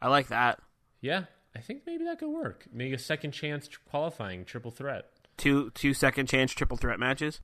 I 0.00 0.08
like 0.08 0.28
that. 0.28 0.60
Yeah, 1.00 1.24
I 1.56 1.60
think 1.60 1.82
maybe 1.86 2.04
that 2.04 2.18
could 2.18 2.28
work. 2.30 2.66
Maybe 2.72 2.94
a 2.94 2.98
second 2.98 3.32
chance 3.32 3.68
qualifying 3.88 4.44
triple 4.44 4.70
threat. 4.70 5.06
Two 5.36 5.70
two 5.70 5.94
second 5.94 6.26
chance 6.28 6.52
triple 6.52 6.76
threat 6.76 6.98
matches. 6.98 7.40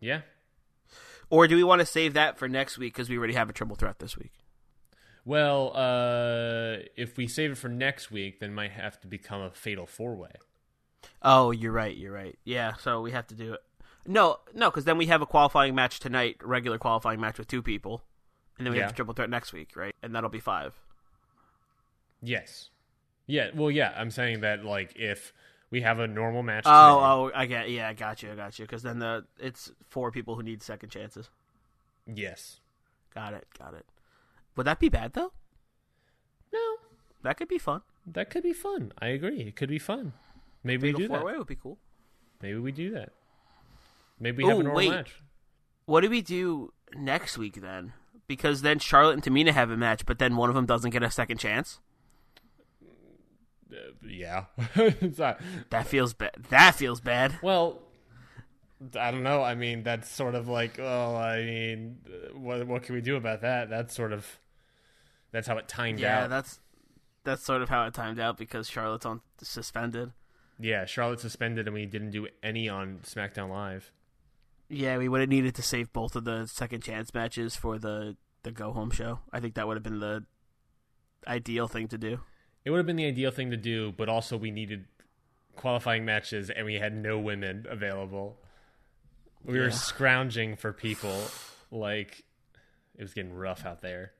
Yeah, 0.00 0.22
Or 1.30 1.46
do 1.48 1.56
we 1.56 1.64
want 1.64 1.80
to 1.80 1.86
save 1.86 2.12
that 2.14 2.38
for 2.38 2.48
next 2.48 2.76
week 2.76 2.92
because 2.92 3.08
we 3.08 3.16
already 3.16 3.32
have 3.34 3.48
a 3.48 3.52
triple 3.52 3.76
threat 3.76 3.98
this 3.98 4.16
week? 4.16 4.32
Well, 5.26 5.72
uh, 5.74 6.84
if 6.96 7.16
we 7.18 7.26
save 7.26 7.50
it 7.50 7.58
for 7.58 7.68
next 7.68 8.10
week, 8.12 8.38
then 8.40 8.50
it 8.50 8.54
might 8.54 8.70
have 8.70 8.98
to 9.00 9.08
become 9.08 9.42
a 9.42 9.50
fatal 9.50 9.84
four 9.84 10.14
way. 10.14 10.30
Oh, 11.20 11.50
you're 11.50 11.72
right. 11.72 11.94
You're 11.96 12.12
right. 12.12 12.38
Yeah, 12.44 12.74
so 12.74 13.00
we 13.02 13.10
have 13.10 13.26
to 13.26 13.34
do 13.34 13.54
it. 13.54 13.60
No, 14.06 14.38
no, 14.54 14.70
because 14.70 14.84
then 14.84 14.96
we 14.98 15.06
have 15.06 15.20
a 15.22 15.26
qualifying 15.26 15.74
match 15.74 15.98
tonight, 15.98 16.36
regular 16.44 16.78
qualifying 16.78 17.20
match 17.20 17.38
with 17.38 17.48
two 17.48 17.60
people, 17.60 18.04
and 18.56 18.64
then 18.64 18.72
we 18.72 18.78
Yeah. 18.78 18.84
have 18.84 18.92
a 18.92 18.94
triple 18.94 19.14
threat 19.14 19.28
next 19.28 19.52
week, 19.52 19.74
right? 19.74 19.96
And 20.00 20.14
that'll 20.14 20.30
be 20.30 20.38
five. 20.38 20.80
Yes. 22.22 22.70
Yeah, 23.26 23.50
well, 23.52 23.70
yeah, 23.72 23.92
I'm 23.96 24.12
saying 24.12 24.40
that 24.42 24.64
like 24.64 24.94
if 24.94 25.32
we 25.70 25.80
have 25.82 25.98
a 25.98 26.06
normal 26.06 26.44
match. 26.44 26.62
Oh, 26.66 26.70
today- 26.70 27.04
oh, 27.04 27.30
I 27.40 27.46
get. 27.46 27.70
Yeah, 27.70 27.88
I 27.88 27.94
got 27.94 28.22
you. 28.22 28.30
I 28.30 28.36
got 28.36 28.56
you. 28.60 28.64
Because 28.64 28.84
then 28.84 29.00
the 29.00 29.26
it's 29.40 29.72
four 29.82 30.12
people 30.12 30.36
who 30.36 30.44
need 30.44 30.62
second 30.62 30.90
chances. 30.90 31.30
yes. 32.06 32.60
Got 33.12 33.32
it. 33.34 33.48
Got 33.58 33.74
it. 33.74 33.86
Would 34.56 34.66
that 34.66 34.78
be 34.80 34.88
bad 34.88 35.12
though? 35.12 35.32
No, 36.52 36.76
That 37.22 37.36
could 37.36 37.48
be 37.48 37.58
fun. 37.58 37.82
that 38.06 38.30
could 38.30 38.42
be 38.42 38.52
fun. 38.52 38.92
I 38.98 39.08
agree. 39.08 39.40
It 39.42 39.56
could 39.56 39.68
be 39.68 39.78
fun. 39.78 40.12
Maybe 40.64 40.92
we 40.92 40.98
do 40.98 41.08
four 41.08 41.18
that. 41.18 41.26
way 41.26 41.36
would 41.36 41.46
be 41.46 41.56
cool. 41.56 41.78
Maybe 42.42 42.58
we 42.58 42.72
do 42.72 42.90
that. 42.92 43.10
Maybe 44.18 44.42
we 44.42 44.48
have 44.48 44.58
Ooh, 44.58 44.60
a 44.60 44.64
normal 44.64 44.76
wait. 44.78 44.90
match. 44.90 45.22
What 45.84 46.00
do 46.00 46.10
we 46.10 46.22
do 46.22 46.72
next 46.94 47.36
week 47.38 47.60
then? 47.60 47.92
Because 48.26 48.62
then 48.62 48.78
Charlotte 48.78 49.12
and 49.14 49.22
Tamina 49.22 49.52
have 49.52 49.70
a 49.70 49.76
match, 49.76 50.04
but 50.06 50.18
then 50.18 50.36
one 50.36 50.48
of 50.48 50.54
them 50.54 50.66
doesn't 50.66 50.90
get 50.90 51.02
a 51.02 51.10
second 51.10 51.38
chance. 51.38 51.78
Uh, 53.72 53.76
yeah. 54.06 54.44
Not- 55.18 55.40
That 55.70 55.86
feels 55.86 56.14
bad. 56.14 56.32
That 56.50 56.74
feels 56.74 57.00
bad. 57.00 57.38
well, 57.42 57.78
I 58.98 59.10
don't 59.10 59.22
know. 59.22 59.42
I 59.42 59.54
mean, 59.54 59.82
that's 59.82 60.10
sort 60.10 60.34
of 60.34 60.48
like, 60.48 60.78
oh, 60.78 61.16
I 61.16 61.42
mean, 61.44 61.98
uh, 62.06 62.38
what 62.38 62.66
what 62.66 62.82
can 62.82 62.94
we 62.94 63.00
do 63.00 63.16
about 63.16 63.40
that? 63.42 63.70
That's 63.70 63.94
sort 63.94 64.12
of 64.12 64.38
that's 65.36 65.46
how 65.46 65.58
it 65.58 65.68
timed 65.68 66.00
Yeah, 66.00 66.16
out. 66.16 66.20
Yeah, 66.22 66.26
that's 66.28 66.60
that's 67.24 67.44
sort 67.44 67.60
of 67.60 67.68
how 67.68 67.84
it 67.84 67.92
timed 67.92 68.18
out 68.18 68.38
because 68.38 68.68
Charlotte's 68.70 69.04
on 69.04 69.20
suspended. 69.42 70.12
Yeah, 70.58 70.86
Charlotte 70.86 71.20
suspended, 71.20 71.66
and 71.66 71.74
we 71.74 71.84
didn't 71.84 72.10
do 72.12 72.26
any 72.42 72.66
on 72.70 73.00
SmackDown 73.04 73.50
Live. 73.50 73.92
Yeah, 74.70 74.96
we 74.96 75.08
would 75.10 75.20
have 75.20 75.28
needed 75.28 75.54
to 75.56 75.62
save 75.62 75.92
both 75.92 76.16
of 76.16 76.24
the 76.24 76.46
second 76.46 76.82
chance 76.82 77.12
matches 77.12 77.54
for 77.54 77.78
the 77.78 78.16
the 78.44 78.50
go 78.50 78.72
home 78.72 78.90
show. 78.90 79.20
I 79.30 79.40
think 79.40 79.54
that 79.54 79.66
would 79.66 79.76
have 79.76 79.82
been 79.82 80.00
the 80.00 80.24
ideal 81.26 81.68
thing 81.68 81.88
to 81.88 81.98
do. 81.98 82.20
It 82.64 82.70
would 82.70 82.78
have 82.78 82.86
been 82.86 82.96
the 82.96 83.06
ideal 83.06 83.30
thing 83.30 83.50
to 83.50 83.56
do, 83.58 83.92
but 83.92 84.08
also 84.08 84.38
we 84.38 84.50
needed 84.50 84.86
qualifying 85.54 86.06
matches, 86.06 86.48
and 86.48 86.64
we 86.64 86.74
had 86.76 86.94
no 86.96 87.18
women 87.18 87.66
available. 87.68 88.38
We 89.44 89.58
were 89.58 89.70
scrounging 89.70 90.56
for 90.56 90.72
people, 90.72 91.20
like 91.70 92.24
it 92.96 93.02
was 93.02 93.12
getting 93.12 93.34
rough 93.34 93.66
out 93.66 93.82
there. 93.82 94.12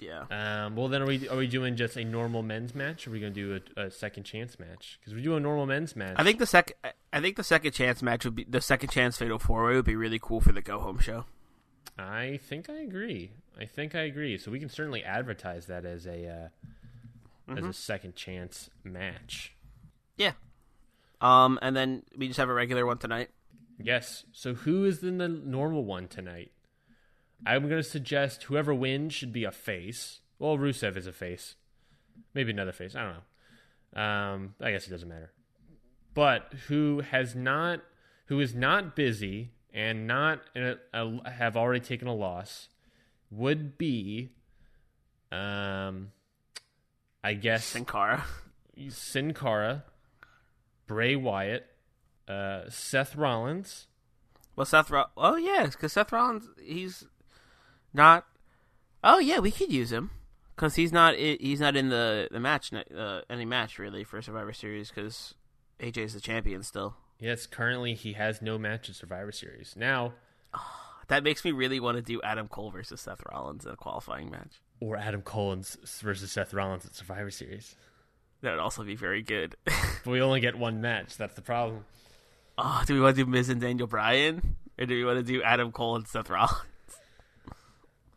Yeah. 0.00 0.24
Um, 0.30 0.76
well, 0.76 0.88
then 0.88 1.02
are 1.02 1.06
we 1.06 1.28
are 1.28 1.36
we 1.36 1.46
doing 1.46 1.76
just 1.76 1.96
a 1.96 2.04
normal 2.04 2.42
men's 2.42 2.74
match? 2.74 3.06
Or 3.06 3.10
are 3.10 3.12
we 3.14 3.20
going 3.20 3.34
to 3.34 3.58
do 3.58 3.60
a, 3.76 3.86
a 3.86 3.90
second 3.90 4.24
chance 4.24 4.58
match? 4.58 4.98
Because 5.00 5.14
we 5.14 5.22
do 5.22 5.34
a 5.36 5.40
normal 5.40 5.66
men's 5.66 5.96
match. 5.96 6.14
I 6.16 6.22
think 6.24 6.38
the 6.38 6.46
second 6.46 6.76
I 7.12 7.20
think 7.20 7.36
the 7.36 7.42
second 7.44 7.72
chance 7.72 8.02
match 8.02 8.24
would 8.24 8.34
be 8.36 8.44
the 8.48 8.60
second 8.60 8.90
chance 8.90 9.16
fatal 9.18 9.38
four 9.38 9.66
way 9.66 9.74
would 9.74 9.84
be 9.84 9.96
really 9.96 10.18
cool 10.20 10.40
for 10.40 10.52
the 10.52 10.62
go 10.62 10.78
home 10.78 10.98
show. 10.98 11.24
I 11.98 12.38
think 12.48 12.70
I 12.70 12.74
agree. 12.80 13.32
I 13.60 13.64
think 13.64 13.94
I 13.96 14.02
agree. 14.02 14.38
So 14.38 14.52
we 14.52 14.60
can 14.60 14.68
certainly 14.68 15.02
advertise 15.02 15.66
that 15.66 15.84
as 15.84 16.06
a 16.06 16.28
uh, 16.28 16.48
as 17.50 17.56
Mm-hmm. 17.58 17.68
a 17.70 17.72
second 17.72 18.14
chance 18.14 18.68
match. 18.84 19.54
Yeah. 20.16 20.32
Um, 21.20 21.58
and 21.62 21.74
then 21.74 22.02
we 22.16 22.28
just 22.28 22.38
have 22.38 22.48
a 22.50 22.54
regular 22.54 22.84
one 22.86 22.98
tonight. 22.98 23.30
Yes. 23.82 24.24
So 24.32 24.54
who 24.54 24.84
is 24.84 25.02
in 25.02 25.18
the 25.18 25.28
normal 25.28 25.84
one 25.84 26.08
tonight? 26.08 26.52
I'm 27.46 27.68
going 27.68 27.82
to 27.82 27.88
suggest 27.88 28.44
whoever 28.44 28.74
wins 28.74 29.14
should 29.14 29.32
be 29.32 29.44
a 29.44 29.52
face. 29.52 30.20
Well, 30.38 30.58
Rusev 30.58 30.96
is 30.96 31.06
a 31.06 31.12
face. 31.12 31.54
Maybe 32.34 32.50
another 32.50 32.72
face. 32.72 32.94
I 32.94 33.02
don't 33.02 33.14
know. 33.14 34.02
Um, 34.02 34.54
I 34.60 34.70
guess 34.70 34.86
it 34.86 34.90
doesn't 34.90 35.08
matter. 35.08 35.32
But 36.14 36.52
who 36.66 37.00
has 37.00 37.34
not, 37.34 37.80
who 38.26 38.40
is 38.40 38.54
not 38.54 38.96
busy 38.96 39.52
and 39.72 40.06
not 40.06 40.40
in 40.54 40.62
a, 40.62 40.76
a, 40.92 41.30
have 41.30 41.56
already 41.56 41.80
taken 41.80 42.08
a 42.08 42.14
loss, 42.14 42.68
would 43.30 43.78
be, 43.78 44.30
um, 45.30 46.10
I 47.22 47.34
guess 47.34 47.64
Sin 47.64 47.84
Cara. 47.84 48.24
Sin 48.88 49.34
Cara, 49.34 49.84
Bray 50.86 51.16
Wyatt, 51.16 51.66
uh, 52.26 52.62
Seth 52.68 53.16
Rollins. 53.16 53.86
Well, 54.56 54.66
Seth. 54.66 54.90
Ro- 54.90 55.06
oh 55.16 55.36
yeah, 55.36 55.66
because 55.66 55.92
Seth 55.92 56.12
Rollins, 56.12 56.48
he's 56.60 57.04
not. 57.98 58.24
Oh 59.04 59.18
yeah, 59.18 59.38
we 59.40 59.50
could 59.50 59.70
use 59.70 59.92
him 59.92 60.10
because 60.56 60.76
he's 60.76 60.92
not. 60.92 61.14
He's 61.16 61.60
not 61.60 61.76
in 61.76 61.90
the 61.90 62.28
the 62.30 62.40
match. 62.40 62.72
Uh, 62.72 63.20
any 63.28 63.44
match 63.44 63.78
really 63.78 64.04
for 64.04 64.22
Survivor 64.22 64.52
Series 64.54 64.88
because 64.90 65.34
AJ 65.80 65.98
is 65.98 66.14
the 66.14 66.20
champion 66.20 66.62
still. 66.62 66.96
Yes, 67.20 67.46
currently 67.46 67.94
he 67.94 68.14
has 68.14 68.40
no 68.40 68.58
match 68.58 68.88
in 68.88 68.94
Survivor 68.94 69.32
Series. 69.32 69.74
Now, 69.76 70.14
That 71.08 71.24
makes 71.24 71.44
me 71.44 71.50
really 71.52 71.80
want 71.80 71.96
to 71.96 72.02
do 72.02 72.20
Adam 72.22 72.48
Cole 72.48 72.70
versus 72.70 73.00
Seth 73.00 73.22
Rollins 73.32 73.64
in 73.66 73.72
a 73.72 73.76
qualifying 73.76 74.30
match. 74.30 74.60
or 74.80 74.96
Adam 74.96 75.22
Collins 75.22 75.76
versus 76.02 76.30
Seth 76.30 76.54
Rollins 76.54 76.86
at 76.86 76.94
Survivor 76.94 77.30
Series. 77.30 77.74
That 78.42 78.50
would 78.52 78.60
also 78.60 78.84
be 78.84 78.94
very 78.94 79.22
good. 79.22 79.56
But 80.04 80.12
we 80.12 80.20
only 80.22 80.40
get 80.40 80.56
one 80.56 80.80
match. 80.80 81.16
That's 81.16 81.34
the 81.34 81.42
problem. 81.42 81.84
oh, 82.56 82.82
do 82.86 82.94
we 82.94 83.00
want 83.00 83.16
to 83.16 83.24
do 83.24 83.30
Miz 83.30 83.48
and 83.48 83.60
Daniel 83.60 83.88
Bryan, 83.88 84.54
or 84.78 84.86
do 84.86 84.94
we 84.94 85.04
want 85.04 85.18
to 85.18 85.24
do 85.24 85.42
Adam 85.42 85.72
Cole 85.72 85.96
and 85.96 86.06
Seth 86.06 86.30
Rollins? 86.30 86.54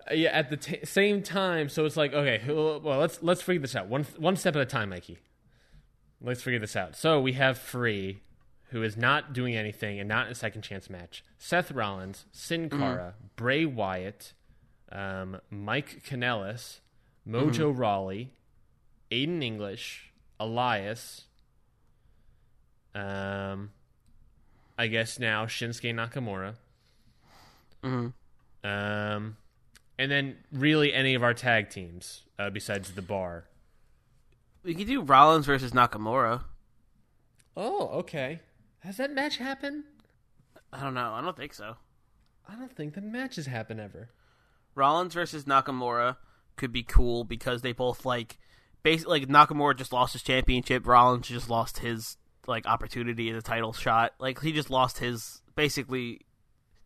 Uh, 0.09 0.13
yeah, 0.13 0.29
at 0.29 0.49
the 0.49 0.57
t- 0.57 0.79
same 0.83 1.21
time, 1.21 1.69
so 1.69 1.85
it's 1.85 1.97
like 1.97 2.13
okay, 2.13 2.41
well 2.47 2.79
let's 2.99 3.21
let's 3.21 3.41
figure 3.41 3.61
this 3.61 3.75
out 3.75 3.87
one 3.87 4.05
one 4.17 4.35
step 4.35 4.55
at 4.55 4.61
a 4.61 4.65
time, 4.65 4.89
Mikey. 4.89 5.17
Let's 6.21 6.41
figure 6.41 6.59
this 6.59 6.75
out. 6.75 6.95
So 6.95 7.19
we 7.19 7.33
have 7.33 7.57
Free, 7.57 8.21
who 8.69 8.83
is 8.83 8.95
not 8.95 9.33
doing 9.33 9.55
anything 9.55 9.99
and 9.99 10.07
not 10.07 10.27
in 10.27 10.31
a 10.31 10.35
second 10.35 10.61
chance 10.61 10.89
match. 10.89 11.23
Seth 11.39 11.71
Rollins, 11.71 12.25
Sin 12.31 12.69
Cara, 12.69 13.15
Bray 13.35 13.65
Wyatt, 13.65 14.33
um, 14.91 15.39
Mike 15.49 16.03
Kanellis, 16.07 16.79
Mojo 17.27 17.75
Rawley, 17.75 18.33
Aiden 19.11 19.43
English, 19.43 20.11
Elias. 20.39 21.23
Um, 22.93 23.71
I 24.77 24.87
guess 24.87 25.17
now 25.17 25.45
Shinsuke 25.45 25.93
Nakamura. 25.93 26.55
Um, 28.63 29.37
and 29.97 30.11
then 30.11 30.37
really 30.51 30.93
any 30.93 31.13
of 31.13 31.23
our 31.23 31.33
tag 31.33 31.69
teams 31.69 32.23
uh, 32.39 32.49
besides 32.49 32.91
the 32.91 33.01
bar. 33.01 33.45
We 34.63 34.75
could 34.75 34.87
do 34.87 35.01
Rollins 35.01 35.45
versus 35.45 35.71
Nakamura. 35.71 36.43
Oh, 37.57 37.87
okay. 37.99 38.39
Has 38.79 38.97
that 38.97 39.11
match 39.11 39.37
happened? 39.37 39.83
I 40.71 40.81
don't 40.81 40.93
know. 40.93 41.13
I 41.13 41.21
don't 41.21 41.35
think 41.35 41.53
so. 41.53 41.75
I 42.47 42.55
don't 42.55 42.75
think 42.75 42.93
the 42.93 43.01
matches 43.01 43.45
happen 43.45 43.79
ever. 43.79 44.09
Rollins 44.75 45.13
versus 45.13 45.45
Nakamura 45.45 46.17
could 46.55 46.71
be 46.71 46.83
cool 46.83 47.23
because 47.23 47.61
they 47.61 47.71
both 47.73 48.05
like 48.05 48.37
basically 48.83 49.19
like 49.19 49.29
Nakamura 49.29 49.77
just 49.77 49.93
lost 49.93 50.13
his 50.13 50.23
championship, 50.23 50.87
Rollins 50.87 51.27
just 51.27 51.49
lost 51.49 51.79
his 51.79 52.17
like 52.47 52.65
opportunity 52.65 53.29
at 53.29 53.35
a 53.35 53.41
title 53.41 53.73
shot. 53.73 54.13
Like 54.19 54.41
he 54.41 54.51
just 54.51 54.69
lost 54.69 54.99
his 54.99 55.41
basically 55.55 56.21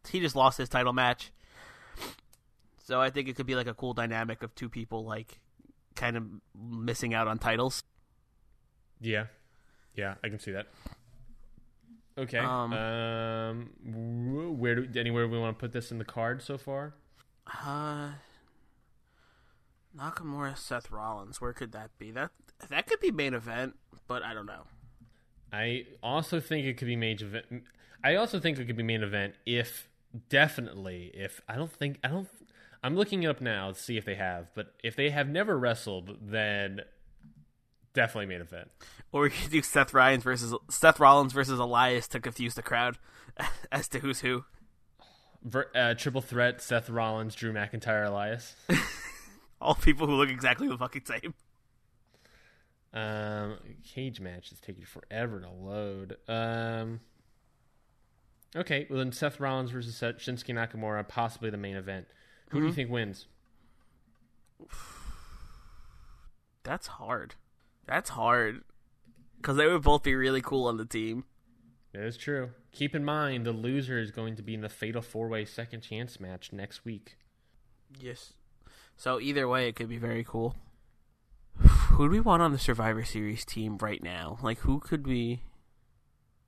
he 0.09 0.19
just 0.19 0.35
lost 0.35 0.57
his 0.57 0.69
title 0.69 0.93
match. 0.93 1.31
So 2.85 3.01
I 3.01 3.09
think 3.09 3.27
it 3.27 3.35
could 3.35 3.47
be 3.47 3.55
like 3.55 3.65
a 3.67 3.73
cool 3.73 3.95
dynamic 3.95 4.43
of 4.43 4.53
two 4.53 4.69
people 4.69 5.03
like 5.03 5.39
kind 5.95 6.15
of 6.15 6.23
missing 6.55 7.15
out 7.15 7.27
on 7.27 7.39
titles. 7.39 7.83
Yeah, 9.01 9.25
yeah, 9.95 10.15
I 10.23 10.29
can 10.29 10.39
see 10.39 10.51
that. 10.51 10.67
Okay. 12.17 12.37
Um, 12.37 12.73
Um, 12.73 13.69
where 14.59 14.75
do 14.75 14.99
anywhere 14.99 15.27
we 15.27 15.39
want 15.39 15.57
to 15.57 15.59
put 15.59 15.73
this 15.73 15.91
in 15.91 15.97
the 15.97 16.05
card 16.05 16.41
so 16.43 16.57
far? 16.59 16.93
Uh 17.47 18.11
Nakamura 19.97 20.55
Seth 20.55 20.91
Rollins, 20.91 21.41
where 21.41 21.53
could 21.53 21.71
that 21.71 21.89
be? 21.97 22.11
That 22.11 22.29
that 22.69 22.85
could 22.85 22.99
be 22.99 23.11
main 23.11 23.33
event, 23.33 23.75
but 24.07 24.21
I 24.21 24.33
don't 24.35 24.45
know. 24.45 24.67
I 25.51 25.85
also 26.03 26.39
think 26.39 26.67
it 26.67 26.77
could 26.77 26.87
be 26.87 26.95
main 26.95 27.17
event. 27.19 27.45
I 28.03 28.13
also 28.15 28.39
think 28.39 28.59
it 28.59 28.65
could 28.65 28.77
be 28.77 28.83
main 28.83 29.01
event 29.01 29.35
if 29.45 29.89
definitely 30.29 31.11
if 31.15 31.41
I 31.49 31.55
don't 31.55 31.71
think 31.71 31.99
I 32.03 32.09
don't. 32.09 32.27
I'm 32.85 32.95
looking 32.95 33.23
it 33.23 33.27
up 33.27 33.41
now 33.41 33.71
to 33.71 33.79
see 33.79 33.97
if 33.97 34.05
they 34.05 34.13
have, 34.13 34.53
but 34.53 34.75
if 34.83 34.95
they 34.95 35.09
have 35.09 35.27
never 35.27 35.57
wrestled, 35.57 36.19
then 36.21 36.81
definitely 37.95 38.27
main 38.27 38.41
event. 38.41 38.69
Or 39.11 39.23
we 39.23 39.31
could 39.31 39.49
do 39.49 39.63
Seth 39.63 39.91
Rollins 39.91 40.23
versus 40.23 40.53
Seth 40.69 40.99
Rollins 40.99 41.33
versus 41.33 41.57
Elias 41.57 42.07
to 42.09 42.19
confuse 42.19 42.53
the 42.53 42.61
crowd 42.61 42.99
as 43.71 43.87
to 43.87 43.99
who's 44.01 44.19
who. 44.19 44.45
Ver, 45.41 45.65
uh, 45.73 45.95
triple 45.95 46.21
threat: 46.21 46.61
Seth 46.61 46.87
Rollins, 46.87 47.33
Drew 47.33 47.51
McIntyre, 47.51 48.05
Elias. 48.05 48.55
All 49.59 49.73
people 49.73 50.05
who 50.05 50.13
look 50.13 50.29
exactly 50.29 50.67
the 50.67 50.77
fucking 50.77 51.05
same. 51.05 51.33
Um, 52.93 53.57
cage 53.83 54.21
match 54.21 54.51
is 54.51 54.59
taking 54.59 54.85
forever 54.85 55.41
to 55.41 55.49
load. 55.49 56.17
Um, 56.27 56.99
okay, 58.55 58.85
well 58.91 58.99
then 58.99 59.11
Seth 59.11 59.39
Rollins 59.39 59.71
versus 59.71 59.99
Shinsuke 59.99 60.53
Nakamura, 60.53 61.07
possibly 61.07 61.49
the 61.49 61.57
main 61.57 61.77
event. 61.77 62.05
Who 62.49 62.59
do 62.59 62.65
you 62.65 62.69
mm-hmm. 62.69 62.75
think 62.75 62.89
wins? 62.91 63.27
That's 66.63 66.87
hard. 66.87 67.35
That's 67.85 68.11
hard. 68.11 68.63
Because 69.37 69.57
they 69.57 69.67
would 69.67 69.83
both 69.83 70.03
be 70.03 70.15
really 70.15 70.41
cool 70.41 70.67
on 70.67 70.77
the 70.77 70.85
team. 70.85 71.25
That 71.93 72.03
is 72.03 72.17
true. 72.17 72.49
Keep 72.71 72.95
in 72.95 73.05
mind 73.05 73.45
the 73.45 73.51
loser 73.51 73.99
is 73.99 74.11
going 74.11 74.35
to 74.35 74.41
be 74.41 74.53
in 74.53 74.61
the 74.61 74.69
Fatal 74.69 75.01
Four 75.01 75.29
Way 75.29 75.45
Second 75.45 75.81
Chance 75.81 76.19
match 76.19 76.51
next 76.51 76.83
week. 76.83 77.17
Yes. 77.99 78.33
So 78.97 79.19
either 79.19 79.47
way, 79.47 79.67
it 79.69 79.75
could 79.75 79.89
be 79.89 79.97
very 79.97 80.23
cool. 80.23 80.55
Who 81.57 82.07
do 82.07 82.11
we 82.11 82.19
want 82.19 82.41
on 82.41 82.51
the 82.51 82.57
Survivor 82.57 83.05
Series 83.05 83.45
team 83.45 83.77
right 83.77 84.03
now? 84.03 84.37
Like, 84.41 84.59
who 84.59 84.79
could 84.79 85.07
we 85.07 85.43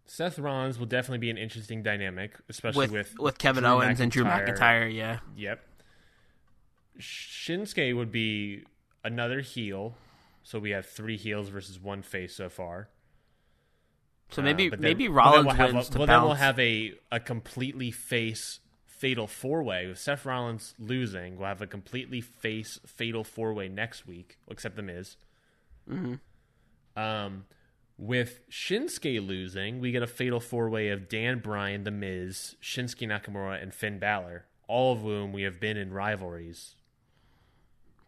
Seth 0.06 0.40
Rollins 0.40 0.80
will 0.80 0.86
definitely 0.86 1.20
be 1.20 1.30
an 1.30 1.38
interesting 1.38 1.84
dynamic, 1.84 2.34
especially 2.50 2.88
with 2.88 2.92
with 2.92 3.20
with, 3.20 3.38
Kevin 3.38 3.64
Drew 3.64 3.74
Owens 3.74 4.00
and 4.00 4.12
Drew 4.12 4.24
McIntyre? 4.24 4.94
Yeah, 4.94 5.20
Yep. 5.36 5.62
Shinsuke 7.00 7.96
would 7.96 8.12
be 8.12 8.64
another 9.04 9.42
heel, 9.42 9.96
so 10.44 10.60
we 10.60 10.72
have 10.72 10.86
three 10.86 11.18
heels 11.18 11.50
versus 11.50 11.80
one 11.80 12.02
face 12.02 12.36
so 12.36 12.50
far. 12.50 12.90
so 14.30 14.42
Uh, 14.42 14.46
maybe 14.46 14.70
but 14.70 14.80
then- 14.82 14.90
maybe 14.90 15.08
but 15.08 15.14
then 15.14 15.16
Rollins 15.16 15.46
we'll 15.46 15.56
have 15.56 15.70
a, 15.70 15.98
well, 15.98 16.08
then 16.08 16.22
we'll 16.24 16.34
have 16.34 16.60
a 16.60 16.94
a 17.12 17.20
completely 17.20 17.92
face 17.92 18.60
fatal 18.86 19.28
four 19.28 19.62
way 19.64 19.88
with 19.88 20.00
Seth 20.00 20.26
Rollins 20.26 20.74
losing. 20.80 21.38
We'll 21.38 21.48
have 21.48 21.62
a 21.62 21.68
completely 21.68 22.20
face 22.20 22.80
fatal 22.86 23.24
four 23.24 23.54
way 23.54 23.70
next 23.70 24.08
week, 24.08 24.38
except 24.50 24.76
the 24.76 24.82
Miz. 24.82 25.16
Mm-hmm. 25.90 26.16
Um, 27.00 27.46
with 27.98 28.42
Shinsuke 28.50 29.26
losing, 29.26 29.80
we 29.80 29.92
get 29.92 30.04
a 30.04 30.08
fatal 30.08 30.40
four 30.40 30.70
way 30.70 30.90
of 30.90 31.08
Dan 31.08 31.40
Bryan, 31.40 31.84
the 31.84 31.92
Miz, 31.92 32.56
Shinsuke 32.62 33.08
Nakamura, 33.08 33.62
and 33.62 33.74
Finn 33.74 34.00
Balor, 34.00 34.46
all 34.68 34.94
of 34.94 35.02
whom 35.02 35.32
we 35.32 35.44
have 35.44 35.60
been 35.60 35.78
in 35.78 35.92
rivalries. 35.94 36.76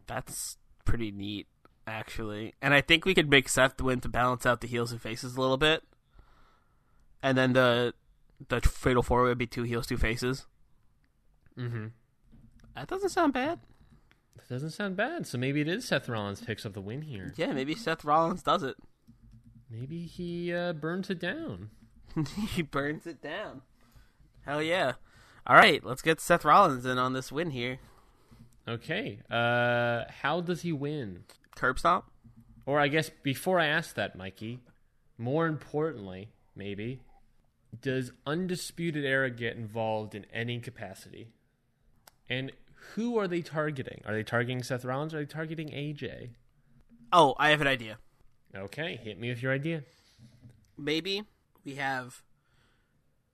That's 0.09 0.57
pretty 0.85 1.11
neat, 1.11 1.47
actually. 1.85 2.55
And 2.61 2.73
I 2.73 2.81
think 2.81 3.05
we 3.05 3.13
could 3.13 3.29
make 3.29 3.47
Seth 3.47 3.79
win 3.79 4.01
to 4.01 4.09
balance 4.09 4.45
out 4.45 4.61
the 4.61 4.67
heels 4.67 4.91
and 4.91 4.99
faces 4.99 5.35
a 5.35 5.39
little 5.39 5.57
bit. 5.57 5.83
And 7.21 7.37
then 7.37 7.53
the 7.53 7.93
the 8.47 8.59
fatal 8.61 9.03
four 9.03 9.23
would 9.23 9.37
be 9.37 9.45
two 9.45 9.63
heels, 9.63 9.85
two 9.85 9.97
faces. 9.97 10.47
Mm-hmm. 11.57 11.87
That 12.75 12.87
doesn't 12.87 13.09
sound 13.09 13.33
bad. 13.33 13.59
That 14.35 14.49
doesn't 14.49 14.71
sound 14.71 14.95
bad. 14.95 15.27
So 15.27 15.37
maybe 15.37 15.61
it 15.61 15.67
is 15.67 15.85
Seth 15.85 16.09
Rollins 16.09 16.41
picks 16.41 16.65
up 16.65 16.73
the 16.73 16.81
win 16.81 17.03
here. 17.03 17.33
Yeah, 17.35 17.53
maybe 17.53 17.75
Seth 17.75 18.03
Rollins 18.03 18.41
does 18.41 18.63
it. 18.63 18.77
Maybe 19.69 20.05
he 20.05 20.51
uh, 20.53 20.73
burns 20.73 21.09
it 21.09 21.19
down. 21.19 21.69
he 22.55 22.63
burns 22.63 23.05
it 23.05 23.21
down. 23.21 23.61
Hell 24.45 24.63
yeah! 24.63 24.93
All 25.45 25.55
right, 25.55 25.83
let's 25.83 26.01
get 26.01 26.19
Seth 26.19 26.45
Rollins 26.45 26.85
in 26.85 26.97
on 26.97 27.13
this 27.13 27.31
win 27.31 27.51
here. 27.51 27.77
Okay. 28.67 29.19
Uh, 29.29 30.03
how 30.21 30.41
does 30.41 30.61
he 30.61 30.71
win? 30.71 31.23
Curb 31.55 31.79
stomp. 31.79 32.05
Or 32.65 32.79
I 32.79 32.87
guess 32.87 33.09
before 33.23 33.59
I 33.59 33.65
ask 33.67 33.95
that, 33.95 34.15
Mikey, 34.15 34.59
more 35.17 35.47
importantly, 35.47 36.29
maybe, 36.55 37.01
does 37.81 38.11
Undisputed 38.25 39.05
Era 39.05 39.29
get 39.31 39.55
involved 39.55 40.13
in 40.13 40.25
any 40.31 40.59
capacity? 40.59 41.29
And 42.29 42.51
who 42.93 43.17
are 43.17 43.27
they 43.27 43.41
targeting? 43.41 44.01
Are 44.05 44.13
they 44.13 44.23
targeting 44.23 44.61
Seth 44.63 44.85
Rollins 44.85 45.13
or 45.13 45.17
are 45.17 45.21
they 45.21 45.25
targeting 45.25 45.69
AJ? 45.69 46.29
Oh, 47.11 47.33
I 47.39 47.49
have 47.49 47.61
an 47.61 47.67
idea. 47.67 47.97
Okay, 48.55 48.99
hit 49.01 49.19
me 49.19 49.29
with 49.29 49.41
your 49.41 49.51
idea. 49.51 49.83
maybe 50.77 51.23
we 51.65 51.75
have 51.75 52.21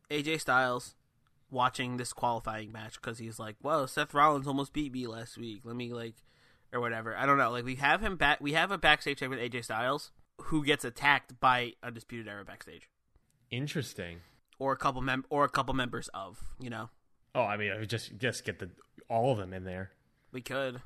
AJ 0.09 0.41
Styles 0.41 0.95
watching 1.55 1.97
this 1.97 2.13
qualifying 2.13 2.71
match 2.71 3.01
because 3.01 3.17
he's 3.17 3.39
like, 3.39 3.55
"Whoa, 3.61 3.87
Seth 3.87 4.13
Rollins 4.13 4.45
almost 4.45 4.73
beat 4.73 4.91
me 4.93 5.07
last 5.07 5.37
week. 5.37 5.61
Let 5.63 5.75
me 5.75 5.91
like, 5.93 6.15
or 6.71 6.79
whatever." 6.79 7.15
I 7.17 7.25
don't 7.25 7.37
know. 7.39 7.49
Like 7.49 7.65
we 7.65 7.75
have 7.75 8.01
him 8.01 8.15
back. 8.17 8.39
We 8.41 8.53
have 8.53 8.69
a 8.71 8.77
backstage 8.77 9.17
segment 9.19 9.41
with 9.41 9.51
AJ 9.51 9.63
Styles 9.63 10.11
who 10.43 10.63
gets 10.63 10.83
attacked 10.85 11.39
by 11.39 11.71
Undisputed 11.81 12.27
Era 12.27 12.43
backstage, 12.45 12.89
Interesting. 13.49 14.19
or 14.59 14.73
a 14.73 14.77
couple 14.77 15.01
mem 15.01 15.23
or 15.29 15.45
a 15.45 15.49
couple 15.49 15.73
members 15.73 16.09
of. 16.13 16.43
You 16.59 16.69
know, 16.69 16.89
Oh, 17.33 17.43
I 17.43 17.57
mean, 17.57 17.71
I 17.71 17.83
just 17.85 18.17
just 18.17 18.43
get 18.45 18.59
the 18.59 18.69
all 19.09 19.31
of 19.31 19.37
them 19.37 19.53
in 19.53 19.63
there. 19.63 19.91
we 20.31 20.41
could. 20.41 20.81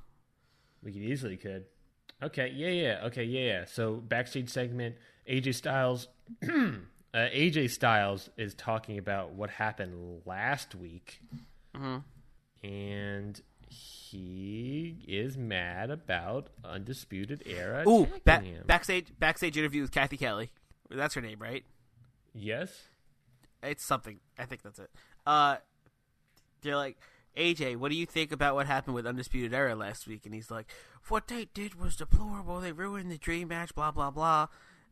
We 0.83 0.93
could 0.93 1.01
easily 1.01 1.35
could. 1.35 1.65
Okay, 2.21 2.51
yeah, 2.55 2.69
yeah. 2.69 2.99
Okay, 3.05 3.23
yeah, 3.23 3.41
yeah. 3.41 3.65
So 3.65 3.95
backstage 3.95 4.49
segment, 4.49 4.95
AJ 5.29 5.55
Styles. 5.55 6.07
uh, 7.13 7.17
AJ 7.33 7.71
Styles 7.71 8.29
is 8.37 8.53
talking 8.53 8.97
about 8.97 9.33
what 9.33 9.49
happened 9.49 10.21
last 10.25 10.75
week, 10.75 11.21
and 12.63 13.41
he 13.69 14.97
is 15.07 15.37
mad 15.37 15.89
about 15.91 16.49
Undisputed 16.63 17.43
Era. 17.45 17.83
Ooh, 17.87 18.03
attacking 18.03 18.23
ba- 18.53 18.57
him. 18.59 18.63
backstage 18.65 19.07
backstage 19.19 19.57
interview 19.57 19.81
with 19.81 19.91
Cathy 19.91 20.17
Kelly. 20.17 20.51
That's 20.89 21.13
her 21.15 21.21
name, 21.21 21.39
right? 21.39 21.63
Yes. 22.33 22.71
It's 23.61 23.83
something. 23.85 24.19
I 24.37 24.45
think 24.45 24.61
that's 24.61 24.79
it. 24.79 24.89
Uh, 25.25 25.57
they're 26.61 26.75
like, 26.77 26.97
AJ, 27.37 27.77
what 27.77 27.91
do 27.91 27.97
you 27.97 28.05
think 28.05 28.31
about 28.31 28.55
what 28.55 28.65
happened 28.67 28.95
with 28.95 29.05
Undisputed 29.05 29.53
Era 29.53 29.75
last 29.75 30.07
week? 30.07 30.25
And 30.25 30.33
he's 30.33 30.49
like, 30.49 30.67
what 31.09 31.27
they 31.27 31.49
did 31.53 31.75
was 31.75 31.95
deplorable. 31.95 32.59
They 32.59 32.71
ruined 32.71 33.11
the 33.11 33.17
dream 33.17 33.49
match. 33.49 33.75
Blah 33.75 33.91
blah 33.91 34.11
blah. 34.11 34.47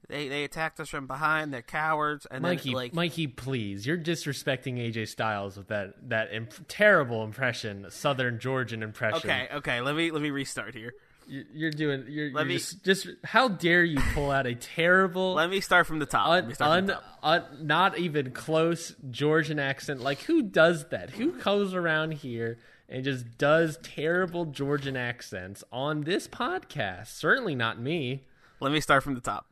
They 0.10 0.28
they 0.30 0.43
attacked 0.43 0.80
us 0.80 0.89
from 0.89 1.05
behind. 1.08 1.53
They're 1.53 1.62
cowards. 1.62 2.26
And 2.32 2.41
Mikey, 2.41 2.70
then 2.70 2.74
like, 2.76 2.93
Mikey, 2.93 3.28
please! 3.28 3.86
You're 3.86 3.97
disrespecting 3.97 4.78
AJ 4.78 5.10
Styles 5.10 5.58
with 5.58 5.68
that 5.68 6.10
that 6.10 6.30
imp- 6.34 6.66
terrible 6.68 7.24
impression, 7.24 7.86
Southern 7.89 8.39
Georgian 8.39 8.84
impression. 8.84 9.30
okay, 9.30 9.47
okay. 9.53 9.82
Let 9.82 9.95
me 9.95 10.12
let 10.12 10.22
me 10.22 10.30
restart 10.32 10.74
here. 10.76 10.93
You- 11.28 11.43
You're 11.53 11.72
doing. 11.72 12.05
You're, 12.08 12.32
Let 12.32 12.41
you're 12.41 12.45
me- 12.45 12.53
just, 12.53 12.86
just. 12.86 13.08
How 13.26 13.49
dare 13.49 13.84
you 13.84 13.99
pull 14.14 14.32
out 14.32 14.47
a 14.47 14.55
terrible, 14.55 15.34
Let 15.34 15.49
me 15.49 15.60
start 15.60 15.86
from 15.86 15.99
the 15.99 16.05
top. 16.05 16.30
let 16.30 16.45
me 16.45 16.51
un, 16.51 16.55
from 16.55 16.68
un, 16.68 16.86
the 16.86 16.93
top. 16.93 17.03
un, 17.22 17.43
not 17.64 17.97
even 17.97 18.32
close 18.32 18.95
Georgian 19.12 19.60
accent? 19.60 19.99
Like 19.99 20.22
who 20.22 20.41
does 20.41 20.88
that? 20.88 21.10
Who 21.10 21.34
comes 21.34 21.74
around 21.74 22.14
here 22.14 22.60
and 22.88 23.03
just 23.03 23.38
does 23.38 23.78
terrible 23.84 24.45
Georgian 24.45 24.95
accents 24.95 25.66
on 25.70 26.03
this 26.05 26.30
podcast? 26.30 27.08
Certainly 27.08 27.55
not 27.55 27.78
me. 27.78 28.24
Let 28.62 28.72
me 28.72 28.80
start 28.80 29.03
from 29.03 29.14
the 29.16 29.20
top. 29.22 29.47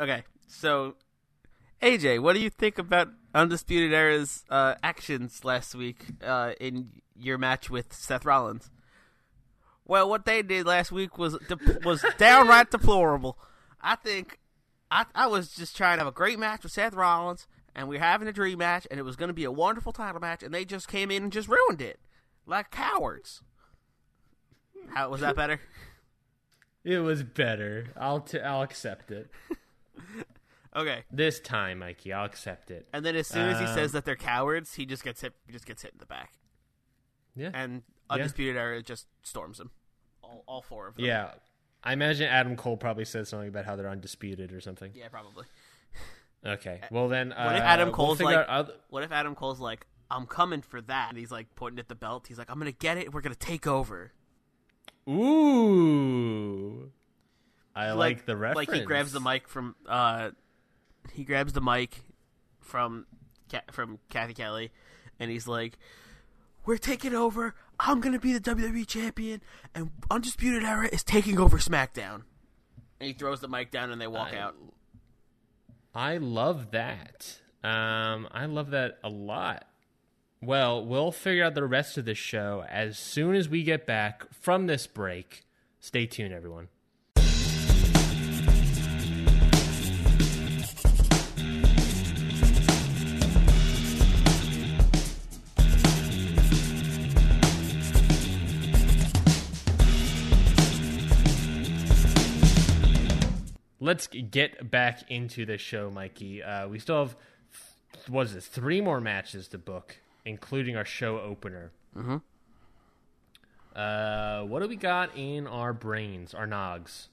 Okay, 0.00 0.22
so 0.46 0.94
AJ, 1.82 2.20
what 2.22 2.34
do 2.34 2.40
you 2.40 2.50
think 2.50 2.78
about 2.78 3.08
Undisputed 3.34 3.92
Era's 3.92 4.44
uh, 4.48 4.74
actions 4.82 5.44
last 5.44 5.74
week 5.74 6.04
uh, 6.24 6.52
in 6.60 6.90
your 7.16 7.38
match 7.38 7.68
with 7.68 7.92
Seth 7.92 8.24
Rollins? 8.24 8.70
Well, 9.84 10.08
what 10.08 10.24
they 10.24 10.42
did 10.42 10.66
last 10.66 10.92
week 10.92 11.18
was 11.18 11.36
de- 11.48 11.80
was 11.84 12.04
downright 12.18 12.70
deplorable. 12.70 13.38
I 13.80 13.96
think 13.96 14.38
I, 14.90 15.06
I 15.14 15.26
was 15.26 15.54
just 15.54 15.76
trying 15.76 15.96
to 15.96 16.04
have 16.04 16.12
a 16.12 16.16
great 16.16 16.38
match 16.38 16.62
with 16.62 16.72
Seth 16.72 16.94
Rollins, 16.94 17.46
and 17.74 17.88
we 17.88 17.96
were 17.96 18.02
having 18.02 18.28
a 18.28 18.32
dream 18.32 18.58
match, 18.58 18.86
and 18.90 19.00
it 19.00 19.02
was 19.04 19.16
going 19.16 19.28
to 19.28 19.34
be 19.34 19.44
a 19.44 19.52
wonderful 19.52 19.92
title 19.92 20.20
match, 20.20 20.42
and 20.42 20.52
they 20.54 20.64
just 20.64 20.88
came 20.88 21.10
in 21.10 21.24
and 21.24 21.32
just 21.32 21.48
ruined 21.48 21.80
it 21.80 21.98
like 22.46 22.70
cowards. 22.70 23.42
How 24.90 25.10
was 25.10 25.20
that 25.22 25.34
better? 25.36 25.60
It 26.84 27.00
was 27.00 27.22
better. 27.22 27.88
I'll 28.00 28.20
t- 28.20 28.40
I'll 28.40 28.62
accept 28.62 29.10
it 29.10 29.30
Okay. 30.76 31.02
this 31.10 31.40
time, 31.40 31.78
Mikey. 31.80 32.12
I'll 32.12 32.26
accept 32.26 32.70
it. 32.70 32.86
And 32.92 33.04
then 33.04 33.16
as 33.16 33.26
soon 33.26 33.48
as 33.48 33.58
he 33.58 33.64
Um, 33.66 33.74
says 33.74 33.92
that 33.92 34.04
they're 34.04 34.16
cowards, 34.16 34.74
he 34.74 34.84
just 34.86 35.02
gets 35.02 35.20
hit. 35.22 35.32
He 35.46 35.52
just 35.52 35.66
gets 35.66 35.82
hit 35.82 35.92
in 35.92 35.98
the 35.98 36.06
back, 36.06 36.34
Yeah. 37.34 37.50
and 37.54 37.82
Undisputed 38.10 38.56
Era 38.56 38.82
just 38.82 39.06
storms 39.22 39.58
him. 39.58 39.70
All, 40.22 40.44
all 40.46 40.62
four 40.62 40.86
of 40.88 40.96
them. 40.96 41.04
Yeah. 41.06 41.32
I 41.82 41.92
imagine 41.94 42.28
Adam 42.28 42.54
Cole 42.56 42.76
probably 42.76 43.04
said 43.06 43.26
something 43.26 43.48
about 43.48 43.64
how 43.64 43.76
they're 43.76 43.88
undisputed 43.88 44.52
or 44.52 44.60
something. 44.60 44.92
yeah, 44.94 45.08
probably. 45.08 45.46
Okay. 46.44 46.80
Well 46.90 47.08
then, 47.08 47.32
uh, 47.32 47.44
What 47.46 47.56
if 47.56 47.62
Adam 47.62 47.88
we'll 47.88 47.94
Cole's 47.96 48.20
like, 48.20 48.46
other- 48.48 48.74
what 48.90 49.02
if 49.02 49.10
Adam 49.10 49.34
Cole's 49.34 49.60
like, 49.60 49.86
I'm 50.10 50.26
coming 50.26 50.62
for 50.62 50.80
that, 50.82 51.08
and 51.10 51.18
he's 51.18 51.30
like 51.32 51.54
pointing 51.56 51.78
at 51.80 51.88
the 51.88 51.94
belt. 51.94 52.26
He's 52.28 52.38
like, 52.38 52.50
I'm 52.50 52.58
gonna 52.58 52.72
get 52.72 52.98
it. 52.98 53.12
We're 53.12 53.20
gonna 53.22 53.34
take 53.34 53.66
over. 53.66 54.12
Ooh. 55.08 56.90
I 57.78 57.92
like, 57.92 58.26
the 58.26 58.36
reference. 58.36 58.68
Like 58.68 58.78
he 58.78 58.84
grabs 58.84 59.12
the 59.12 59.20
mic 59.20 59.48
from, 59.48 59.76
uh, 59.86 60.30
he 61.12 61.24
grabs 61.24 61.52
the 61.52 61.60
mic 61.60 62.02
from, 62.60 63.06
from 63.70 63.98
Cathy 64.08 64.34
Kelly, 64.34 64.72
and 65.18 65.30
he's 65.30 65.46
like, 65.46 65.78
"We're 66.66 66.76
taking 66.78 67.14
over. 67.14 67.54
I'm 67.80 68.00
gonna 68.00 68.18
be 68.18 68.32
the 68.32 68.40
WWE 68.40 68.86
champion, 68.86 69.42
and 69.74 69.90
Undisputed 70.10 70.64
Era 70.64 70.88
is 70.92 71.02
taking 71.04 71.38
over 71.38 71.58
SmackDown." 71.58 72.22
And 73.00 73.06
he 73.06 73.12
throws 73.12 73.40
the 73.40 73.48
mic 73.48 73.70
down, 73.70 73.90
and 73.92 74.00
they 74.00 74.08
walk 74.08 74.32
I- 74.32 74.38
out. 74.38 74.56
I 75.94 76.16
love 76.18 76.72
that. 76.72 77.40
Um, 77.64 78.28
I 78.30 78.46
love 78.46 78.70
that 78.70 78.98
a 79.02 79.08
lot. 79.08 79.66
Well, 80.40 80.84
we'll 80.84 81.10
figure 81.10 81.44
out 81.44 81.54
the 81.54 81.66
rest 81.66 81.98
of 81.98 82.04
the 82.04 82.14
show 82.14 82.64
as 82.68 82.98
soon 82.98 83.34
as 83.34 83.48
we 83.48 83.64
get 83.64 83.86
back 83.86 84.32
from 84.32 84.66
this 84.66 84.86
break. 84.86 85.44
Stay 85.80 86.06
tuned, 86.06 86.32
everyone. 86.32 86.68
Let's 103.88 104.06
get 104.06 104.70
back 104.70 105.10
into 105.10 105.46
the 105.46 105.56
show, 105.56 105.90
Mikey. 105.90 106.42
Uh, 106.42 106.68
we 106.68 106.78
still 106.78 107.06
have 107.06 107.16
what 108.06 108.26
is 108.26 108.34
this? 108.34 108.46
Three 108.46 108.82
more 108.82 109.00
matches 109.00 109.48
to 109.48 109.56
book, 109.56 109.96
including 110.26 110.76
our 110.76 110.84
show 110.84 111.18
opener. 111.18 111.72
Mm-hmm. 111.96 112.16
Uh, 113.74 114.44
what 114.44 114.60
do 114.60 114.68
we 114.68 114.76
got 114.76 115.16
in 115.16 115.46
our 115.46 115.72
brains, 115.72 116.34
our 116.34 116.46
nogs? 116.46 117.08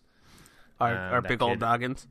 Our, 0.82 0.92
Um, 0.92 1.14
our 1.14 1.22
big 1.22 1.42
old 1.42 1.62
noggins. 1.62 2.08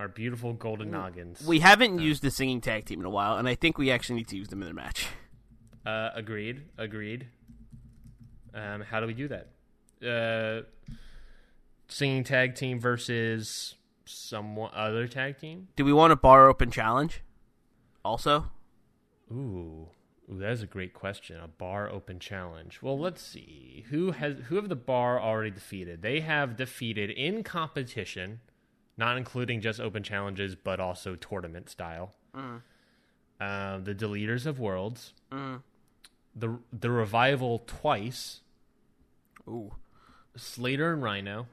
Our 0.00 0.08
beautiful 0.08 0.52
golden 0.54 0.90
noggins. 0.90 1.46
We 1.46 1.60
haven't 1.60 2.00
used 2.00 2.24
the 2.24 2.32
singing 2.32 2.60
tag 2.60 2.86
team 2.86 2.98
in 2.98 3.06
a 3.06 3.10
while, 3.10 3.36
and 3.36 3.46
I 3.46 3.54
think 3.54 3.78
we 3.78 3.92
actually 3.92 4.16
need 4.16 4.28
to 4.30 4.36
use 4.36 4.48
them 4.48 4.62
in 4.62 4.66
the 4.66 4.74
match. 4.74 5.06
Uh, 5.86 6.10
agreed. 6.16 6.62
Agreed. 6.76 7.28
Um, 8.52 8.80
how 8.80 8.98
do 8.98 9.06
we 9.06 9.14
do 9.14 9.28
that? 9.28 9.46
Uh, 10.04 10.62
singing 11.86 12.24
tag 12.24 12.56
team 12.56 12.80
versus 12.80 13.76
some 14.04 14.58
other 14.58 15.06
tag 15.08 15.38
team. 15.38 15.68
Do 15.76 15.84
we 15.84 15.92
want 15.92 16.12
a 16.12 16.16
bar 16.16 16.48
open 16.48 16.70
challenge? 16.70 17.22
Also, 18.04 18.50
Ooh, 19.30 19.88
ooh, 20.30 20.38
that 20.38 20.50
is 20.50 20.62
a 20.62 20.66
great 20.66 20.92
question. 20.92 21.38
A 21.40 21.48
bar 21.48 21.88
open 21.88 22.18
challenge. 22.18 22.80
Well, 22.82 22.98
let's 22.98 23.22
see. 23.22 23.84
Who 23.90 24.10
has 24.12 24.36
who 24.48 24.56
have 24.56 24.68
the 24.68 24.76
bar 24.76 25.20
already 25.20 25.50
defeated? 25.52 26.02
They 26.02 26.20
have 26.20 26.56
defeated 26.56 27.10
in 27.10 27.42
competition, 27.42 28.40
not 28.96 29.16
including 29.16 29.60
just 29.60 29.80
open 29.80 30.02
challenges, 30.02 30.54
but 30.54 30.80
also 30.80 31.14
tournament 31.16 31.70
style. 31.70 32.14
Uh, 33.40 33.78
the 33.78 33.94
Deleters 33.94 34.46
of 34.46 34.58
Worlds, 34.60 35.14
the 35.30 36.58
the 36.72 36.90
Revival 36.90 37.62
twice, 37.66 38.40
ooh, 39.48 39.74
Slater 40.36 40.92
and 40.92 41.02
Rhino, 41.02 41.46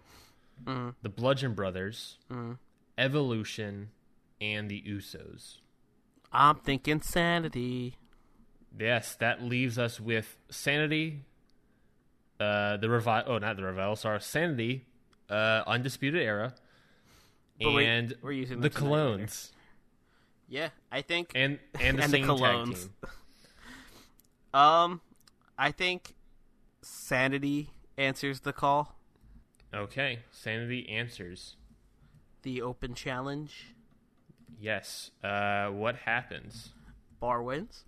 the 0.66 1.10
Bludgeon 1.10 1.54
Brothers, 1.54 2.18
Evolution, 2.98 3.90
and 4.42 4.70
the 4.70 4.82
Usos. 4.88 5.58
I'm 6.32 6.58
thinking 6.58 7.02
sanity. 7.02 7.96
Yes, 8.78 9.16
that 9.16 9.42
leaves 9.44 9.80
us 9.80 10.00
with 10.00 10.38
Sanity, 10.52 11.22
uh, 12.40 12.78
the 12.78 12.90
revival. 12.90 13.34
Oh, 13.34 13.38
not 13.40 13.58
the 13.58 13.64
revival. 13.64 13.96
Sorry, 13.96 14.22
Sanity, 14.22 14.86
uh, 15.30 15.64
Undisputed 15.66 16.22
Era, 16.22 16.54
But 17.60 17.70
and 17.80 18.14
we're 18.22 18.32
using 18.34 18.62
the. 18.62 18.70
Colóns 18.70 19.52
Yeah, 20.48 20.70
I 20.92 21.02
think. 21.02 21.32
and 21.34 21.58
and 21.80 21.98
the 21.98 22.04
And 22.04 22.14
the 22.14 22.20
Colóns. 22.20 22.90
Um, 24.54 25.02
I 25.60 25.72
think 25.72 26.16
sanity 26.82 27.70
answers 27.98 28.40
the 28.42 28.52
call. 28.54 28.96
Okay, 29.74 30.20
Sanity 30.32 30.90
answers. 30.90 31.56
The 32.42 32.62
open 32.62 32.96
challenge. 32.96 33.76
Yes. 34.60 35.12
Uh, 35.24 35.68
what 35.68 35.96
happens? 35.96 36.70
Bar 37.20 37.44
wins. 37.44 37.84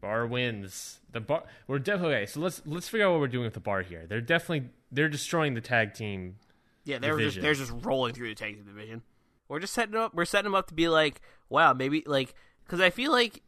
Bar 0.00 0.26
wins. 0.26 1.00
The 1.12 1.20
bar. 1.20 1.44
We're 1.66 1.78
definitely 1.78 2.14
okay. 2.16 2.26
So 2.26 2.40
let's 2.40 2.62
let's 2.64 2.88
figure 2.88 3.06
out 3.06 3.12
what 3.12 3.20
we're 3.20 3.28
doing 3.28 3.44
with 3.44 3.54
the 3.54 3.60
bar 3.60 3.82
here. 3.82 4.06
They're 4.08 4.20
definitely 4.20 4.70
they're 4.92 5.08
destroying 5.08 5.54
the 5.54 5.60
tag 5.60 5.94
team. 5.94 6.36
Yeah, 6.84 6.98
they're 6.98 7.18
just 7.18 7.40
they're 7.40 7.54
just 7.54 7.72
rolling 7.82 8.14
through 8.14 8.28
the 8.28 8.34
tag 8.34 8.54
team 8.54 8.64
division. 8.64 9.02
We're 9.48 9.60
just 9.60 9.74
setting 9.74 9.96
up. 9.96 10.14
We're 10.14 10.24
setting 10.24 10.44
them 10.44 10.54
up 10.54 10.68
to 10.68 10.74
be 10.74 10.88
like, 10.88 11.20
wow, 11.48 11.74
maybe 11.74 12.02
like 12.06 12.34
because 12.64 12.80
I 12.80 12.90
feel 12.90 13.12
like 13.12 13.42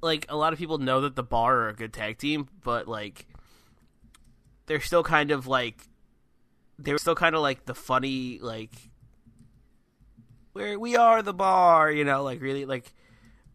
like 0.00 0.26
a 0.28 0.36
lot 0.36 0.52
of 0.52 0.58
people 0.58 0.78
know 0.78 1.00
that 1.00 1.16
the 1.16 1.22
bar 1.22 1.56
are 1.56 1.68
a 1.70 1.74
good 1.74 1.92
tag 1.92 2.18
team, 2.18 2.48
but 2.62 2.86
like 2.86 3.26
they're 4.66 4.80
still 4.80 5.02
kind 5.02 5.30
of 5.30 5.46
like 5.46 5.88
they're 6.78 6.98
still 6.98 7.14
kind 7.14 7.34
of 7.34 7.42
like 7.42 7.64
the 7.66 7.74
funny 7.74 8.38
like 8.40 8.72
where 10.52 10.78
we 10.78 10.96
are 10.96 11.22
the 11.22 11.34
bar, 11.34 11.90
you 11.90 12.04
know, 12.04 12.22
like 12.22 12.40
really 12.40 12.64
like 12.64 12.92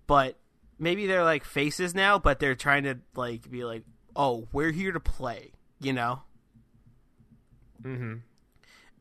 but 0.08 0.38
maybe 0.80 1.08
they're 1.08 1.24
like 1.24 1.44
faces 1.44 1.96
now, 1.96 2.20
but 2.20 2.40
they're 2.40 2.56
trying 2.56 2.84
to 2.84 3.00
like 3.16 3.50
be 3.50 3.64
like, 3.64 3.84
"Oh, 4.16 4.48
we're 4.52 4.72
here 4.72 4.92
to 4.92 5.00
play," 5.00 5.54
you 5.80 5.94
know? 5.94 6.24
Mm-hmm. 7.84 8.14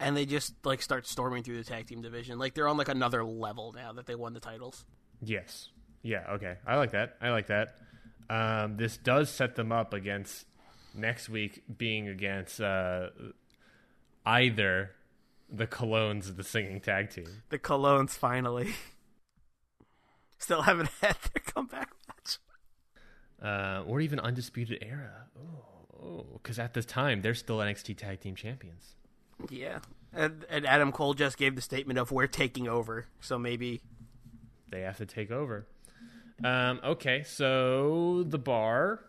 and 0.00 0.16
they 0.16 0.26
just 0.26 0.54
like 0.64 0.82
start 0.82 1.06
storming 1.06 1.44
through 1.44 1.56
the 1.56 1.64
tag 1.64 1.86
team 1.86 2.02
division. 2.02 2.38
Like 2.38 2.54
they're 2.54 2.66
on 2.66 2.76
like 2.76 2.88
another 2.88 3.24
level 3.24 3.72
now 3.72 3.92
that 3.92 4.06
they 4.06 4.16
won 4.16 4.32
the 4.34 4.40
titles. 4.40 4.84
Yes. 5.20 5.68
Yeah. 6.02 6.24
Okay. 6.32 6.56
I 6.66 6.76
like 6.76 6.90
that. 6.90 7.16
I 7.20 7.30
like 7.30 7.46
that. 7.46 7.76
Um, 8.28 8.76
this 8.76 8.96
does 8.96 9.30
set 9.30 9.54
them 9.54 9.70
up 9.70 9.94
against 9.94 10.46
next 10.94 11.28
week 11.28 11.62
being 11.78 12.08
against 12.08 12.60
uh, 12.60 13.10
either 14.24 14.92
the 15.50 15.66
Colóns 15.66 16.36
the 16.36 16.44
singing 16.44 16.80
tag 16.80 17.10
team. 17.10 17.42
The 17.50 17.58
Colóns 17.58 18.10
finally 18.10 18.72
still 20.38 20.62
haven't 20.62 20.90
had 21.00 21.16
their 21.32 21.42
comeback 21.44 21.90
match. 22.08 22.38
uh, 23.42 23.82
or 23.86 24.00
even 24.00 24.18
Undisputed 24.20 24.78
Era. 24.82 25.26
Oh, 26.02 26.26
because 26.42 26.58
at 26.58 26.74
this 26.74 26.86
time 26.86 27.22
they're 27.22 27.34
still 27.34 27.58
NXT 27.58 27.96
Tag 27.96 28.20
Team 28.20 28.34
Champions. 28.34 28.96
Yeah, 29.50 29.78
and, 30.12 30.44
and 30.48 30.66
Adam 30.66 30.90
Cole 30.92 31.14
just 31.14 31.36
gave 31.36 31.54
the 31.56 31.62
statement 31.62 31.98
of 31.98 32.10
"We're 32.12 32.26
taking 32.26 32.66
over," 32.68 33.06
so 33.20 33.38
maybe 33.38 33.82
They 34.70 34.80
have 34.82 34.96
to 34.98 35.06
take 35.06 35.30
over. 35.30 35.66
Um, 36.44 36.80
okay, 36.82 37.22
so 37.24 38.24
the 38.26 38.38
bar, 38.38 39.00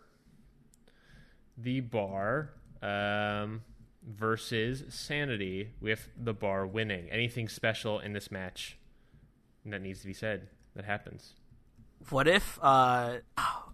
the 1.56 1.80
bar 1.80 2.50
um, 2.82 3.62
versus 4.06 4.84
Sanity 4.88 5.70
with 5.80 6.08
the 6.16 6.34
bar 6.34 6.66
winning. 6.66 7.08
Anything 7.10 7.48
special 7.48 7.98
in 7.98 8.12
this 8.12 8.30
match 8.30 8.78
that 9.64 9.80
needs 9.80 10.00
to 10.00 10.06
be 10.06 10.12
said 10.12 10.48
that 10.74 10.84
happens? 10.84 11.34
what 12.10 12.28
if 12.28 12.58
uh 12.62 13.18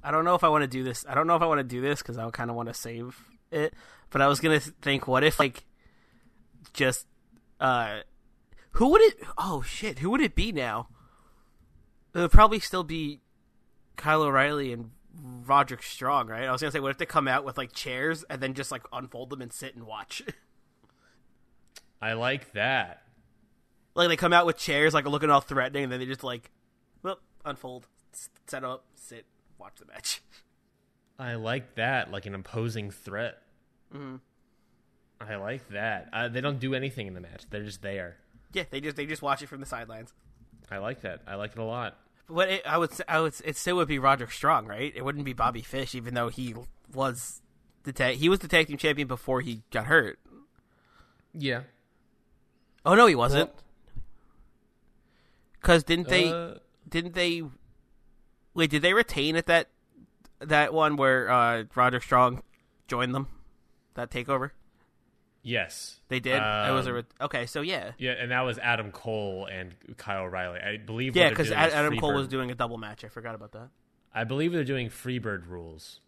I 0.03 0.11
don't 0.11 0.25
know 0.25 0.35
if 0.35 0.45
I 0.45 0.49
want 0.49 0.63
to 0.63 0.69
do 0.69 0.83
this. 0.83 1.05
I 1.09 1.15
don't 1.15 1.27
know 1.27 1.37
if 1.37 1.43
I 1.43 1.47
want 1.47 1.59
to 1.59 1.65
do 1.65 1.81
this 1.81 2.01
because 2.01 2.17
I 2.17 2.29
kind 2.31 2.51
of 2.51 2.57
want 2.57 2.69
to 2.69 2.75
save 2.75 3.19
it. 3.51 3.75
But 4.11 4.23
I 4.23 4.29
was 4.29 4.41
gonna 4.41 4.61
think, 4.61 5.07
what 5.07 5.25
if 5.25 5.39
like 5.39 5.65
just 6.73 7.07
uh 7.61 8.01
who 8.73 8.89
would 8.91 9.03
it? 9.03 9.19
Oh 9.37 9.63
shit, 9.63 9.99
who 9.99 10.11
would 10.11 10.21
it 10.21 10.35
be 10.35 10.53
now? 10.53 10.89
It 12.15 12.19
would 12.19 12.33
probably 12.33 12.61
still 12.61 12.85
be 12.85 13.21
Kyle 13.97 14.23
O'Reilly 14.23 14.73
and 14.73 14.91
Roderick 15.19 15.83
Strong, 15.83 16.29
right? 16.29 16.45
I 16.45 16.53
was 16.53 16.61
gonna 16.61 16.71
say, 16.71 16.81
what 16.81 16.91
if 16.91 16.99
they 16.99 17.07
come 17.07 17.29
out 17.29 17.45
with 17.45 17.59
like 17.59 17.73
chairs 17.73 18.25
and 18.31 18.41
then 18.41 18.55
just 18.55 18.71
like 18.71 18.83
unfold 18.93 19.31
them 19.31 19.43
and 19.43 19.53
sit 19.53 19.75
and 19.75 19.87
watch? 19.87 20.23
I 22.03 22.15
like 22.15 22.53
that. 22.53 23.03
like 23.95 24.09
they 24.09 24.17
come 24.17 24.33
out 24.33 24.47
with 24.47 24.57
chairs, 24.57 24.95
like 24.95 25.05
looking 25.07 25.31
all 25.31 25.41
threatening, 25.41 25.85
and 25.85 25.93
then 25.93 26.01
they 26.01 26.07
just 26.07 26.25
like, 26.25 26.51
well, 27.03 27.19
unfold, 27.45 27.87
set 28.47 28.65
up, 28.65 28.85
sit, 28.95 29.27
watch 29.59 29.75
the 29.79 29.87
match. 29.87 30.23
I 31.19 31.35
like 31.35 31.75
that, 31.75 32.11
like 32.11 32.25
an 32.25 32.35
imposing 32.35 32.91
threat. 32.91 33.43
Mm-hmm. 33.95 34.17
I 35.21 35.37
like 35.37 35.69
that. 35.69 36.09
Uh, 36.15 36.29
they 36.29 36.41
don't 36.41 36.59
do 36.59 36.75
anything 36.75 37.07
in 37.07 37.13
the 37.13 37.21
match; 37.21 37.45
they're 37.51 37.65
just 37.65 37.83
there. 37.83 38.17
Yeah, 38.55 38.65
they 38.71 38.81
just 38.81 38.97
they 38.97 39.05
just 39.05 39.21
watch 39.21 39.43
it 39.43 39.49
from 39.49 39.61
the 39.61 39.67
sidelines. 39.67 40.15
I 40.71 40.79
like 40.79 41.03
that. 41.03 41.21
I 41.27 41.35
like 41.35 41.53
it 41.53 41.59
a 41.59 41.65
lot. 41.65 41.99
But 42.31 42.49
it, 42.49 42.67
I 42.67 42.79
would, 42.79 42.91
I 43.09 43.21
would, 43.21 43.35
it 43.45 43.57
still 43.57 43.77
would 43.77 43.89
be 43.89 43.99
Roderick 43.99 44.31
Strong, 44.31 44.67
right? 44.67 44.93
It 44.95 45.05
wouldn't 45.05 45.25
be 45.25 45.33
Bobby 45.33 45.63
Fish, 45.63 45.95
even 45.95 46.15
though 46.15 46.29
he 46.29 46.55
was 46.95 47.43
the 47.83 47.93
tag, 47.93 48.17
he 48.17 48.29
was 48.29 48.39
the 48.39 48.49
tag 48.49 48.69
team 48.69 48.77
champion 48.77 49.09
before 49.09 49.41
he 49.41 49.63
got 49.71 49.87
hurt. 49.87 50.19
Yeah. 51.35 51.63
Oh 52.85 52.95
no, 52.95 53.07
he 53.07 53.15
wasn't. 53.15 53.51
Because 55.61 55.85
didn't 55.85 56.09
they? 56.09 56.31
Uh, 56.31 56.55
didn't 56.89 57.15
they? 57.15 57.43
Wait, 58.55 58.71
did 58.71 58.83
they 58.83 58.95
retain 58.95 59.37
at 59.37 59.47
that 59.47 59.69
that 60.41 60.73
one 60.73 60.97
where 60.97 61.31
uh, 61.31 61.65
Roderick 61.75 62.03
Strong 62.03 62.43
joined 62.89 63.15
them? 63.15 63.29
That 63.95 64.11
takeover 64.11 64.53
yes, 65.43 66.01
they 66.09 66.21
did. 66.21 66.35
it 66.37 66.73
was 66.73 66.87
a 66.87 66.97
Um, 66.97 67.05
okay. 67.23 67.47
So 67.47 67.61
yeah, 67.63 67.93
Yeah, 67.99 68.13
and 68.13 68.31
that 68.31 68.43
was 68.43 68.59
Adam 68.59 68.93
Cole 68.93 69.47
and 69.51 69.75
Kyle 69.97 70.23
O'Reilly. 70.25 70.61
I 70.61 70.77
believe. 70.77 71.17
yeah, 71.17 71.29
because 71.31 71.51
Adam 71.51 71.99
Cole 71.99 72.15
was 72.15 72.29
doing 72.29 72.51
a 72.51 72.55
double 72.55 72.79
match. 72.79 73.05
I 73.05 73.09
forgot 73.09 73.35
about 73.35 73.53
that. 73.53 73.69
I 74.15 74.25
believe 74.25 74.53
they're 74.53 74.65
doing 74.65 74.89
Freebird 74.89 75.49
rules. 75.49 76.01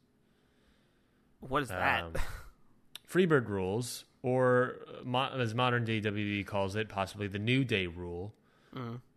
What 1.40 1.62
is 1.62 1.68
that? 1.68 2.02
Um, 2.04 2.12
Freebird 3.08 3.48
rules, 3.48 4.04
or 4.22 4.76
mo- 5.04 5.30
as 5.38 5.54
modern 5.54 5.84
day 5.84 6.00
WWE 6.00 6.46
calls 6.46 6.76
it, 6.76 6.88
possibly 6.88 7.26
the 7.26 7.38
New 7.38 7.62
Day 7.64 7.86
rule, 7.86 8.32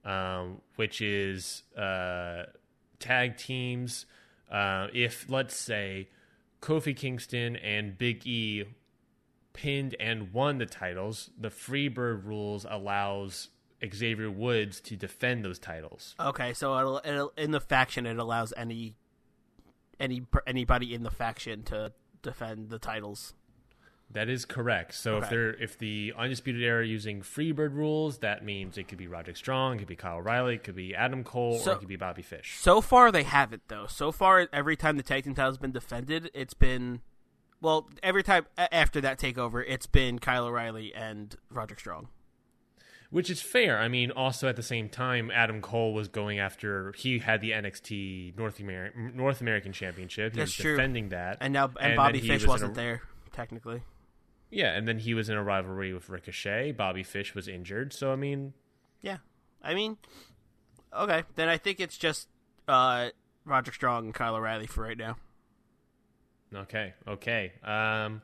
um, 0.04 0.62
which 0.76 1.02
is 1.02 1.64
uh, 1.78 2.44
tag 3.00 3.38
teams. 3.38 4.06
Uh, 4.52 4.88
if 4.94 5.26
let's 5.30 5.56
say 5.56 6.10
Kofi 6.62 6.96
Kingston 6.96 7.56
and 7.56 7.98
Big 7.98 8.26
E 8.28 8.66
pinned 9.56 9.96
and 10.00 10.32
won 10.34 10.58
the 10.60 10.66
titles, 10.66 11.30
the 11.40 11.50
Freebird 11.50 12.26
rules 12.26 12.66
allows 12.70 13.50
Xavier 13.94 14.30
Woods 14.30 14.80
to 14.82 14.96
defend 14.96 15.44
those 15.44 15.60
titles. 15.60 16.16
Okay, 16.20 16.54
so 16.54 16.78
it'll, 16.78 17.02
it'll, 17.04 17.34
in 17.38 17.52
the 17.52 17.60
faction, 17.60 18.06
it 18.06 18.18
allows 18.18 18.54
any 18.58 18.96
any 20.00 20.24
anybody 20.46 20.94
in 20.94 21.04
the 21.04 21.12
faction 21.12 21.64
to 21.64 21.94
defend 22.22 22.70
the 22.70 22.80
titles. 22.80 23.34
That 24.12 24.30
is 24.30 24.46
correct. 24.46 24.94
So 24.94 25.18
if 25.18 25.30
they're 25.30 25.54
if 25.56 25.78
the 25.78 26.14
undisputed 26.18 26.62
era 26.62 26.80
are 26.80 26.84
using 26.84 27.22
Freebird 27.22 27.74
rules, 27.74 28.20
that 28.20 28.46
means 28.46 28.78
it 28.78 28.88
could 28.88 28.98
be 28.98 29.08
Roderick 29.08 29.36
Strong, 29.36 29.76
it 29.76 29.80
could 29.80 29.88
be 29.88 29.96
Kyle 29.96 30.18
O'Reilly, 30.18 30.56
it 30.56 30.64
could 30.64 30.76
be 30.76 30.94
Adam 30.94 31.24
Cole, 31.24 31.58
So- 31.60 31.72
or 31.72 31.76
it 31.76 31.80
could 31.80 31.88
be 31.88 31.96
Bobby 31.96 32.22
Fish. 32.22 32.58
So 32.60 32.82
far, 32.82 33.12
they 33.12 33.24
haven't 33.24 33.64
though. 33.68 33.88
So 33.88 34.12
far, 34.12 34.48
every 34.54 34.76
time 34.76 34.98
the 34.98 35.04
tag 35.04 35.24
team 35.24 35.34
title's 35.34 35.58
been 35.58 35.72
defended, 35.72 36.30
it's 36.34 36.54
been 36.54 37.02
well. 37.62 37.90
Every 38.04 38.24
time 38.24 38.46
after 38.58 39.02
that 39.02 39.20
takeover, 39.20 39.64
it's 39.68 39.88
been 39.88 40.20
Kyle 40.20 40.46
O'Reilly 40.46 40.94
and 40.94 41.36
Roderick 41.50 41.80
Strong. 41.80 42.10
Which 43.12 43.30
is 43.30 43.42
fair. 43.42 43.78
I 43.78 43.88
mean, 43.88 44.12
also 44.12 44.50
at 44.50 44.56
the 44.56 44.64
same 44.64 44.90
time, 44.90 45.32
Adam 45.34 45.62
Cole 45.62 45.94
was 45.94 46.08
going 46.08 46.40
after. 46.40 46.92
He 46.98 47.20
had 47.20 47.40
the 47.40 47.52
NXT 47.52 48.36
North 48.38 48.60
American 48.60 49.16
North 49.16 49.42
American 49.42 49.72
Championship. 49.72 50.34
He 50.34 50.40
That's 50.40 50.50
was 50.50 50.56
true. 50.56 50.76
defending 50.76 51.10
that, 51.10 51.38
And 51.40 51.54
now 51.54 51.66
and, 51.80 51.92
then 51.92 51.96
Bobby 51.96 52.20
Fish 52.20 52.42
was 52.42 52.48
wasn't 52.48 52.72
a- 52.74 52.76
there 52.76 53.02
technically. 53.32 53.84
Yeah, 54.50 54.76
and 54.76 54.88
then 54.88 55.00
he 55.00 55.14
was 55.14 55.30
in 55.30 55.36
a 55.38 55.44
rivalry 55.44 55.94
with 55.94 56.10
Ricochet. 56.10 56.72
Bobby 56.74 57.04
Fish 57.04 57.36
was 57.36 57.48
injured, 57.48 57.94
so 57.94 58.12
I 58.12 58.16
mean, 58.16 58.54
Yeah, 59.02 59.18
I 59.62 59.74
mean, 59.76 59.98
okay, 60.94 61.24
then 61.36 61.48
I 61.50 61.58
think 61.58 61.80
it's 61.80 61.98
just 61.98 62.28
uh, 62.68 63.10
Roger 63.46 63.72
Strong 63.72 64.06
and 64.06 64.14
Kyle 64.14 64.36
O'Reilly 64.36 64.68
for 64.68 64.84
right 64.84 64.98
now. 64.98 65.18
Okay, 66.54 66.94
okay. 67.08 67.52
Um, 67.64 68.22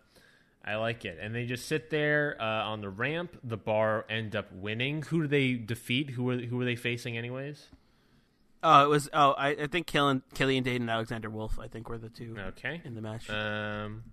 I 0.64 0.76
like 0.76 1.06
it. 1.06 1.18
And 1.22 1.34
they 1.34 1.46
just 1.46 1.68
sit 1.68 1.90
there 1.90 2.38
uh, 2.40 2.44
on 2.66 2.82
the 2.82 2.90
ramp. 2.90 3.38
The 3.44 3.58
bar 3.58 4.06
end 4.10 4.36
up 4.36 4.52
winning. 4.54 5.02
Who 5.04 5.22
do 5.24 5.28
they 5.28 5.54
defeat? 5.54 6.12
Who 6.12 6.24
were 6.24 6.38
who 6.38 6.58
were 6.58 6.66
they 6.66 6.76
facing 6.76 7.18
anyways? 7.18 7.68
Oh, 8.64 8.84
it 8.86 8.90
was. 8.90 9.10
Oh, 9.12 9.32
I, 9.32 9.50
I 9.50 9.68
think 9.68 9.88
Killian, 9.88 10.22
Killian 10.36 10.64
Dain 10.64 10.82
and 10.82 10.90
Alexander 10.90 11.30
Wolfe. 11.32 11.58
I 11.60 11.68
think 11.68 11.90
were 11.90 11.98
the 11.98 12.10
two 12.10 12.36
Okay. 12.40 12.80
in 12.86 12.94
the 12.94 13.02
match. 13.02 13.28
Um, 13.30 14.04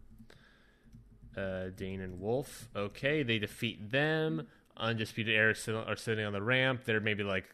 uh, 1.37 1.67
Dain 1.77 2.01
and 2.01 2.19
Wolfe. 2.19 2.69
Okay, 2.75 3.23
they 3.23 3.39
defeat 3.39 3.91
them. 3.91 4.47
Undisputed 4.77 5.35
Era 5.35 5.55
are 5.87 5.97
sitting 5.97 6.25
on 6.25 6.33
the 6.33 6.43
ramp. 6.43 6.85
They're 6.85 7.01
maybe 7.01 7.25
like 7.25 7.45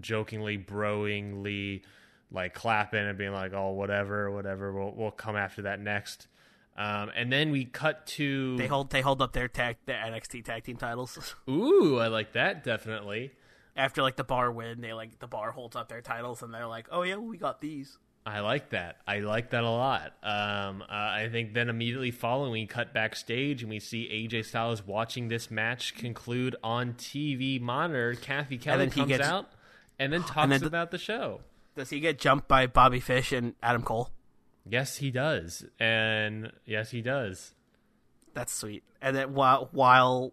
jokingly, 0.00 0.58
broingly, 0.58 1.82
like 2.30 2.54
clapping 2.54 3.06
and 3.06 3.16
being 3.16 3.32
like, 3.32 3.52
"Oh, 3.54 3.70
whatever, 3.72 4.30
whatever. 4.30 4.72
We'll 4.72 4.92
we'll 4.96 5.10
come 5.10 5.36
after 5.36 5.62
that 5.62 5.80
next." 5.80 6.28
Um, 6.78 7.10
and 7.16 7.32
then 7.32 7.52
we 7.52 7.64
cut 7.64 8.06
to 8.08 8.56
they 8.58 8.66
hold 8.66 8.90
they 8.90 9.00
hold 9.00 9.22
up 9.22 9.32
their 9.32 9.48
tag 9.48 9.76
their 9.86 9.96
NXT 9.96 10.44
tag 10.44 10.62
team 10.64 10.76
titles 10.76 11.34
Ooh, 11.48 11.98
I 11.98 12.08
like 12.08 12.32
that 12.34 12.64
definitely. 12.64 13.32
after 13.74 14.02
like 14.02 14.16
the 14.16 14.24
bar 14.24 14.52
win. 14.52 14.82
They 14.82 14.92
like 14.92 15.18
the 15.18 15.26
bar 15.26 15.52
holds 15.52 15.74
up 15.74 15.88
their 15.88 16.02
titles 16.02 16.42
and 16.42 16.52
they're 16.52 16.66
like, 16.66 16.88
oh 16.92 17.02
yeah, 17.02 17.16
we 17.16 17.38
got 17.38 17.62
these. 17.62 17.96
I 18.26 18.40
like 18.40 18.70
that. 18.70 18.96
I 19.06 19.20
like 19.20 19.50
that 19.50 19.62
a 19.62 19.70
lot. 19.70 20.14
Um, 20.22 20.82
uh, 20.82 20.86
I 20.90 21.28
think 21.30 21.54
then 21.54 21.68
immediately 21.70 22.10
following, 22.10 22.50
we 22.50 22.66
cut 22.66 22.92
backstage 22.92 23.62
and 23.62 23.70
we 23.70 23.78
see 23.78 24.08
AJ 24.28 24.46
Styles 24.46 24.84
watching 24.84 25.28
this 25.28 25.48
match 25.50 25.94
conclude 25.94 26.56
on 26.62 26.94
TV 26.94 27.58
monitor. 27.60 28.14
Cathy 28.20 28.58
Kelly 28.58 28.90
comes 28.90 29.06
gets- 29.08 29.24
out 29.26 29.48
and 29.98 30.12
then 30.12 30.22
talks 30.24 30.50
then 30.50 30.60
the- 30.60 30.66
about 30.66 30.90
the 30.90 30.98
show. 30.98 31.40
Does 31.76 31.90
he 31.90 32.00
get 32.00 32.18
jumped 32.18 32.48
by 32.48 32.66
Bobby 32.66 33.00
Fish 33.00 33.32
and 33.32 33.54
Adam 33.62 33.82
Cole? 33.82 34.10
Yes, 34.68 34.96
he 34.96 35.10
does, 35.10 35.64
and 35.78 36.50
yes, 36.64 36.90
he 36.90 37.02
does. 37.02 37.52
That's 38.34 38.52
sweet. 38.52 38.82
And 39.00 39.14
then 39.14 39.34
while 39.34 39.68
while 39.72 40.32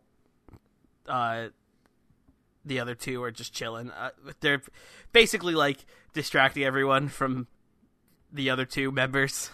uh, 1.08 1.50
the 2.66 2.80
other 2.80 2.96
two 2.96 3.22
are 3.24 3.32
just 3.32 3.54
chilling, 3.54 3.92
uh, 3.92 4.10
they're 4.40 4.62
basically 5.12 5.54
like 5.54 5.86
distracting 6.14 6.64
everyone 6.64 7.10
from 7.10 7.48
the 8.32 8.50
other 8.50 8.66
two 8.66 8.92
members. 8.92 9.52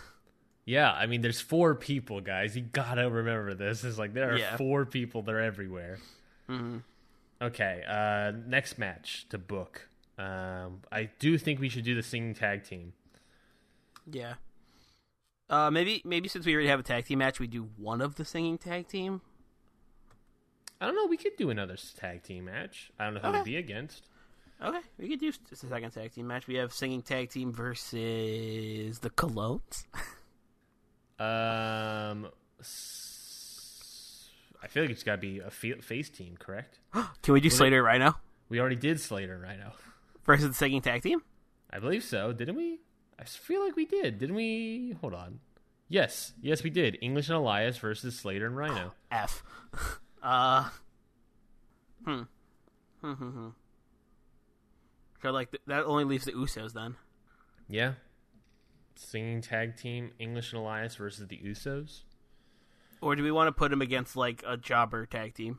Yeah, 0.66 0.92
I 0.92 1.08
mean, 1.08 1.22
there's 1.22 1.42
four 1.42 1.74
people, 1.76 2.22
guys. 2.22 2.56
You 2.56 2.62
gotta 2.62 3.10
remember 3.10 3.56
this. 3.56 3.84
It's 3.84 3.98
like 3.98 4.14
there 4.14 4.34
are 4.34 4.38
Yeah. 4.38 4.56
four 4.56 4.86
people. 4.86 5.24
They're 5.24 5.42
everywhere. 5.42 5.98
Okay, 7.42 7.84
uh, 7.88 8.32
next 8.48 8.78
match 8.78 9.26
to 9.30 9.38
book. 9.38 9.89
Um, 10.20 10.82
I 10.92 11.10
do 11.20 11.38
think 11.38 11.60
we 11.62 11.70
should 11.70 11.86
do 11.86 11.96
the 11.96 12.04
singing 12.04 12.34
tag 12.36 12.64
team. 12.66 12.94
Yeah. 14.12 14.34
Uh, 15.50 15.72
maybe 15.72 16.02
maybe 16.06 16.28
since 16.28 16.46
we 16.46 16.54
already 16.54 16.68
have 16.68 16.80
a 16.80 16.84
tag 16.84 17.06
team 17.06 17.20
match, 17.20 17.40
we 17.40 17.48
do 17.48 17.70
one 17.78 18.02
of 18.02 18.16
the 18.16 18.26
singing 18.26 18.58
tag 18.58 18.88
team. 18.88 19.22
I 20.82 20.86
don't 20.86 20.96
know. 20.96 21.08
We 21.08 21.18
could 21.18 21.38
do 21.38 21.50
another 21.50 21.78
tag 21.98 22.24
team 22.24 22.46
match. 22.46 22.92
I 23.00 23.06
don't 23.06 23.14
know 23.16 23.20
who 23.22 23.28
Okay. 23.30 23.38
to 23.40 23.44
be 23.46 23.56
against. 23.58 24.04
Okay, 24.62 24.82
we 24.98 25.08
could 25.08 25.20
do 25.22 25.32
just 25.50 25.64
a 25.64 25.68
second 25.68 25.92
tag 25.92 26.14
team 26.14 26.28
match. 26.28 26.46
We 26.48 26.56
have 26.56 26.74
singing 26.74 27.02
tag 27.02 27.30
team 27.30 27.54
versus 27.54 29.00
the 29.00 29.10
Colóns. 29.10 29.86
Um, 31.22 32.28
I 34.64 34.68
feel 34.68 34.84
like 34.84 34.90
it's 34.90 35.04
got 35.04 35.16
to 35.16 35.18
be 35.22 35.40
a 35.40 35.52
face 35.52 36.10
team, 36.10 36.38
correct? 36.40 36.80
Can 37.22 37.34
we 37.34 37.42
do 37.42 37.50
Slater 37.50 37.84
right 37.84 38.00
now 38.00 38.16
We 38.48 38.62
already 38.62 38.78
did 38.78 39.02
Slater 39.02 39.38
right 39.38 39.60
now. 39.60 39.74
Versus 40.30 40.48
the 40.48 40.54
singing 40.54 40.80
tag 40.80 41.02
team? 41.02 41.24
I 41.72 41.80
believe 41.80 42.04
so, 42.04 42.32
didn't 42.32 42.56
we? 42.56 42.82
I 43.18 43.24
feel 43.24 43.66
like 43.66 43.76
we 43.76 43.86
did, 43.86 44.20
didn't 44.20 44.36
we? 44.36 44.96
Hold 45.02 45.16
on. 45.16 45.40
Yes, 45.88 46.34
yes, 46.40 46.62
we 46.62 46.70
did. 46.70 47.00
English 47.02 47.30
and 47.30 47.38
Elias 47.38 47.78
versus 47.78 48.16
Slater 48.16 48.46
and 48.46 48.56
Rhino. 48.56 48.94
F. 49.12 49.42
uh. 50.24 50.70
Hmm. 52.06 52.22
Hmm. 53.02 53.14
Hmm. 53.14 53.30
hmm. 53.30 53.48
So 55.24 55.32
like 55.32 55.50
th- 55.50 55.64
that 55.66 55.86
only 55.86 56.04
leaves 56.04 56.26
the 56.26 56.34
Usos 56.34 56.74
then. 56.74 56.96
Yeah. 57.68 57.94
Singing 58.94 59.42
tag 59.42 59.78
team, 59.78 60.12
English 60.20 60.54
and 60.54 60.62
Elias 60.62 60.96
versus 60.96 61.28
the 61.28 61.38
Usos. 61.38 62.02
Or 63.02 63.16
do 63.16 63.24
we 63.24 63.32
want 63.32 63.48
to 63.48 63.52
put 63.52 63.74
him 63.74 63.82
against 63.82 64.16
like 64.16 64.44
a 64.46 64.58
jobber 64.58 65.08
tag 65.08 65.34
team? 65.34 65.58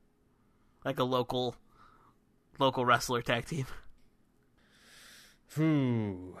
like 0.86 0.98
a 0.98 1.04
local 1.04 1.54
local 2.58 2.84
wrestler 2.84 3.22
tag 3.22 3.46
team. 3.46 3.66
Whew. 5.54 6.36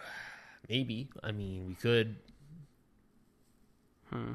Maybe. 0.68 1.08
I 1.22 1.32
mean, 1.32 1.66
we 1.66 1.74
could. 1.74 2.16
Hmm. 4.10 4.32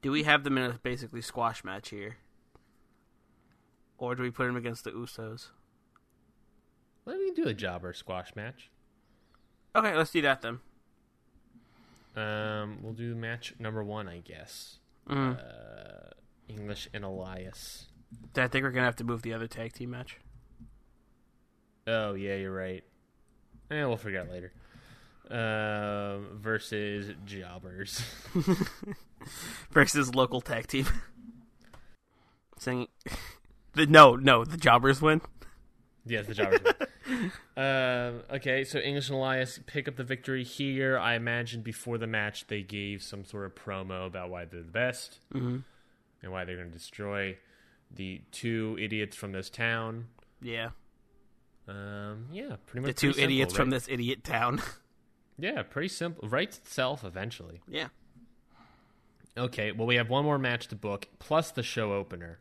Do 0.00 0.12
we 0.12 0.22
have 0.22 0.44
them 0.44 0.56
in 0.58 0.70
a 0.70 0.78
basically 0.82 1.20
squash 1.20 1.64
match 1.64 1.90
here? 1.90 2.16
Or 3.98 4.14
do 4.14 4.22
we 4.22 4.30
put 4.30 4.46
them 4.46 4.56
against 4.56 4.84
the 4.84 4.92
Usos? 4.92 5.48
Let 7.04 7.18
me 7.18 7.32
do 7.34 7.48
a 7.48 7.54
jobber 7.54 7.92
squash 7.92 8.36
match. 8.36 8.70
Okay, 9.74 9.96
let's 9.96 10.10
do 10.10 10.22
that 10.22 10.40
then. 10.42 10.60
Um, 12.16 12.78
we'll 12.82 12.92
do 12.92 13.14
match 13.14 13.54
number 13.58 13.82
one, 13.82 14.08
I 14.08 14.18
guess. 14.18 14.78
Uh, 15.08 16.10
English 16.48 16.88
and 16.92 17.04
Elias. 17.04 17.86
I 18.36 18.48
think 18.48 18.62
we're 18.62 18.70
gonna 18.70 18.86
have 18.86 18.96
to 18.96 19.04
move 19.04 19.22
the 19.22 19.32
other 19.32 19.46
tag 19.46 19.72
team 19.72 19.90
match. 19.90 20.18
Oh 21.88 22.14
yeah, 22.14 22.34
you're 22.34 22.54
right. 22.54 22.84
Eh, 23.70 23.84
we'll 23.84 23.96
figure 23.96 24.20
out 24.20 24.30
later. 24.30 24.52
Um, 25.30 26.38
versus 26.38 27.14
jobbers. 27.24 28.02
versus 29.70 30.14
local 30.14 30.40
tag 30.40 30.66
team. 30.66 30.86
Saying 32.58 32.88
the 33.74 33.86
no, 33.86 34.16
no, 34.16 34.44
the 34.44 34.56
jobbers 34.56 35.00
win. 35.00 35.20
yes, 36.04 36.26
the 36.26 36.34
jobbers. 36.34 36.60
um, 37.56 38.22
okay, 38.36 38.64
so 38.64 38.78
English 38.78 39.08
and 39.08 39.16
Elias 39.16 39.60
pick 39.66 39.88
up 39.88 39.96
the 39.96 40.04
victory 40.04 40.44
here. 40.44 40.98
I 40.98 41.14
imagine 41.14 41.62
before 41.62 41.96
the 41.96 42.06
match 42.06 42.48
they 42.48 42.62
gave 42.62 43.02
some 43.02 43.24
sort 43.24 43.46
of 43.46 43.54
promo 43.54 44.06
about 44.06 44.28
why 44.30 44.44
they're 44.44 44.62
the 44.62 44.68
best 44.68 45.20
and 45.32 45.62
why 46.22 46.44
they're 46.44 46.56
going 46.56 46.70
to 46.70 46.76
destroy 46.76 47.36
the 47.90 48.20
two 48.32 48.76
idiots 48.80 49.16
from 49.16 49.32
this 49.32 49.48
town. 49.48 50.08
Yeah, 50.42 50.70
Um, 51.68 52.26
yeah, 52.32 52.56
pretty 52.66 52.86
much. 52.86 52.94
the 52.96 53.00
two 53.00 53.12
simple, 53.12 53.24
idiots 53.24 53.52
from 53.54 53.68
right? 53.70 53.76
this 53.76 53.88
idiot 53.88 54.24
town. 54.24 54.60
Yeah, 55.40 55.62
pretty 55.62 55.86
simple. 55.86 56.28
Writes 56.28 56.58
itself 56.58 57.04
eventually. 57.04 57.60
yeah, 57.68 57.86
Okay, 59.36 59.70
well, 59.70 59.86
we 59.86 59.94
have 59.94 60.10
one 60.10 60.24
more 60.24 60.36
match 60.36 60.66
to 60.66 60.74
book, 60.74 61.06
plus 61.20 61.52
the 61.52 61.62
show 61.62 61.92
opener. 61.92 62.40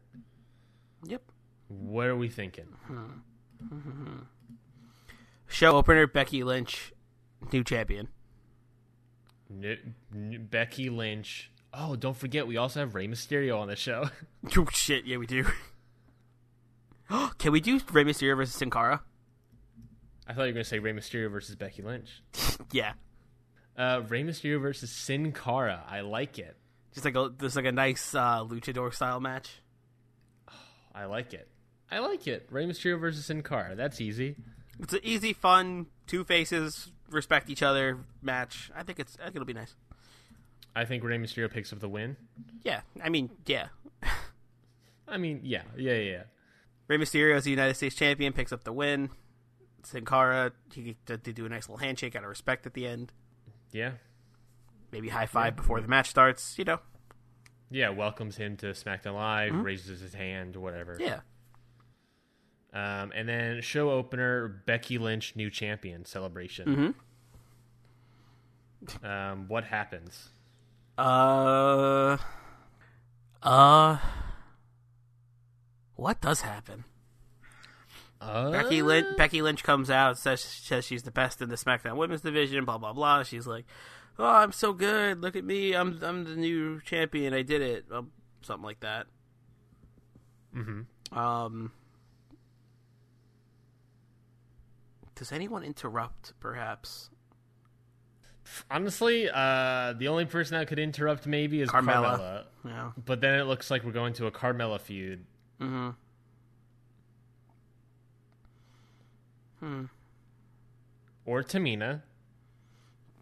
yep. 1.05 1.21
What 1.67 2.07
are 2.07 2.15
we 2.15 2.27
thinking? 2.27 2.65
Show 5.47 5.75
opener: 5.77 6.07
Becky 6.07 6.43
Lynch, 6.43 6.91
new 7.53 7.63
champion. 7.63 8.07
Becky 9.49 10.89
Lynch. 10.89 11.51
Oh, 11.73 11.95
don't 11.95 12.17
forget, 12.17 12.47
we 12.47 12.57
also 12.57 12.79
have 12.79 12.95
Rey 12.95 13.07
Mysterio 13.07 13.59
on 13.59 13.67
the 13.67 13.75
show. 13.75 14.09
Oh 14.57 14.65
shit! 14.71 15.05
Yeah, 15.05 15.17
we 15.17 15.27
do. 15.27 15.45
Can 17.37 17.51
we 17.51 17.59
do 17.61 17.79
Rey 17.91 18.03
Mysterio 18.05 18.35
versus 18.37 18.55
Sin 18.55 18.69
Cara? 18.69 19.01
I 20.27 20.33
thought 20.33 20.43
you 20.43 20.47
were 20.49 20.53
going 20.53 20.63
to 20.63 20.69
say 20.69 20.79
Rey 20.79 20.91
Mysterio 20.93 21.31
versus 21.31 21.55
Becky 21.55 21.81
Lynch. 21.81 22.21
Yeah, 22.71 22.93
Uh, 23.77 24.01
Rey 24.09 24.23
Mysterio 24.23 24.59
versus 24.61 24.89
Sin 24.91 25.31
Cara. 25.31 25.83
I 25.87 26.01
like 26.01 26.37
it. 26.39 26.57
just 26.93 27.05
like 27.05 27.15
a 27.15 27.31
just 27.39 27.55
like 27.55 27.65
a 27.65 27.71
nice 27.71 28.13
uh, 28.13 28.43
luchador 28.43 28.93
style 28.93 29.19
match. 29.19 29.61
I 30.93 31.05
like 31.05 31.33
it. 31.33 31.47
I 31.89 31.99
like 31.99 32.27
it. 32.27 32.47
Rey 32.51 32.65
Mysterio 32.65 32.99
versus 32.99 33.25
Sin 33.25 33.41
Cara. 33.43 33.75
That's 33.75 34.01
easy. 34.01 34.35
It's 34.79 34.93
an 34.93 34.99
easy, 35.03 35.31
fun, 35.33 35.85
two 36.07 36.23
faces 36.23 36.91
respect 37.09 37.49
each 37.49 37.63
other 37.63 37.99
match. 38.21 38.69
I 38.75 38.83
think 38.83 38.99
it's 38.99 39.15
I 39.19 39.25
think 39.25 39.37
it'll 39.37 39.45
be 39.45 39.53
nice. 39.53 39.75
I 40.75 40.83
think 40.85 41.03
Rey 41.03 41.17
Mysterio 41.17 41.49
picks 41.49 41.71
up 41.71 41.79
the 41.79 41.87
win. 41.89 42.17
Yeah, 42.63 42.81
I 43.01 43.09
mean, 43.09 43.29
yeah. 43.45 43.67
I 45.07 45.17
mean, 45.17 45.39
yeah, 45.43 45.61
yeah, 45.77 45.93
yeah. 45.93 46.11
yeah. 46.11 46.23
Rey 46.87 46.97
Mysterio 46.97 47.35
as 47.35 47.45
the 47.45 47.51
United 47.51 47.75
States 47.75 47.95
champion 47.95 48.33
picks 48.33 48.51
up 48.51 48.63
the 48.63 48.73
win. 48.73 49.09
Sin 49.87 50.03
Cara, 50.05 50.51
he 50.73 50.97
they 51.05 51.17
do 51.31 51.45
a 51.45 51.49
nice 51.49 51.69
little 51.69 51.77
handshake 51.77 52.15
out 52.15 52.23
of 52.23 52.29
respect 52.29 52.65
at 52.65 52.73
the 52.73 52.85
end. 52.85 53.13
Yeah. 53.71 53.91
Maybe 54.91 55.09
high 55.09 55.25
five 55.27 55.55
before 55.55 55.79
the 55.81 55.87
match 55.87 56.09
starts. 56.09 56.57
You 56.59 56.65
know, 56.65 56.79
Yeah, 57.71 57.89
welcomes 57.89 58.35
him 58.37 58.57
to 58.57 58.67
SmackDown 58.67 59.13
Live, 59.15 59.53
raises 59.55 60.01
his 60.01 60.13
hand, 60.13 60.55
whatever. 60.57 60.97
yeah. 60.99 61.19
Um, 62.73 63.11
and 63.15 63.27
then 63.29 63.61
show 63.61 63.89
opener 63.91 64.61
Becky 64.65 64.97
Lynch 64.97 65.35
new 65.37 65.49
champion 65.49 66.03
celebration. 66.05 66.93
Um, 69.03 69.47
what 69.47 69.63
happens? 69.63 70.29
Uh, 70.97 72.17
uh, 73.41 73.97
what 75.95 76.19
does 76.21 76.41
happen? 76.41 76.83
Uh, 78.19 78.51
Becky 78.51 78.81
Lynch, 78.81 79.07
Becky 79.17 79.41
Lynch 79.41 79.63
comes 79.63 79.89
out 79.89 80.17
says 80.17 80.41
says 80.41 80.85
she's 80.85 81.03
the 81.03 81.11
best 81.11 81.41
in 81.41 81.49
the 81.49 81.55
SmackDown 81.55 81.97
Women's 81.97 82.21
division. 82.21 82.65
Blah 82.65 82.77
blah 82.77 82.93
blah. 82.93 83.23
She's 83.23 83.45
like, 83.45 83.65
"Oh, 84.17 84.25
I'm 84.25 84.51
so 84.51 84.73
good. 84.73 85.21
Look 85.21 85.35
at 85.35 85.43
me. 85.43 85.73
I'm 85.73 85.99
I'm 86.03 86.23
the 86.23 86.35
new 86.35 86.81
champion. 86.81 87.33
I 87.33 87.43
did 87.43 87.61
it." 87.61 87.85
Um, 87.91 88.11
something 88.41 88.65
like 88.65 88.79
that. 88.79 89.07
Mm-hmm. 90.55 91.17
Um, 91.17 91.71
does 95.15 95.31
anyone 95.31 95.63
interrupt? 95.63 96.33
Perhaps 96.39 97.09
Honestly, 98.69 99.29
uh, 99.29 99.93
the 99.93 100.07
only 100.07 100.25
person 100.25 100.57
that 100.57 100.67
could 100.67 100.79
interrupt 100.79 101.25
maybe 101.25 101.61
is 101.61 101.69
Carmella. 101.69 102.19
Carmella. 102.19 102.43
yeah. 102.65 102.91
But 103.05 103.21
then 103.21 103.39
it 103.39 103.43
looks 103.43 103.71
like 103.71 103.83
we're 103.83 103.91
going 103.91 104.13
to 104.13 104.27
a 104.27 104.31
Carmella 104.31 104.79
feud. 104.79 105.25
Mm-hmm. 105.61 105.89
Hmm. 109.59 109.85
Or 111.25 111.43
Tamina. 111.43 112.01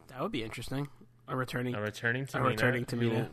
That 0.08 0.22
would 0.22 0.32
be 0.32 0.44
interesting. 0.44 0.88
A 1.28 1.36
returning. 1.36 1.76
A 1.76 1.82
returning 1.82 2.26
Tamina. 2.26 2.40
A 2.40 2.44
returning 2.44 2.86
Tamina. 2.86 3.30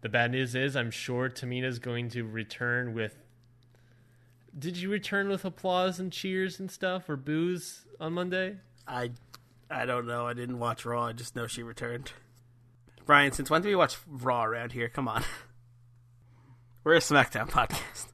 The 0.00 0.08
bad 0.08 0.32
news 0.32 0.54
is, 0.54 0.74
I'm 0.74 0.90
sure 0.90 1.28
Tamina's 1.28 1.78
going 1.78 2.08
to 2.10 2.24
return 2.24 2.94
with. 2.94 3.16
Did 4.58 4.76
you 4.76 4.90
return 4.90 5.28
with 5.28 5.44
applause 5.44 6.00
and 6.00 6.12
cheers 6.12 6.58
and 6.58 6.70
stuff, 6.70 7.08
or 7.08 7.16
boos 7.16 7.86
on 8.00 8.12
Monday? 8.14 8.56
I, 8.86 9.12
I 9.70 9.86
don't 9.86 10.06
know. 10.06 10.26
I 10.26 10.34
didn't 10.34 10.58
watch 10.58 10.84
Raw. 10.84 11.06
I 11.06 11.12
just 11.12 11.36
know 11.36 11.46
she 11.46 11.62
returned. 11.62 12.12
Brian, 13.06 13.32
since 13.32 13.50
when 13.50 13.62
do 13.62 13.68
we 13.68 13.76
watch 13.76 13.96
Raw 14.06 14.44
around 14.44 14.72
here? 14.72 14.88
Come 14.88 15.08
on. 15.08 15.24
We're 16.84 16.94
a 16.94 17.00
SmackDown 17.00 17.48
podcast. 17.50 18.11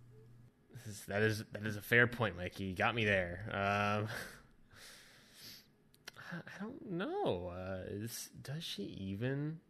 That 1.08 1.22
is 1.22 1.42
that 1.52 1.66
is 1.66 1.76
a 1.76 1.80
fair 1.82 2.06
point, 2.06 2.36
Mikey. 2.36 2.64
You 2.64 2.74
got 2.74 2.94
me 2.94 3.04
there. 3.04 3.44
Um, 3.50 4.08
I 6.30 6.60
don't 6.60 6.90
know. 6.90 7.48
Uh, 7.48 7.84
is, 7.88 8.28
does 8.42 8.62
she 8.62 8.82
even? 8.82 9.60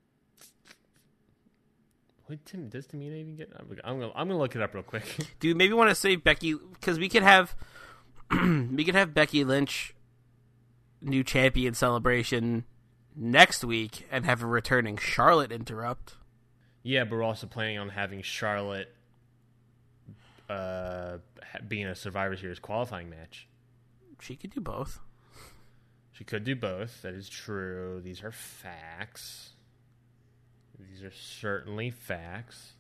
Would 2.29 2.45
Tim, 2.45 2.69
does 2.69 2.87
Tamina 2.89 3.19
even 3.21 3.37
get? 3.37 3.51
I'm 3.57 3.69
gonna, 3.69 3.81
I'm 3.85 4.01
gonna 4.01 4.13
I'm 4.15 4.29
gonna 4.29 4.41
look 4.41 4.55
it 4.57 4.63
up 4.63 4.75
real 4.75 4.83
quick. 4.83 5.05
Do 5.41 5.49
you 5.49 5.55
maybe 5.55 5.73
want 5.73 5.91
to 5.91 5.95
say 5.95 6.17
Becky 6.17 6.55
because 6.55 6.99
we 6.99 7.09
could 7.09 7.23
have 7.23 7.55
we 8.31 8.85
could 8.85 8.97
have 8.97 9.15
Becky 9.15 9.45
Lynch 9.45 9.95
new 11.01 11.23
champion 11.23 11.73
celebration 11.75 12.65
next 13.15 13.65
week 13.65 14.07
and 14.11 14.25
have 14.27 14.43
a 14.43 14.47
returning 14.47 14.97
Charlotte 14.97 15.53
interrupt. 15.53 16.15
yeah, 16.83 17.05
but 17.05 17.13
we're 17.13 17.23
also 17.23 17.47
planning 17.47 17.79
on 17.79 17.91
having 17.91 18.21
Charlotte 18.23 18.93
uh, 20.49 21.19
being 21.67 21.87
a 21.87 21.95
Survivor 21.95 22.37
Series 22.37 22.59
qualifying 22.59 23.11
match. 23.11 23.49
She 24.21 24.37
could 24.37 24.51
do 24.51 24.61
both. 24.61 25.01
She 26.13 26.25
could 26.25 26.45
do 26.45 26.57
both. 26.57 27.03
That 27.03 27.15
is 27.15 27.29
true. 27.29 28.01
These 28.03 28.23
are 28.25 28.33
facts. 28.33 29.51
These 30.79 31.03
are 31.03 31.13
certainly 31.13 31.91
facts. 31.91 32.73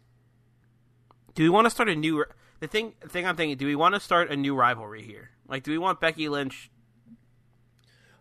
Do 1.35 1.43
we 1.43 1.49
want 1.49 1.67
to 1.67 1.71
start 1.71 1.89
a 1.89 1.95
new? 1.95 2.25
The 2.61 2.67
thing, 2.67 2.95
the 3.01 3.09
thing 3.09 3.27
I'm 3.27 3.37
thinking, 3.37 3.57
do 3.57 3.67
we 3.67 3.77
want 3.77 3.95
to 3.95 4.01
start 4.01 4.31
a 4.31 4.37
new 4.37 4.57
rivalry 4.57 5.03
here? 5.03 5.31
Like, 5.47 5.63
do 5.63 5.71
we 5.71 5.79
want 5.79 6.01
Becky 6.01 6.29
Lynch? 6.29 6.71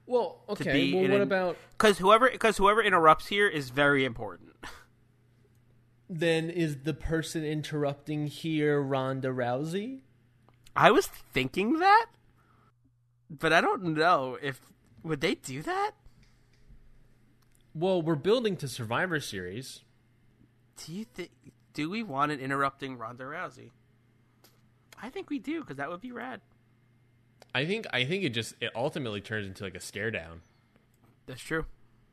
Well, 0.06 0.44
be 0.48 0.52
okay. 0.54 0.94
Well, 0.94 1.02
what 1.04 1.12
an- 1.12 1.22
about 1.22 1.58
Because 1.72 1.98
whoever, 1.98 2.30
because 2.30 2.58
whoever 2.58 2.82
interrupts 2.82 3.28
here 3.28 3.48
is 3.48 3.72
very 3.72 4.06
important. 4.06 4.47
Then? 6.10 6.50
Is 6.50 6.78
the 6.84 6.94
person 6.94 7.44
interrupting 7.44 8.28
here 8.28 8.82
Ronda 8.82 9.30
Rousey? 9.30 10.02
I 10.76 10.92
was 10.92 11.08
thinking 11.08 11.80
that, 11.80 12.08
but 13.30 13.52
I 13.52 13.62
don't 13.62 13.96
know 13.96 14.38
if 14.42 14.62
would 15.04 15.22
they 15.22 15.36
do 15.36 15.62
that. 15.64 15.92
Well, 17.74 18.02
we're 18.02 18.16
building 18.16 18.58
to 18.58 18.68
Survivor 18.68 19.20
Series. 19.20 19.82
Do 20.86 20.94
you 20.94 21.06
think? 21.06 21.32
Do 21.74 21.90
we 21.90 22.04
want 22.04 22.32
an 22.32 22.40
interrupting 22.40 22.98
Ronda 22.98 23.24
Rousey? 23.24 23.72
I 25.02 25.10
think 25.10 25.30
we 25.30 25.40
do 25.40 25.62
because 25.62 25.78
that 25.78 25.90
would 25.90 26.02
be 26.02 26.12
rad. 26.12 26.42
I 27.54 27.66
think 27.66 27.86
I 27.92 28.06
think 28.06 28.24
it 28.24 28.30
just 28.30 28.56
it 28.62 28.72
ultimately 28.76 29.22
turns 29.22 29.48
into 29.48 29.64
like 29.64 29.76
a 29.76 29.80
stare 29.80 30.12
down. 30.12 30.42
That's 31.26 31.42
true. 31.42 31.66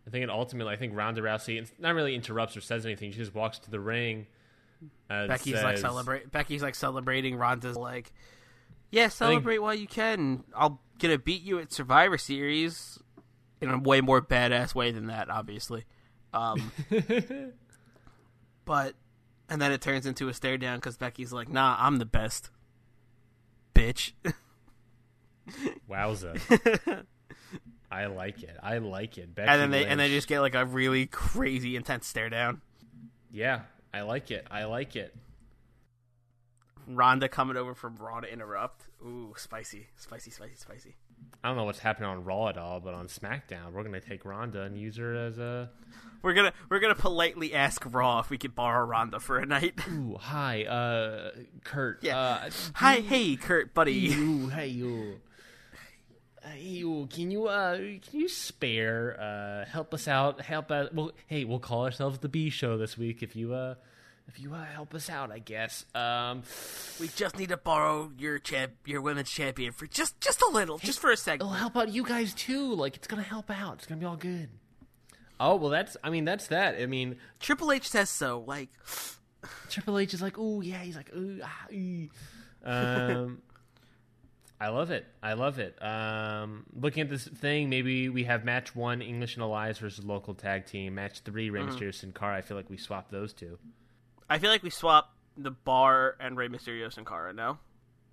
I 0.06 0.10
think 0.10 0.22
it 0.22 0.30
ultimately 0.30 0.72
I 0.72 0.76
think 0.76 0.96
Ronda 0.96 1.22
Rousey 1.22 1.58
it's 1.58 1.72
not 1.78 1.94
really 1.94 2.14
interrupts 2.14 2.56
or 2.56 2.60
says 2.60 2.84
anything. 2.84 3.12
She 3.12 3.18
just 3.18 3.34
walks 3.34 3.58
to 3.60 3.70
the 3.70 3.80
ring. 3.80 4.26
Uh, 5.08 5.26
Becky's 5.26 5.54
says, 5.54 5.64
like 5.64 5.78
celebrate. 5.78 6.30
Becky's 6.30 6.62
like 6.62 6.74
celebrating. 6.74 7.36
Ronda's 7.36 7.76
like, 7.76 8.12
yeah, 8.90 9.08
celebrate 9.08 9.58
while 9.58 9.74
you 9.74 9.86
can. 9.86 10.44
I'll 10.54 10.80
gonna 10.98 11.18
beat 11.18 11.42
you 11.42 11.58
at 11.58 11.72
Survivor 11.72 12.18
Series 12.18 12.98
in 13.60 13.70
a 13.70 13.78
way 13.78 14.00
more 14.00 14.20
badass 14.20 14.74
way 14.74 14.90
than 14.90 15.06
that, 15.06 15.30
obviously. 15.30 15.84
Um, 16.32 16.72
but 18.64 18.94
and 19.48 19.60
then 19.60 19.72
it 19.72 19.80
turns 19.80 20.06
into 20.06 20.28
a 20.28 20.34
stare 20.34 20.58
down 20.58 20.78
because 20.78 20.96
Becky's 20.96 21.32
like, 21.32 21.48
nah, 21.48 21.76
I'm 21.78 21.96
the 21.96 22.04
best, 22.04 22.50
bitch. 23.74 24.12
Wowza. 25.88 27.04
I 27.94 28.06
like 28.06 28.42
it. 28.42 28.56
I 28.62 28.78
like 28.78 29.16
it. 29.18 29.34
Becky 29.34 29.48
and 29.48 29.60
then 29.60 29.70
they 29.70 29.86
and 29.86 29.98
they 30.00 30.08
just 30.08 30.26
get 30.28 30.40
like 30.40 30.54
a 30.54 30.64
really 30.64 31.06
crazy 31.06 31.76
intense 31.76 32.06
stare 32.06 32.28
down. 32.30 32.60
yeah. 33.30 33.60
I 33.92 34.00
like 34.02 34.32
it. 34.32 34.44
I 34.50 34.64
like 34.64 34.96
it. 34.96 35.14
Ronda 36.88 37.28
coming 37.28 37.56
over 37.56 37.74
from 37.74 37.96
Raw 37.96 38.20
to 38.20 38.30
interrupt. 38.32 38.88
Ooh, 39.06 39.32
spicy, 39.36 39.86
spicy, 39.96 40.30
spicy, 40.32 40.56
spicy. 40.56 40.94
I 41.42 41.48
don't 41.48 41.56
know 41.56 41.64
what's 41.64 41.78
happening 41.78 42.08
on 42.08 42.24
Raw 42.24 42.48
at 42.48 42.58
all, 42.58 42.80
but 42.80 42.92
on 42.94 43.06
SmackDown, 43.06 43.72
we're 43.72 43.84
gonna 43.84 44.00
take 44.00 44.24
Ronda 44.24 44.62
and 44.62 44.76
use 44.76 44.96
her 44.96 45.14
as 45.14 45.38
a. 45.38 45.70
We're 46.22 46.34
gonna 46.34 46.52
we're 46.68 46.80
gonna 46.80 46.94
politely 46.94 47.54
ask 47.54 47.82
Raw 47.88 48.18
if 48.18 48.30
we 48.30 48.36
could 48.38 48.54
borrow 48.54 48.84
Ronda 48.84 49.20
for 49.20 49.38
a 49.38 49.46
night. 49.46 49.78
Ooh, 49.88 50.16
hi, 50.18 50.64
uh, 50.64 51.30
Kurt. 51.64 52.02
Yeah. 52.02 52.18
Uh, 52.18 52.50
Hi, 52.74 52.96
hey, 52.96 53.36
Kurt, 53.36 53.72
buddy. 53.74 53.92
you, 53.94 54.48
hey 54.48 54.66
you. 54.68 55.20
Hey 56.44 56.60
you, 56.60 57.08
can 57.10 57.30
you 57.30 57.46
uh 57.46 57.76
can 57.76 58.00
you 58.20 58.28
spare 58.28 59.18
uh 59.18 59.64
help 59.70 59.94
us 59.94 60.06
out 60.06 60.40
help 60.42 60.70
us 60.70 60.90
well 60.92 61.12
hey 61.26 61.44
we'll 61.44 61.58
call 61.58 61.84
ourselves 61.84 62.18
the 62.18 62.28
B 62.28 62.50
show 62.50 62.76
this 62.76 62.98
week 62.98 63.22
if 63.22 63.34
you 63.34 63.54
uh 63.54 63.74
if 64.28 64.38
you 64.38 64.52
uh 64.54 64.62
help 64.64 64.94
us 64.94 65.08
out 65.08 65.30
I 65.32 65.38
guess 65.38 65.86
um 65.94 66.42
We 67.00 67.08
just 67.08 67.38
need 67.38 67.48
to 67.48 67.56
borrow 67.56 68.12
your 68.18 68.38
champ, 68.38 68.72
your 68.84 69.00
women's 69.00 69.30
champion 69.30 69.72
for 69.72 69.86
just 69.86 70.20
just 70.20 70.42
a 70.42 70.48
little, 70.50 70.76
just 70.78 70.98
for 71.00 71.10
a 71.10 71.16
second. 71.16 71.46
it'll 71.46 71.54
help 71.54 71.76
out 71.76 71.88
you 71.90 72.04
guys 72.04 72.34
too 72.34 72.74
like 72.74 72.96
it's 72.96 73.06
gonna 73.06 73.22
help 73.22 73.50
out 73.50 73.76
it's 73.78 73.86
gonna 73.86 74.00
be 74.00 74.06
all 74.06 74.16
good 74.16 74.50
oh 75.40 75.56
well 75.56 75.70
that's 75.70 75.96
I 76.04 76.10
mean 76.10 76.24
that's 76.26 76.48
that 76.48 76.76
I 76.80 76.84
mean 76.86 77.16
Triple 77.40 77.72
H 77.72 77.88
says 77.88 78.10
so. 78.10 78.44
Like, 78.46 78.68
Triple 79.70 79.98
H 79.98 80.12
is 80.14 80.22
like, 80.22 80.36
oh 80.38 80.60
yeah, 80.60 80.78
he's 80.78 80.96
like, 80.96 81.10
ooh, 81.14 81.40
ah, 81.42 81.66
ee." 81.70 82.10
um, 82.64 83.42
I 84.60 84.68
love 84.68 84.90
it. 84.90 85.04
I 85.22 85.32
love 85.34 85.58
it. 85.58 85.76
Um, 85.82 86.64
looking 86.72 87.02
at 87.02 87.10
this 87.10 87.26
thing, 87.26 87.68
maybe 87.68 88.08
we 88.08 88.24
have 88.24 88.44
match 88.44 88.74
one, 88.74 89.02
English 89.02 89.34
and 89.34 89.42
Alliance 89.42 89.78
versus 89.78 90.04
local 90.04 90.32
tag 90.34 90.64
team. 90.66 90.94
Match 90.94 91.20
three, 91.20 91.50
Rey 91.50 91.60
Mysterio, 91.62 91.92
Sin 91.94 92.12
Cara. 92.12 92.36
I 92.36 92.40
feel 92.40 92.56
like 92.56 92.70
we 92.70 92.76
swap 92.76 93.10
those 93.10 93.32
two, 93.32 93.58
I 94.30 94.38
feel 94.38 94.50
like 94.50 94.62
we 94.62 94.70
swap 94.70 95.12
the 95.36 95.50
bar 95.50 96.16
and 96.20 96.36
Rey 96.36 96.48
Mysterio 96.48 96.92
Sin 96.92 97.04
Cara. 97.04 97.32
No, 97.32 97.58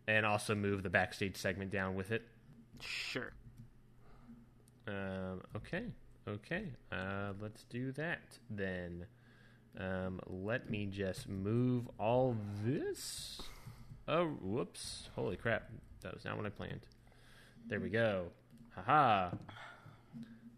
and 0.08 0.26
also 0.26 0.56
move 0.56 0.84
the 0.84 0.90
backstage 0.90 1.38
segment 1.38 1.72
down 1.72 1.96
with 1.96 2.12
it. 2.12 2.24
sure. 2.80 3.34
Um, 4.88 5.42
okay, 5.56 5.84
okay. 6.28 6.66
Uh, 6.92 7.34
let's 7.40 7.64
do 7.66 7.92
that 7.94 8.40
then. 8.50 9.06
Um, 9.80 10.20
let 10.28 10.70
me 10.70 10.88
just 10.88 11.30
move 11.30 11.88
all 11.98 12.36
this. 12.66 13.40
Oh, 14.08 14.26
whoops! 14.42 15.10
Holy 15.16 15.38
crap! 15.38 15.70
That 16.02 16.14
was 16.14 16.26
not 16.26 16.38
what 16.38 16.46
I 16.46 16.50
planned. 16.50 16.82
There 17.68 17.80
we 17.80 17.90
go. 17.90 18.28
Haha. 18.76 19.32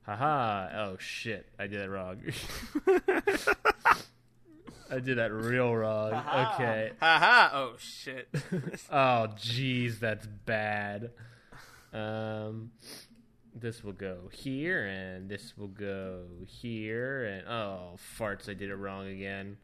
Haha. 0.06 0.70
Oh 0.76 0.98
shit! 1.00 1.48
I 1.58 1.68
did 1.68 1.80
that 1.82 1.90
wrong. 1.90 2.22
I 4.92 5.00
did 5.00 5.18
that 5.18 5.32
real 5.32 5.74
wrong. 5.76 6.14
Okay. 6.14 6.92
Haha. 7.00 7.50
Oh 7.58 7.74
shit. 7.78 8.28
Oh, 8.92 9.28
jeez, 9.38 10.00
that's 10.00 10.28
bad. 10.28 11.12
Um, 11.94 12.72
this 13.56 13.84
will 13.84 13.94
go 13.94 14.30
here, 14.32 14.86
and 14.86 15.30
this 15.30 15.58
will 15.58 15.68
go 15.68 16.26
here, 16.46 17.26
and 17.26 17.48
oh, 17.48 17.98
farts! 18.20 18.50
I 18.50 18.54
did 18.54 18.70
it 18.70 18.76
wrong 18.76 19.08
again. 19.08 19.58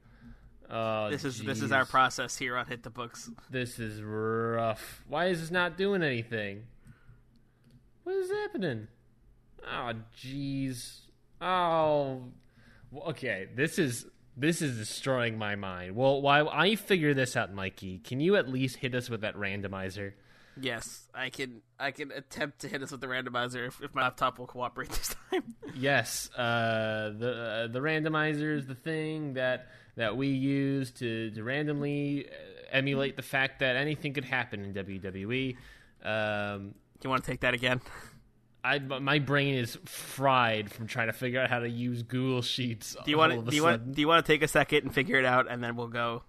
Oh, 0.69 1.09
This 1.09 1.25
is 1.25 1.41
this 1.41 1.61
is 1.61 1.71
our 1.71 1.85
process 1.85 2.37
here 2.37 2.55
on 2.55 2.67
Hit 2.67 2.83
the 2.83 2.89
Books. 2.89 3.29
This 3.49 3.79
is 3.79 4.01
rough. 4.03 5.03
Why 5.07 5.27
is 5.27 5.41
this 5.41 5.51
not 5.51 5.77
doing 5.77 6.03
anything? 6.03 6.63
What 8.03 8.15
is 8.15 8.29
happening? 8.29 8.87
Oh, 9.65 9.93
jeez. 10.17 10.99
Oh, 11.41 12.23
okay. 13.07 13.47
This 13.55 13.79
is 13.79 14.05
this 14.37 14.61
is 14.61 14.77
destroying 14.77 15.37
my 15.37 15.55
mind. 15.55 15.95
Well, 15.95 16.21
while 16.21 16.49
I 16.49 16.75
figure 16.75 17.13
this 17.13 17.35
out, 17.35 17.53
Mikey, 17.53 17.99
can 17.99 18.19
you 18.19 18.35
at 18.35 18.47
least 18.47 18.77
hit 18.77 18.93
us 18.95 19.09
with 19.09 19.21
that 19.21 19.35
randomizer? 19.35 20.13
Yes, 20.61 21.07
I 21.13 21.29
can 21.29 21.61
I 21.79 21.91
can 21.91 22.11
attempt 22.11 22.59
to 22.59 22.67
hit 22.67 22.83
us 22.83 22.91
with 22.91 23.01
the 23.01 23.07
randomizer 23.07 23.67
if, 23.67 23.81
if 23.81 23.95
my 23.95 24.03
laptop 24.03 24.39
will 24.39 24.47
cooperate 24.47 24.89
this 24.89 25.15
time. 25.31 25.55
Yes, 25.73 26.29
uh, 26.35 27.11
the 27.17 27.31
uh, 27.31 27.67
the 27.71 27.79
randomizer 27.79 28.55
is 28.55 28.65
the 28.67 28.75
thing 28.75 29.33
that 29.33 29.67
that 29.95 30.15
we 30.17 30.27
use 30.27 30.91
to, 30.93 31.31
to 31.31 31.43
randomly 31.43 32.25
uh, 32.27 32.31
emulate 32.71 33.15
the 33.15 33.21
fact 33.21 33.59
that 33.59 33.75
anything 33.75 34.13
could 34.13 34.25
happen 34.25 34.63
in 34.63 34.73
WWE. 34.73 35.55
Um, 36.03 36.75
you 37.03 37.09
want 37.09 37.23
to 37.23 37.31
take 37.31 37.41
that 37.41 37.53
again? 37.53 37.81
I 38.63 38.79
my 38.79 39.19
brain 39.19 39.55
is 39.55 39.77
fried 39.85 40.69
from 40.69 40.87
trying 40.87 41.07
to 41.07 41.13
figure 41.13 41.39
out 41.41 41.49
how 41.49 41.59
to 41.59 41.69
use 41.69 42.03
Google 42.03 42.41
Sheets. 42.41 42.95
Do 43.05 43.09
you 43.11 43.17
want 43.17 43.33
to 43.45 43.49
do 43.49 43.55
you 43.55 43.63
want 43.63 43.93
do 43.93 44.01
you 44.01 44.07
want 44.07 44.25
to 44.25 44.29
take 44.31 44.41
a 44.43 44.49
second 44.49 44.83
and 44.83 44.93
figure 44.93 45.17
it 45.17 45.23
out 45.25 45.49
and 45.49 45.63
then 45.63 45.77
we'll 45.77 45.87
go? 45.87 46.23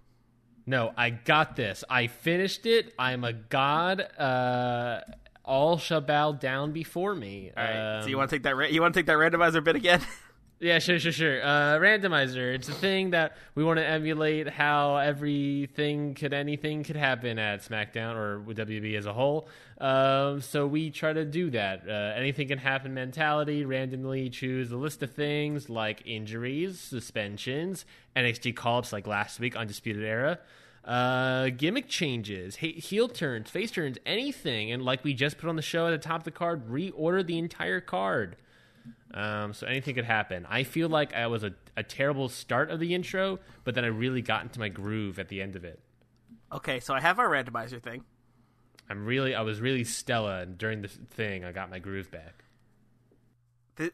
No, 0.65 0.93
I 0.95 1.09
got 1.09 1.55
this. 1.57 1.83
I 1.89 2.07
finished 2.07 2.65
it. 2.65 2.93
I'm 2.97 3.23
a 3.25 3.33
god. 3.33 3.99
Uh, 4.17 5.01
all 5.43 5.77
shall 5.77 5.99
bow 6.01 6.31
down 6.31 6.71
before 6.71 7.15
me. 7.15 7.51
All 7.57 7.63
right. 7.63 8.01
so 8.03 8.07
you 8.07 8.15
Um, 8.15 8.19
want 8.19 8.29
to 8.29 8.35
take 8.37 8.43
that 8.43 8.55
ra- 8.55 8.67
you 8.67 8.79
want 8.81 8.93
to 8.93 8.99
take 8.99 9.07
that 9.07 9.17
randomizer 9.17 9.61
bit 9.63 9.75
again? 9.75 10.01
Yeah, 10.61 10.77
sure, 10.77 10.99
sure, 10.99 11.11
sure. 11.11 11.41
Uh, 11.41 11.79
randomizer. 11.79 12.53
It's 12.53 12.69
a 12.69 12.73
thing 12.73 13.09
that 13.11 13.35
we 13.55 13.63
want 13.63 13.79
to 13.79 13.83
emulate 13.85 14.47
how 14.47 14.97
everything 14.97 16.13
could, 16.13 16.33
anything 16.33 16.83
could 16.83 16.97
happen 16.97 17.39
at 17.39 17.67
SmackDown 17.67 18.15
or 18.15 18.41
WB 18.53 18.95
as 18.95 19.07
a 19.07 19.13
whole. 19.13 19.47
Um, 19.79 20.39
so 20.39 20.67
we 20.67 20.91
try 20.91 21.13
to 21.13 21.25
do 21.25 21.49
that. 21.49 21.89
Uh, 21.89 22.13
anything 22.15 22.47
can 22.47 22.59
happen 22.59 22.93
mentality. 22.93 23.65
Randomly 23.65 24.29
choose 24.29 24.71
a 24.71 24.77
list 24.77 25.01
of 25.01 25.09
things 25.11 25.67
like 25.67 26.03
injuries, 26.05 26.79
suspensions, 26.79 27.83
NXT 28.15 28.55
call-ups 28.55 28.93
like 28.93 29.07
last 29.07 29.39
week, 29.39 29.55
Undisputed 29.55 30.03
Era. 30.03 30.37
Uh, 30.85 31.49
gimmick 31.49 31.87
changes, 31.87 32.57
heel 32.57 33.07
turns, 33.07 33.49
face 33.49 33.71
turns, 33.71 33.97
anything, 34.05 34.71
and 34.71 34.83
like 34.83 35.03
we 35.03 35.15
just 35.15 35.39
put 35.39 35.49
on 35.49 35.55
the 35.55 35.63
show 35.63 35.87
at 35.87 35.89
the 35.89 35.97
top 35.97 36.19
of 36.19 36.23
the 36.23 36.29
card, 36.29 36.69
reorder 36.69 37.25
the 37.25 37.39
entire 37.39 37.81
card. 37.81 38.35
Um, 39.13 39.53
so 39.53 39.67
anything 39.67 39.95
could 39.95 40.05
happen. 40.05 40.45
I 40.49 40.63
feel 40.63 40.87
like 40.87 41.13
I 41.13 41.27
was 41.27 41.43
a, 41.43 41.53
a 41.75 41.83
terrible 41.83 42.29
start 42.29 42.71
of 42.71 42.79
the 42.79 42.95
intro, 42.95 43.39
but 43.63 43.75
then 43.75 43.83
I 43.83 43.87
really 43.87 44.21
got 44.21 44.43
into 44.43 44.59
my 44.59 44.69
groove 44.69 45.19
at 45.19 45.27
the 45.27 45.41
end 45.41 45.55
of 45.55 45.65
it. 45.65 45.79
okay, 46.51 46.79
so 46.79 46.93
I 46.93 47.01
have 47.01 47.19
our 47.19 47.27
randomizer 47.29 47.81
thing. 47.81 48.03
I'm 48.89 49.05
really, 49.05 49.35
I 49.35 49.41
was 49.41 49.59
really 49.61 49.83
Stella, 49.83 50.41
and 50.41 50.57
during 50.57 50.81
this 50.81 50.97
thing, 51.11 51.43
I 51.45 51.51
got 51.51 51.69
my 51.69 51.79
groove 51.79 52.11
back. 52.11 52.43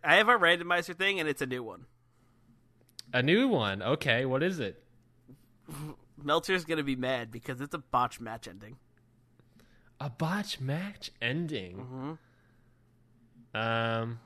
I 0.04 0.16
have 0.16 0.28
our 0.28 0.38
randomizer 0.40 0.96
thing 0.96 1.20
and 1.20 1.30
it's 1.30 1.42
a 1.42 1.46
new 1.46 1.64
one. 1.64 1.86
A 3.14 3.22
new 3.24 3.48
one. 3.48 3.82
Okay, 3.82 4.26
what 4.26 4.44
is 4.44 4.60
it? 4.60 4.84
Meltzer's 6.22 6.66
gonna 6.66 6.84
be 6.84 6.96
mad 6.96 7.32
because 7.32 7.62
it's 7.62 7.74
a 7.74 7.78
botch 7.80 8.20
match 8.20 8.48
ending. 8.48 8.78
A 10.00 10.10
botch 10.10 10.60
match 10.60 11.12
ending. 11.22 12.18
Um. 13.54 14.20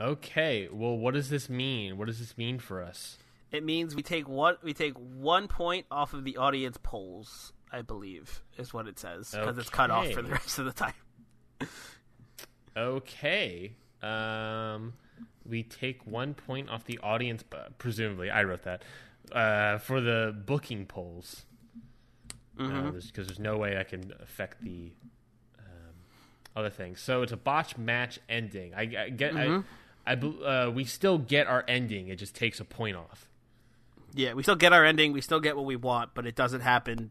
Okay. 0.00 0.68
Well, 0.72 0.96
what 0.96 1.14
does 1.14 1.28
this 1.28 1.48
mean? 1.48 1.98
What 1.98 2.06
does 2.06 2.18
this 2.18 2.38
mean 2.38 2.58
for 2.58 2.82
us? 2.82 3.18
It 3.52 3.64
means 3.64 3.94
we 3.94 4.02
take 4.02 4.28
one 4.28 4.56
we 4.62 4.72
take 4.72 4.94
one 4.94 5.48
point 5.48 5.86
off 5.90 6.14
of 6.14 6.24
the 6.24 6.36
audience 6.36 6.78
polls. 6.82 7.52
I 7.72 7.82
believe 7.82 8.42
is 8.58 8.74
what 8.74 8.88
it 8.88 8.98
says 8.98 9.30
because 9.30 9.56
it's 9.58 9.70
cut 9.70 9.90
off 9.90 10.10
for 10.10 10.22
the 10.22 10.30
rest 10.30 10.58
of 10.58 10.64
the 10.64 10.72
time. 10.72 10.94
Okay. 12.76 13.74
Um, 14.02 14.94
we 15.46 15.62
take 15.62 16.06
one 16.06 16.34
point 16.34 16.70
off 16.70 16.84
the 16.84 16.98
audience, 17.02 17.44
uh, 17.52 17.68
presumably. 17.78 18.30
I 18.30 18.44
wrote 18.44 18.62
that 18.62 18.82
uh, 19.32 19.78
for 19.78 20.00
the 20.00 20.34
booking 20.46 20.86
polls, 20.86 21.44
because 22.56 23.12
there's 23.12 23.38
no 23.38 23.56
way 23.56 23.78
I 23.78 23.84
can 23.84 24.12
affect 24.20 24.62
the 24.64 24.92
um, 25.58 25.94
other 26.56 26.70
things. 26.70 27.00
So 27.00 27.22
it's 27.22 27.32
a 27.32 27.36
botch 27.36 27.76
match 27.76 28.18
ending. 28.28 28.74
I, 28.74 28.82
I 28.82 29.08
get. 29.10 29.36
I, 29.36 29.60
I 30.06 30.14
uh, 30.14 30.70
we 30.74 30.84
still 30.84 31.18
get 31.18 31.46
our 31.46 31.64
ending. 31.68 32.08
It 32.08 32.16
just 32.16 32.34
takes 32.34 32.60
a 32.60 32.64
point 32.64 32.96
off. 32.96 33.28
Yeah, 34.14 34.34
we 34.34 34.42
still 34.42 34.56
get 34.56 34.72
our 34.72 34.84
ending. 34.84 35.12
We 35.12 35.20
still 35.20 35.40
get 35.40 35.56
what 35.56 35.66
we 35.66 35.76
want, 35.76 36.10
but 36.14 36.26
it 36.26 36.34
doesn't 36.34 36.62
happen 36.62 37.10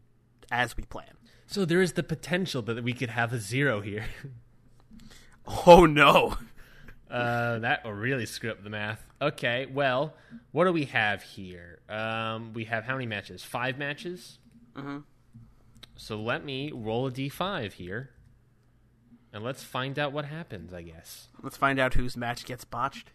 as 0.50 0.76
we 0.76 0.84
plan. 0.84 1.14
So 1.46 1.64
there 1.64 1.80
is 1.80 1.94
the 1.94 2.02
potential 2.02 2.62
that 2.62 2.82
we 2.84 2.92
could 2.92 3.10
have 3.10 3.32
a 3.32 3.38
zero 3.38 3.80
here. 3.80 4.04
Oh 5.66 5.84
no! 5.84 6.36
Uh, 7.10 7.58
that 7.58 7.82
will 7.82 7.92
really 7.92 8.24
screw 8.24 8.52
up 8.52 8.62
the 8.62 8.70
math. 8.70 9.04
Okay, 9.20 9.66
well, 9.66 10.14
what 10.52 10.66
do 10.66 10.72
we 10.72 10.84
have 10.84 11.24
here? 11.24 11.80
Um, 11.88 12.52
we 12.52 12.66
have 12.66 12.84
how 12.84 12.94
many 12.94 13.06
matches? 13.06 13.42
Five 13.42 13.78
matches. 13.78 14.38
Mm-hmm. 14.76 14.98
So 15.96 16.20
let 16.20 16.44
me 16.44 16.70
roll 16.72 17.08
a 17.08 17.10
d5 17.10 17.72
here, 17.72 18.10
and 19.32 19.44
let's 19.44 19.62
find 19.62 19.98
out 19.98 20.12
what 20.12 20.24
happens. 20.24 20.72
I 20.72 20.82
guess. 20.82 21.28
Let's 21.42 21.56
find 21.56 21.78
out 21.78 21.94
whose 21.94 22.16
match 22.16 22.44
gets 22.44 22.64
botched. 22.64 23.10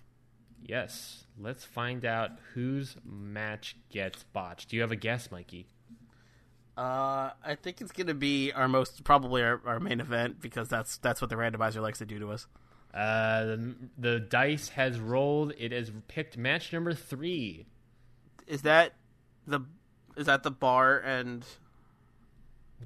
Yes, 0.61 1.25
let's 1.39 1.63
find 1.63 2.03
out 2.05 2.31
whose 2.53 2.97
match 3.03 3.77
gets 3.89 4.23
botched. 4.23 4.69
Do 4.69 4.75
you 4.75 4.81
have 4.81 4.91
a 4.91 4.95
guess, 4.95 5.31
Mikey? 5.31 5.67
Uh, 6.77 7.31
I 7.43 7.55
think 7.61 7.79
it's 7.79 7.91
gonna 7.91 8.13
be 8.13 8.51
our 8.51 8.67
most 8.67 9.03
probably 9.03 9.43
our, 9.43 9.61
our 9.65 9.79
main 9.79 9.99
event 9.99 10.41
because 10.41 10.67
that's 10.67 10.97
that's 10.97 11.21
what 11.21 11.29
the 11.29 11.35
randomizer 11.35 11.81
likes 11.81 11.99
to 11.99 12.05
do 12.05 12.19
to 12.19 12.31
us. 12.31 12.47
Uh, 12.93 13.45
the, 13.45 13.75
the 13.97 14.19
dice 14.19 14.69
has 14.69 14.99
rolled. 14.99 15.53
It 15.57 15.71
has 15.71 15.91
picked 16.07 16.37
match 16.37 16.71
number 16.73 16.93
three. 16.93 17.65
Is 18.47 18.61
that 18.63 18.93
the 19.45 19.61
is 20.17 20.27
that 20.27 20.43
the 20.43 20.51
bar 20.51 20.97
and 20.97 21.45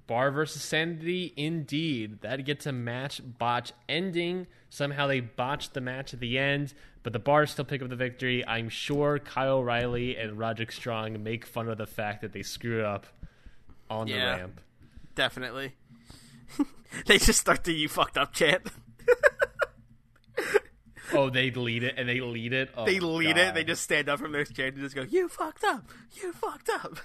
Bar 0.07 0.31
versus 0.31 0.61
Sanity, 0.61 1.33
indeed. 1.37 2.21
That 2.21 2.43
gets 2.45 2.65
a 2.65 2.71
match 2.71 3.21
botch 3.23 3.71
ending. 3.87 4.47
Somehow 4.69 5.07
they 5.07 5.19
botched 5.19 5.73
the 5.73 5.81
match 5.81 6.13
at 6.13 6.19
the 6.19 6.37
end, 6.39 6.73
but 7.03 7.13
the 7.13 7.19
Bars 7.19 7.51
still 7.51 7.65
pick 7.65 7.81
up 7.81 7.89
the 7.89 7.95
victory. 7.95 8.45
I'm 8.47 8.69
sure 8.69 9.19
Kyle 9.19 9.57
O'Reilly 9.57 10.17
and 10.17 10.37
Roderick 10.37 10.71
Strong 10.71 11.21
make 11.23 11.45
fun 11.45 11.67
of 11.69 11.77
the 11.77 11.85
fact 11.87 12.21
that 12.21 12.33
they 12.33 12.41
screwed 12.43 12.83
up 12.83 13.05
on 13.89 14.07
Yeah. 14.07 14.15
the 14.35 14.37
ramp. 14.41 14.61
definitely 15.15 15.73
they 17.05 17.17
just 17.17 17.39
start 17.39 17.63
the 17.63 17.73
"you 17.73 17.87
fucked 17.89 18.17
up" 18.17 18.33
chant. 18.33 18.63
Oh, 21.11 21.31
they 21.31 21.49
lead 21.49 21.81
it 21.83 21.95
and 21.97 22.07
they 22.07 22.21
lead 22.21 22.53
it. 22.53 22.69
Oh, 22.77 22.85
they 22.85 22.99
lead 22.99 23.35
it. 23.35 23.55
They 23.55 23.63
just 23.63 23.81
stand 23.81 24.07
up 24.09 24.19
from 24.19 24.31
their 24.31 24.45
chair 24.45 24.67
and 24.67 24.77
just 24.77 24.93
go, 24.95 25.01
"You 25.01 25.27
fucked 25.27 25.63
up. 25.63 25.85
You 26.21 26.31
fucked 26.33 26.69
up." 26.69 26.97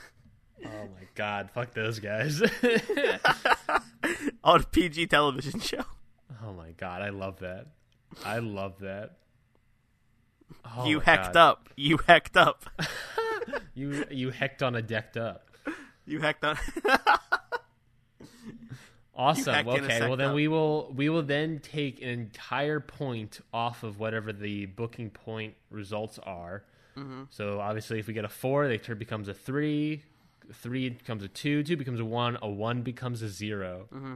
Oh 0.64 0.68
my 0.68 1.06
god, 1.14 1.50
fuck 1.52 1.74
those 1.74 1.98
guys. 1.98 2.40
On 4.44 4.60
a 4.60 4.64
PG 4.64 5.06
television 5.08 5.60
show. 5.60 5.84
oh 6.44 6.52
my 6.52 6.70
god, 6.72 7.02
I 7.02 7.08
love 7.10 7.40
that. 7.40 7.66
I 8.24 8.38
love 8.38 8.78
that. 8.80 9.16
Oh 10.76 10.86
you 10.86 11.00
hecked 11.00 11.34
God. 11.34 11.36
up. 11.36 11.68
You 11.76 11.98
hecked 12.06 12.36
up. 12.36 12.64
You 13.74 14.06
you 14.10 14.30
hecked 14.30 14.62
on 14.62 14.74
a 14.76 14.80
decked 14.80 15.16
up. 15.18 15.50
You 16.06 16.20
hecked 16.20 16.44
on. 16.44 16.56
Awesome. 19.16 19.68
a 19.68 19.70
Okay. 19.70 20.00
Well, 20.00 20.16
then 20.16 20.30
up. 20.30 20.34
we 20.34 20.48
will 20.48 20.92
we 20.94 21.08
will 21.08 21.22
then 21.22 21.60
take 21.60 22.02
an 22.02 22.08
entire 22.08 22.80
point 22.80 23.40
off 23.52 23.82
of 23.84 24.00
whatever 24.00 24.32
the 24.32 24.66
booking 24.66 25.10
point 25.10 25.54
results 25.70 26.18
are. 26.20 26.64
Mm-hmm. 26.96 27.24
So 27.30 27.60
obviously, 27.60 27.98
if 28.00 28.08
we 28.08 28.14
get 28.14 28.24
a 28.24 28.28
four, 28.28 28.66
the 28.66 28.76
turn 28.78 28.98
becomes 28.98 29.28
a 29.28 29.34
three. 29.34 30.02
Three 30.52 30.90
becomes 30.90 31.22
a 31.22 31.28
two. 31.28 31.62
Two 31.62 31.76
becomes 31.76 32.00
a 32.00 32.04
one. 32.04 32.36
A 32.42 32.48
one 32.48 32.82
becomes 32.82 33.22
a 33.22 33.28
0 33.28 33.88
Mm-hmm. 33.92 34.14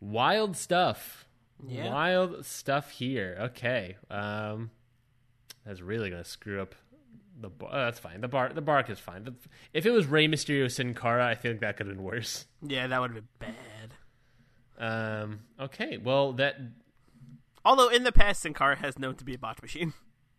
Wild 0.00 0.56
stuff. 0.56 1.26
Yeah. 1.66 1.88
Wild 1.92 2.44
stuff 2.44 2.90
here. 2.90 3.36
Okay. 3.40 3.96
Um, 4.10 4.70
that's 5.64 5.80
really 5.80 6.10
gonna 6.10 6.24
screw 6.24 6.60
up 6.60 6.74
the. 7.40 7.48
Bar- 7.48 7.70
oh, 7.72 7.84
that's 7.84 8.00
fine. 8.00 8.20
The 8.20 8.28
bar. 8.28 8.52
The 8.52 8.60
bark 8.60 8.90
is 8.90 8.98
fine. 8.98 9.24
The- 9.24 9.34
if 9.72 9.86
it 9.86 9.92
was 9.92 10.06
Rey 10.06 10.26
Mysterio 10.26 10.70
Sin 10.70 10.94
Cara, 10.94 11.24
I 11.26 11.34
think 11.36 11.60
that 11.60 11.76
could 11.76 11.86
have 11.86 11.94
been 11.96 12.04
worse. 12.04 12.46
yeah, 12.62 12.86
that 12.88 13.00
would 13.00 13.12
have 13.14 13.24
been 13.38 13.54
bad. 14.78 15.22
Um. 15.22 15.40
Okay. 15.60 15.98
Well, 15.98 16.32
that 16.34 16.56
Although 17.64 17.88
in 17.88 18.02
the 18.02 18.10
past, 18.10 18.42
Sin 18.42 18.54
Cara 18.54 18.74
has 18.76 18.98
known 18.98 19.14
to 19.16 19.24
be 19.24 19.34
a 19.34 19.38
botch 19.38 19.62
machine. 19.62 19.92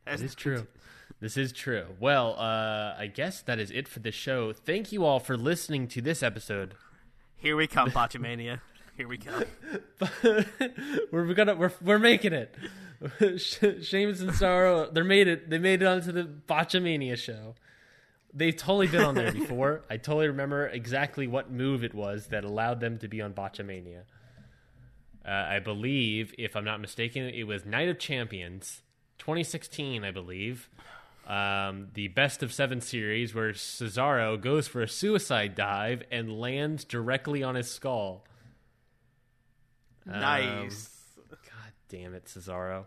That 0.05 0.19
is 0.19 0.35
true. 0.35 0.67
This 1.23 1.37
is 1.37 1.53
true. 1.53 1.85
Well, 2.01 2.35
uh, 2.37 2.95
I 2.99 3.07
guess 3.07 3.41
that 3.43 3.57
is 3.57 3.71
it 3.71 3.87
for 3.87 3.99
the 3.99 4.11
show. 4.11 4.51
Thank 4.51 4.91
you 4.91 5.05
all 5.05 5.21
for 5.21 5.37
listening 5.37 5.87
to 5.87 6.01
this 6.01 6.21
episode. 6.21 6.73
Here 7.37 7.55
we 7.55 7.65
come, 7.65 7.91
Botchamania. 7.91 8.59
Here 8.97 9.07
we 9.07 9.17
come. 9.19 9.45
we're 11.13 11.33
gonna 11.33 11.55
we're 11.55 11.71
we're 11.81 11.97
making 11.97 12.33
it. 12.33 12.53
Sheamus 13.39 14.19
and 14.19 14.31
Cesaro, 14.31 14.93
they 14.93 15.01
made 15.01 15.29
it. 15.29 15.49
They 15.49 15.59
made 15.59 15.81
it 15.81 15.85
onto 15.85 16.11
the 16.11 16.25
Botchamania 16.25 17.17
show. 17.17 17.55
They've 18.33 18.53
totally 18.53 18.87
been 18.87 19.05
on 19.05 19.15
there 19.15 19.31
before. 19.31 19.85
I 19.89 19.95
totally 19.95 20.27
remember 20.27 20.67
exactly 20.67 21.25
what 21.25 21.49
move 21.49 21.85
it 21.85 21.93
was 21.93 22.27
that 22.27 22.43
allowed 22.43 22.81
them 22.81 22.97
to 22.97 23.07
be 23.07 23.21
on 23.21 23.31
Botchamania. 23.31 24.01
Uh, 25.25 25.31
I 25.31 25.59
believe, 25.59 26.35
if 26.37 26.57
I'm 26.57 26.65
not 26.65 26.81
mistaken, 26.81 27.23
it 27.29 27.47
was 27.47 27.65
Night 27.65 27.87
of 27.87 27.97
Champions, 27.97 28.81
2016, 29.19 30.03
I 30.03 30.11
believe. 30.11 30.69
Um, 31.25 31.87
the 31.93 32.09
best 32.09 32.43
of 32.43 32.51
seven 32.51 32.81
series 32.81 33.33
where 33.33 33.51
Cesaro 33.53 34.39
goes 34.39 34.67
for 34.67 34.81
a 34.81 34.87
suicide 34.89 35.55
dive 35.55 36.03
and 36.11 36.37
lands 36.39 36.83
directly 36.83 37.43
on 37.43 37.55
his 37.55 37.71
skull. 37.71 38.25
Nice. 40.05 40.89
God 41.29 41.71
damn 41.89 42.13
it, 42.13 42.25
Cesaro. 42.25 42.85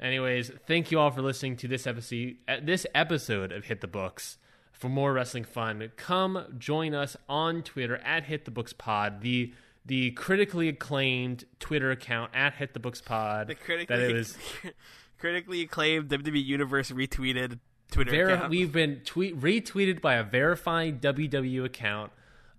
Anyways, 0.00 0.50
thank 0.66 0.90
you 0.90 0.98
all 0.98 1.12
for 1.12 1.22
listening 1.22 1.56
to 1.58 1.68
this 1.68 1.86
episode. 1.86 2.36
This 2.62 2.86
episode 2.94 3.52
of 3.52 3.66
Hit 3.66 3.80
the 3.80 3.86
Books. 3.86 4.38
For 4.72 4.88
more 4.88 5.12
wrestling 5.12 5.44
fun, 5.44 5.92
come 5.96 6.56
join 6.58 6.92
us 6.92 7.16
on 7.28 7.62
Twitter 7.62 7.98
at 7.98 8.24
Hit 8.24 8.44
the 8.44 8.50
Books 8.50 8.72
Pod. 8.72 9.20
The 9.20 9.54
the 9.86 10.10
critically 10.12 10.68
acclaimed 10.68 11.44
Twitter 11.60 11.92
account 11.92 12.32
at 12.34 12.54
Hit 12.54 12.74
the 12.74 12.80
Books 12.80 13.00
Pod. 13.00 13.46
the 13.46 13.54
critically, 13.54 13.96
that 13.96 14.10
it 14.10 14.12
was 14.12 14.36
critically 15.22 15.62
acclaimed 15.62 16.08
WWE 16.08 16.44
Universe 16.44 16.90
retweeted 16.90 17.60
Twitter 17.92 18.10
Veri- 18.10 18.32
account. 18.32 18.50
we've 18.50 18.72
been 18.72 19.02
tweet- 19.04 19.38
retweeted 19.40 20.00
by 20.00 20.14
a 20.14 20.24
verified 20.24 21.00
WWE 21.00 21.64
account. 21.64 22.10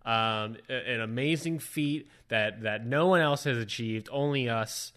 Um, 0.05 0.55
an 0.69 1.01
amazing 1.01 1.59
feat 1.59 2.09
that 2.29 2.61
that 2.63 2.85
no 2.85 3.07
one 3.07 3.19
else 3.19 3.43
has 3.43 3.57
achieved, 3.57 4.07
only 4.11 4.47
us. 4.47 4.93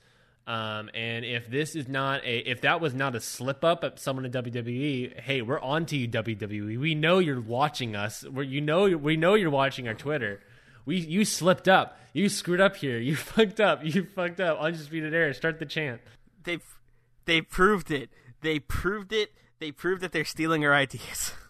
Um, 0.47 0.91
and 0.95 1.25
if 1.25 1.51
this 1.51 1.75
is 1.75 1.89
not 1.89 2.25
a, 2.25 2.49
if 2.49 2.61
that 2.61 2.81
was 2.81 2.95
not 2.95 3.17
a 3.17 3.21
slip 3.21 3.65
up 3.65 3.83
at 3.83 3.99
someone 3.99 4.25
in 4.25 4.31
WWE, 4.31 5.19
hey, 5.21 5.43
we're 5.43 5.59
on 5.59 5.87
to 5.87 5.97
you, 5.97 6.07
WWE. 6.07 6.79
We 6.79 6.95
know 6.95 7.19
you're 7.19 7.41
watching 7.41 7.97
us. 7.97 8.25
We're, 8.25 8.45
you 8.45 8.61
know, 8.61 8.97
we 8.97 9.17
know 9.17 9.35
you're 9.35 9.51
watching 9.51 9.89
our 9.89 9.95
Twitter. 9.95 10.39
We, 10.85 10.99
you 10.99 11.25
slipped 11.25 11.67
up. 11.67 11.99
You 12.13 12.29
screwed 12.29 12.61
up 12.61 12.77
here. 12.77 12.99
You 12.99 13.17
fucked 13.35 13.61
up. 13.61 13.85
You 13.85 14.05
fucked 14.15 14.39
up. 14.41 14.61
Undisputed 14.61 15.13
era. 15.13 15.35
Start 15.35 15.59
the 15.59 15.67
chant. 15.67 16.01
they 16.45 16.59
they 17.27 17.41
proved 17.41 17.91
it. 17.91 18.11
They 18.41 18.59
proved 18.59 19.13
it. 19.13 19.33
They 19.59 19.73
proved 19.73 20.03
that 20.03 20.13
they're 20.13 20.25
stealing 20.25 20.65
our 20.65 20.75
ideas. 20.75 21.33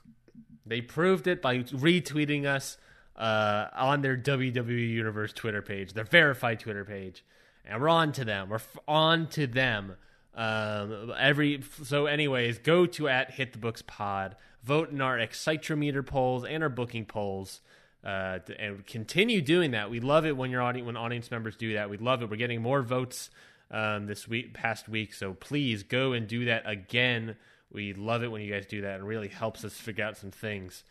They 0.69 0.81
proved 0.81 1.28
it 1.28 1.40
by 1.40 1.59
retweeting 1.59 2.44
us 2.44 2.77
uh, 3.15 3.66
on 3.73 4.03
their 4.03 4.16
WWE 4.16 4.90
Universe 4.90 5.32
Twitter 5.32 5.62
page, 5.62 5.93
their 5.93 6.03
verified 6.03 6.59
Twitter 6.59 6.85
page, 6.85 7.24
and 7.65 7.81
we're 7.81 7.89
on 7.89 8.11
to 8.12 8.24
them. 8.24 8.48
We're 8.48 8.57
f- 8.57 8.77
on 8.89 9.28
to 9.28 9.47
them. 9.47 9.94
Um, 10.35 11.12
every 11.19 11.62
so, 11.85 12.07
anyways, 12.07 12.59
go 12.59 12.85
to 12.85 13.09
at 13.09 13.31
Hit 13.31 13.53
the 13.53 13.59
Books 13.59 13.82
Pod, 13.86 14.35
vote 14.65 14.90
in 14.90 15.01
our 15.01 15.19
Excitrometer 15.19 16.05
polls 16.05 16.44
and 16.44 16.65
our 16.65 16.69
booking 16.69 17.05
polls. 17.07 17.61
Uh, 18.05 18.39
and 18.59 18.86
continue 18.86 19.40
doing 19.40 19.73
that. 19.73 19.90
We 19.90 19.98
love 19.98 20.27
it 20.27 20.36
when 20.36 20.51
your 20.51 20.62
audience, 20.62 20.86
when 20.86 20.97
audience 20.97 21.31
members 21.31 21.57
do 21.57 21.74
that. 21.74 21.90
We 21.90 21.97
love 21.97 22.23
it. 22.23 22.31
We're 22.31 22.36
getting 22.36 22.62
more 22.62 22.82
votes 22.82 23.31
um, 23.70 24.06
this 24.06 24.28
week, 24.28 24.55
past 24.55 24.88
week. 24.88 25.14
So 25.14 25.34
please 25.34 25.82
go 25.82 26.12
and 26.12 26.26
do 26.26 26.44
that 26.44 26.62
again. 26.68 27.36
We 27.72 27.93
love 27.93 28.22
it 28.22 28.30
when 28.30 28.43
you 28.43 28.52
guys 28.52 28.66
do 28.66 28.82
that. 28.82 29.01
It 29.01 29.02
really 29.02 29.28
helps 29.28 29.64
us 29.64 29.74
figure 29.74 30.05
out 30.05 30.16
some 30.16 30.30
things, 30.30 30.84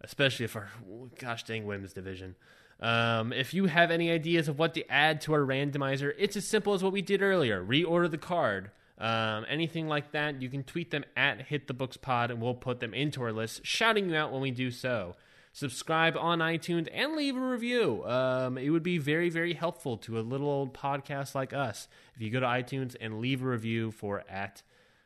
especially 0.00 0.44
if 0.44 0.56
our 0.56 0.70
gosh 1.18 1.44
dang 1.44 1.66
women's 1.66 1.92
division. 1.92 2.34
Um, 2.80 3.32
if 3.32 3.54
you 3.54 3.66
have 3.66 3.90
any 3.90 4.10
ideas 4.10 4.48
of 4.48 4.58
what 4.58 4.74
to 4.74 4.90
add 4.90 5.20
to 5.22 5.34
our 5.34 5.40
randomizer, 5.40 6.12
it's 6.18 6.36
as 6.36 6.46
simple 6.46 6.74
as 6.74 6.82
what 6.82 6.92
we 6.92 7.02
did 7.02 7.22
earlier. 7.22 7.64
Reorder 7.64 8.10
the 8.10 8.18
card. 8.18 8.70
Um, 8.98 9.46
anything 9.48 9.88
like 9.88 10.12
that, 10.12 10.42
you 10.42 10.48
can 10.48 10.64
tweet 10.64 10.90
them 10.90 11.04
at 11.16 11.42
Hit 11.42 11.66
the 11.66 11.74
Books 11.74 11.96
Pod, 11.96 12.30
and 12.30 12.40
we'll 12.40 12.54
put 12.54 12.80
them 12.80 12.92
into 12.94 13.22
our 13.22 13.32
list, 13.32 13.64
shouting 13.64 14.10
you 14.10 14.16
out 14.16 14.32
when 14.32 14.40
we 14.40 14.50
do 14.50 14.70
so. 14.70 15.16
Subscribe 15.52 16.16
on 16.16 16.38
iTunes 16.38 16.88
and 16.92 17.14
leave 17.14 17.36
a 17.36 17.40
review. 17.40 18.04
Um, 18.06 18.56
it 18.56 18.70
would 18.70 18.82
be 18.82 18.96
very, 18.96 19.28
very 19.28 19.52
helpful 19.52 19.98
to 19.98 20.18
a 20.18 20.22
little 20.22 20.48
old 20.48 20.72
podcast 20.72 21.34
like 21.34 21.52
us 21.52 21.88
if 22.14 22.22
you 22.22 22.30
go 22.30 22.40
to 22.40 22.46
iTunes 22.46 22.96
and 22.98 23.20
leave 23.20 23.42
a 23.42 23.46
review 23.46 23.90
for 23.90 24.24
at 24.30 24.62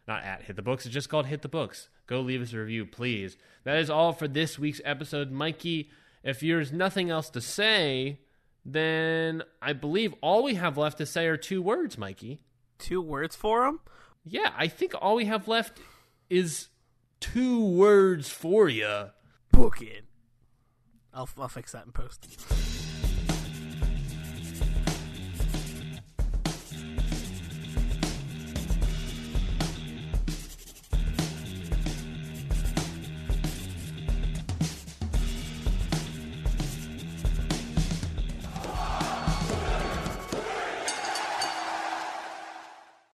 not 0.06 0.22
at 0.22 0.42
Hit 0.42 0.54
the 0.54 0.62
Books. 0.62 0.86
It's 0.86 0.94
just 0.94 1.08
called 1.08 1.26
Hit 1.26 1.42
the 1.42 1.48
Books. 1.48 1.88
Go 2.06 2.20
leave 2.20 2.40
us 2.40 2.52
a 2.52 2.58
review, 2.58 2.86
please. 2.86 3.36
That 3.64 3.78
is 3.78 3.90
all 3.90 4.12
for 4.12 4.28
this 4.28 4.56
week's 4.56 4.80
episode. 4.84 5.32
Mikey, 5.32 5.90
if 6.22 6.38
there's 6.40 6.72
nothing 6.72 7.10
else 7.10 7.28
to 7.30 7.40
say, 7.40 8.20
then 8.64 9.42
I 9.60 9.72
believe 9.72 10.14
all 10.20 10.44
we 10.44 10.54
have 10.54 10.78
left 10.78 10.98
to 10.98 11.06
say 11.06 11.26
are 11.26 11.36
two 11.36 11.60
words, 11.60 11.98
Mikey. 11.98 12.40
Two 12.78 13.02
words 13.02 13.34
for 13.34 13.66
him? 13.66 13.80
Yeah, 14.24 14.52
I 14.56 14.68
think 14.68 14.94
all 15.00 15.16
we 15.16 15.24
have 15.24 15.48
left 15.48 15.80
is 16.30 16.68
two 17.18 17.64
words 17.64 18.28
for 18.28 18.68
you. 18.68 19.10
Book 19.50 19.82
it. 19.82 20.05
I'll 21.16 21.28
I'll 21.38 21.48
fix 21.48 21.72
that 21.72 21.86
in 21.86 21.92
post. 21.92 22.75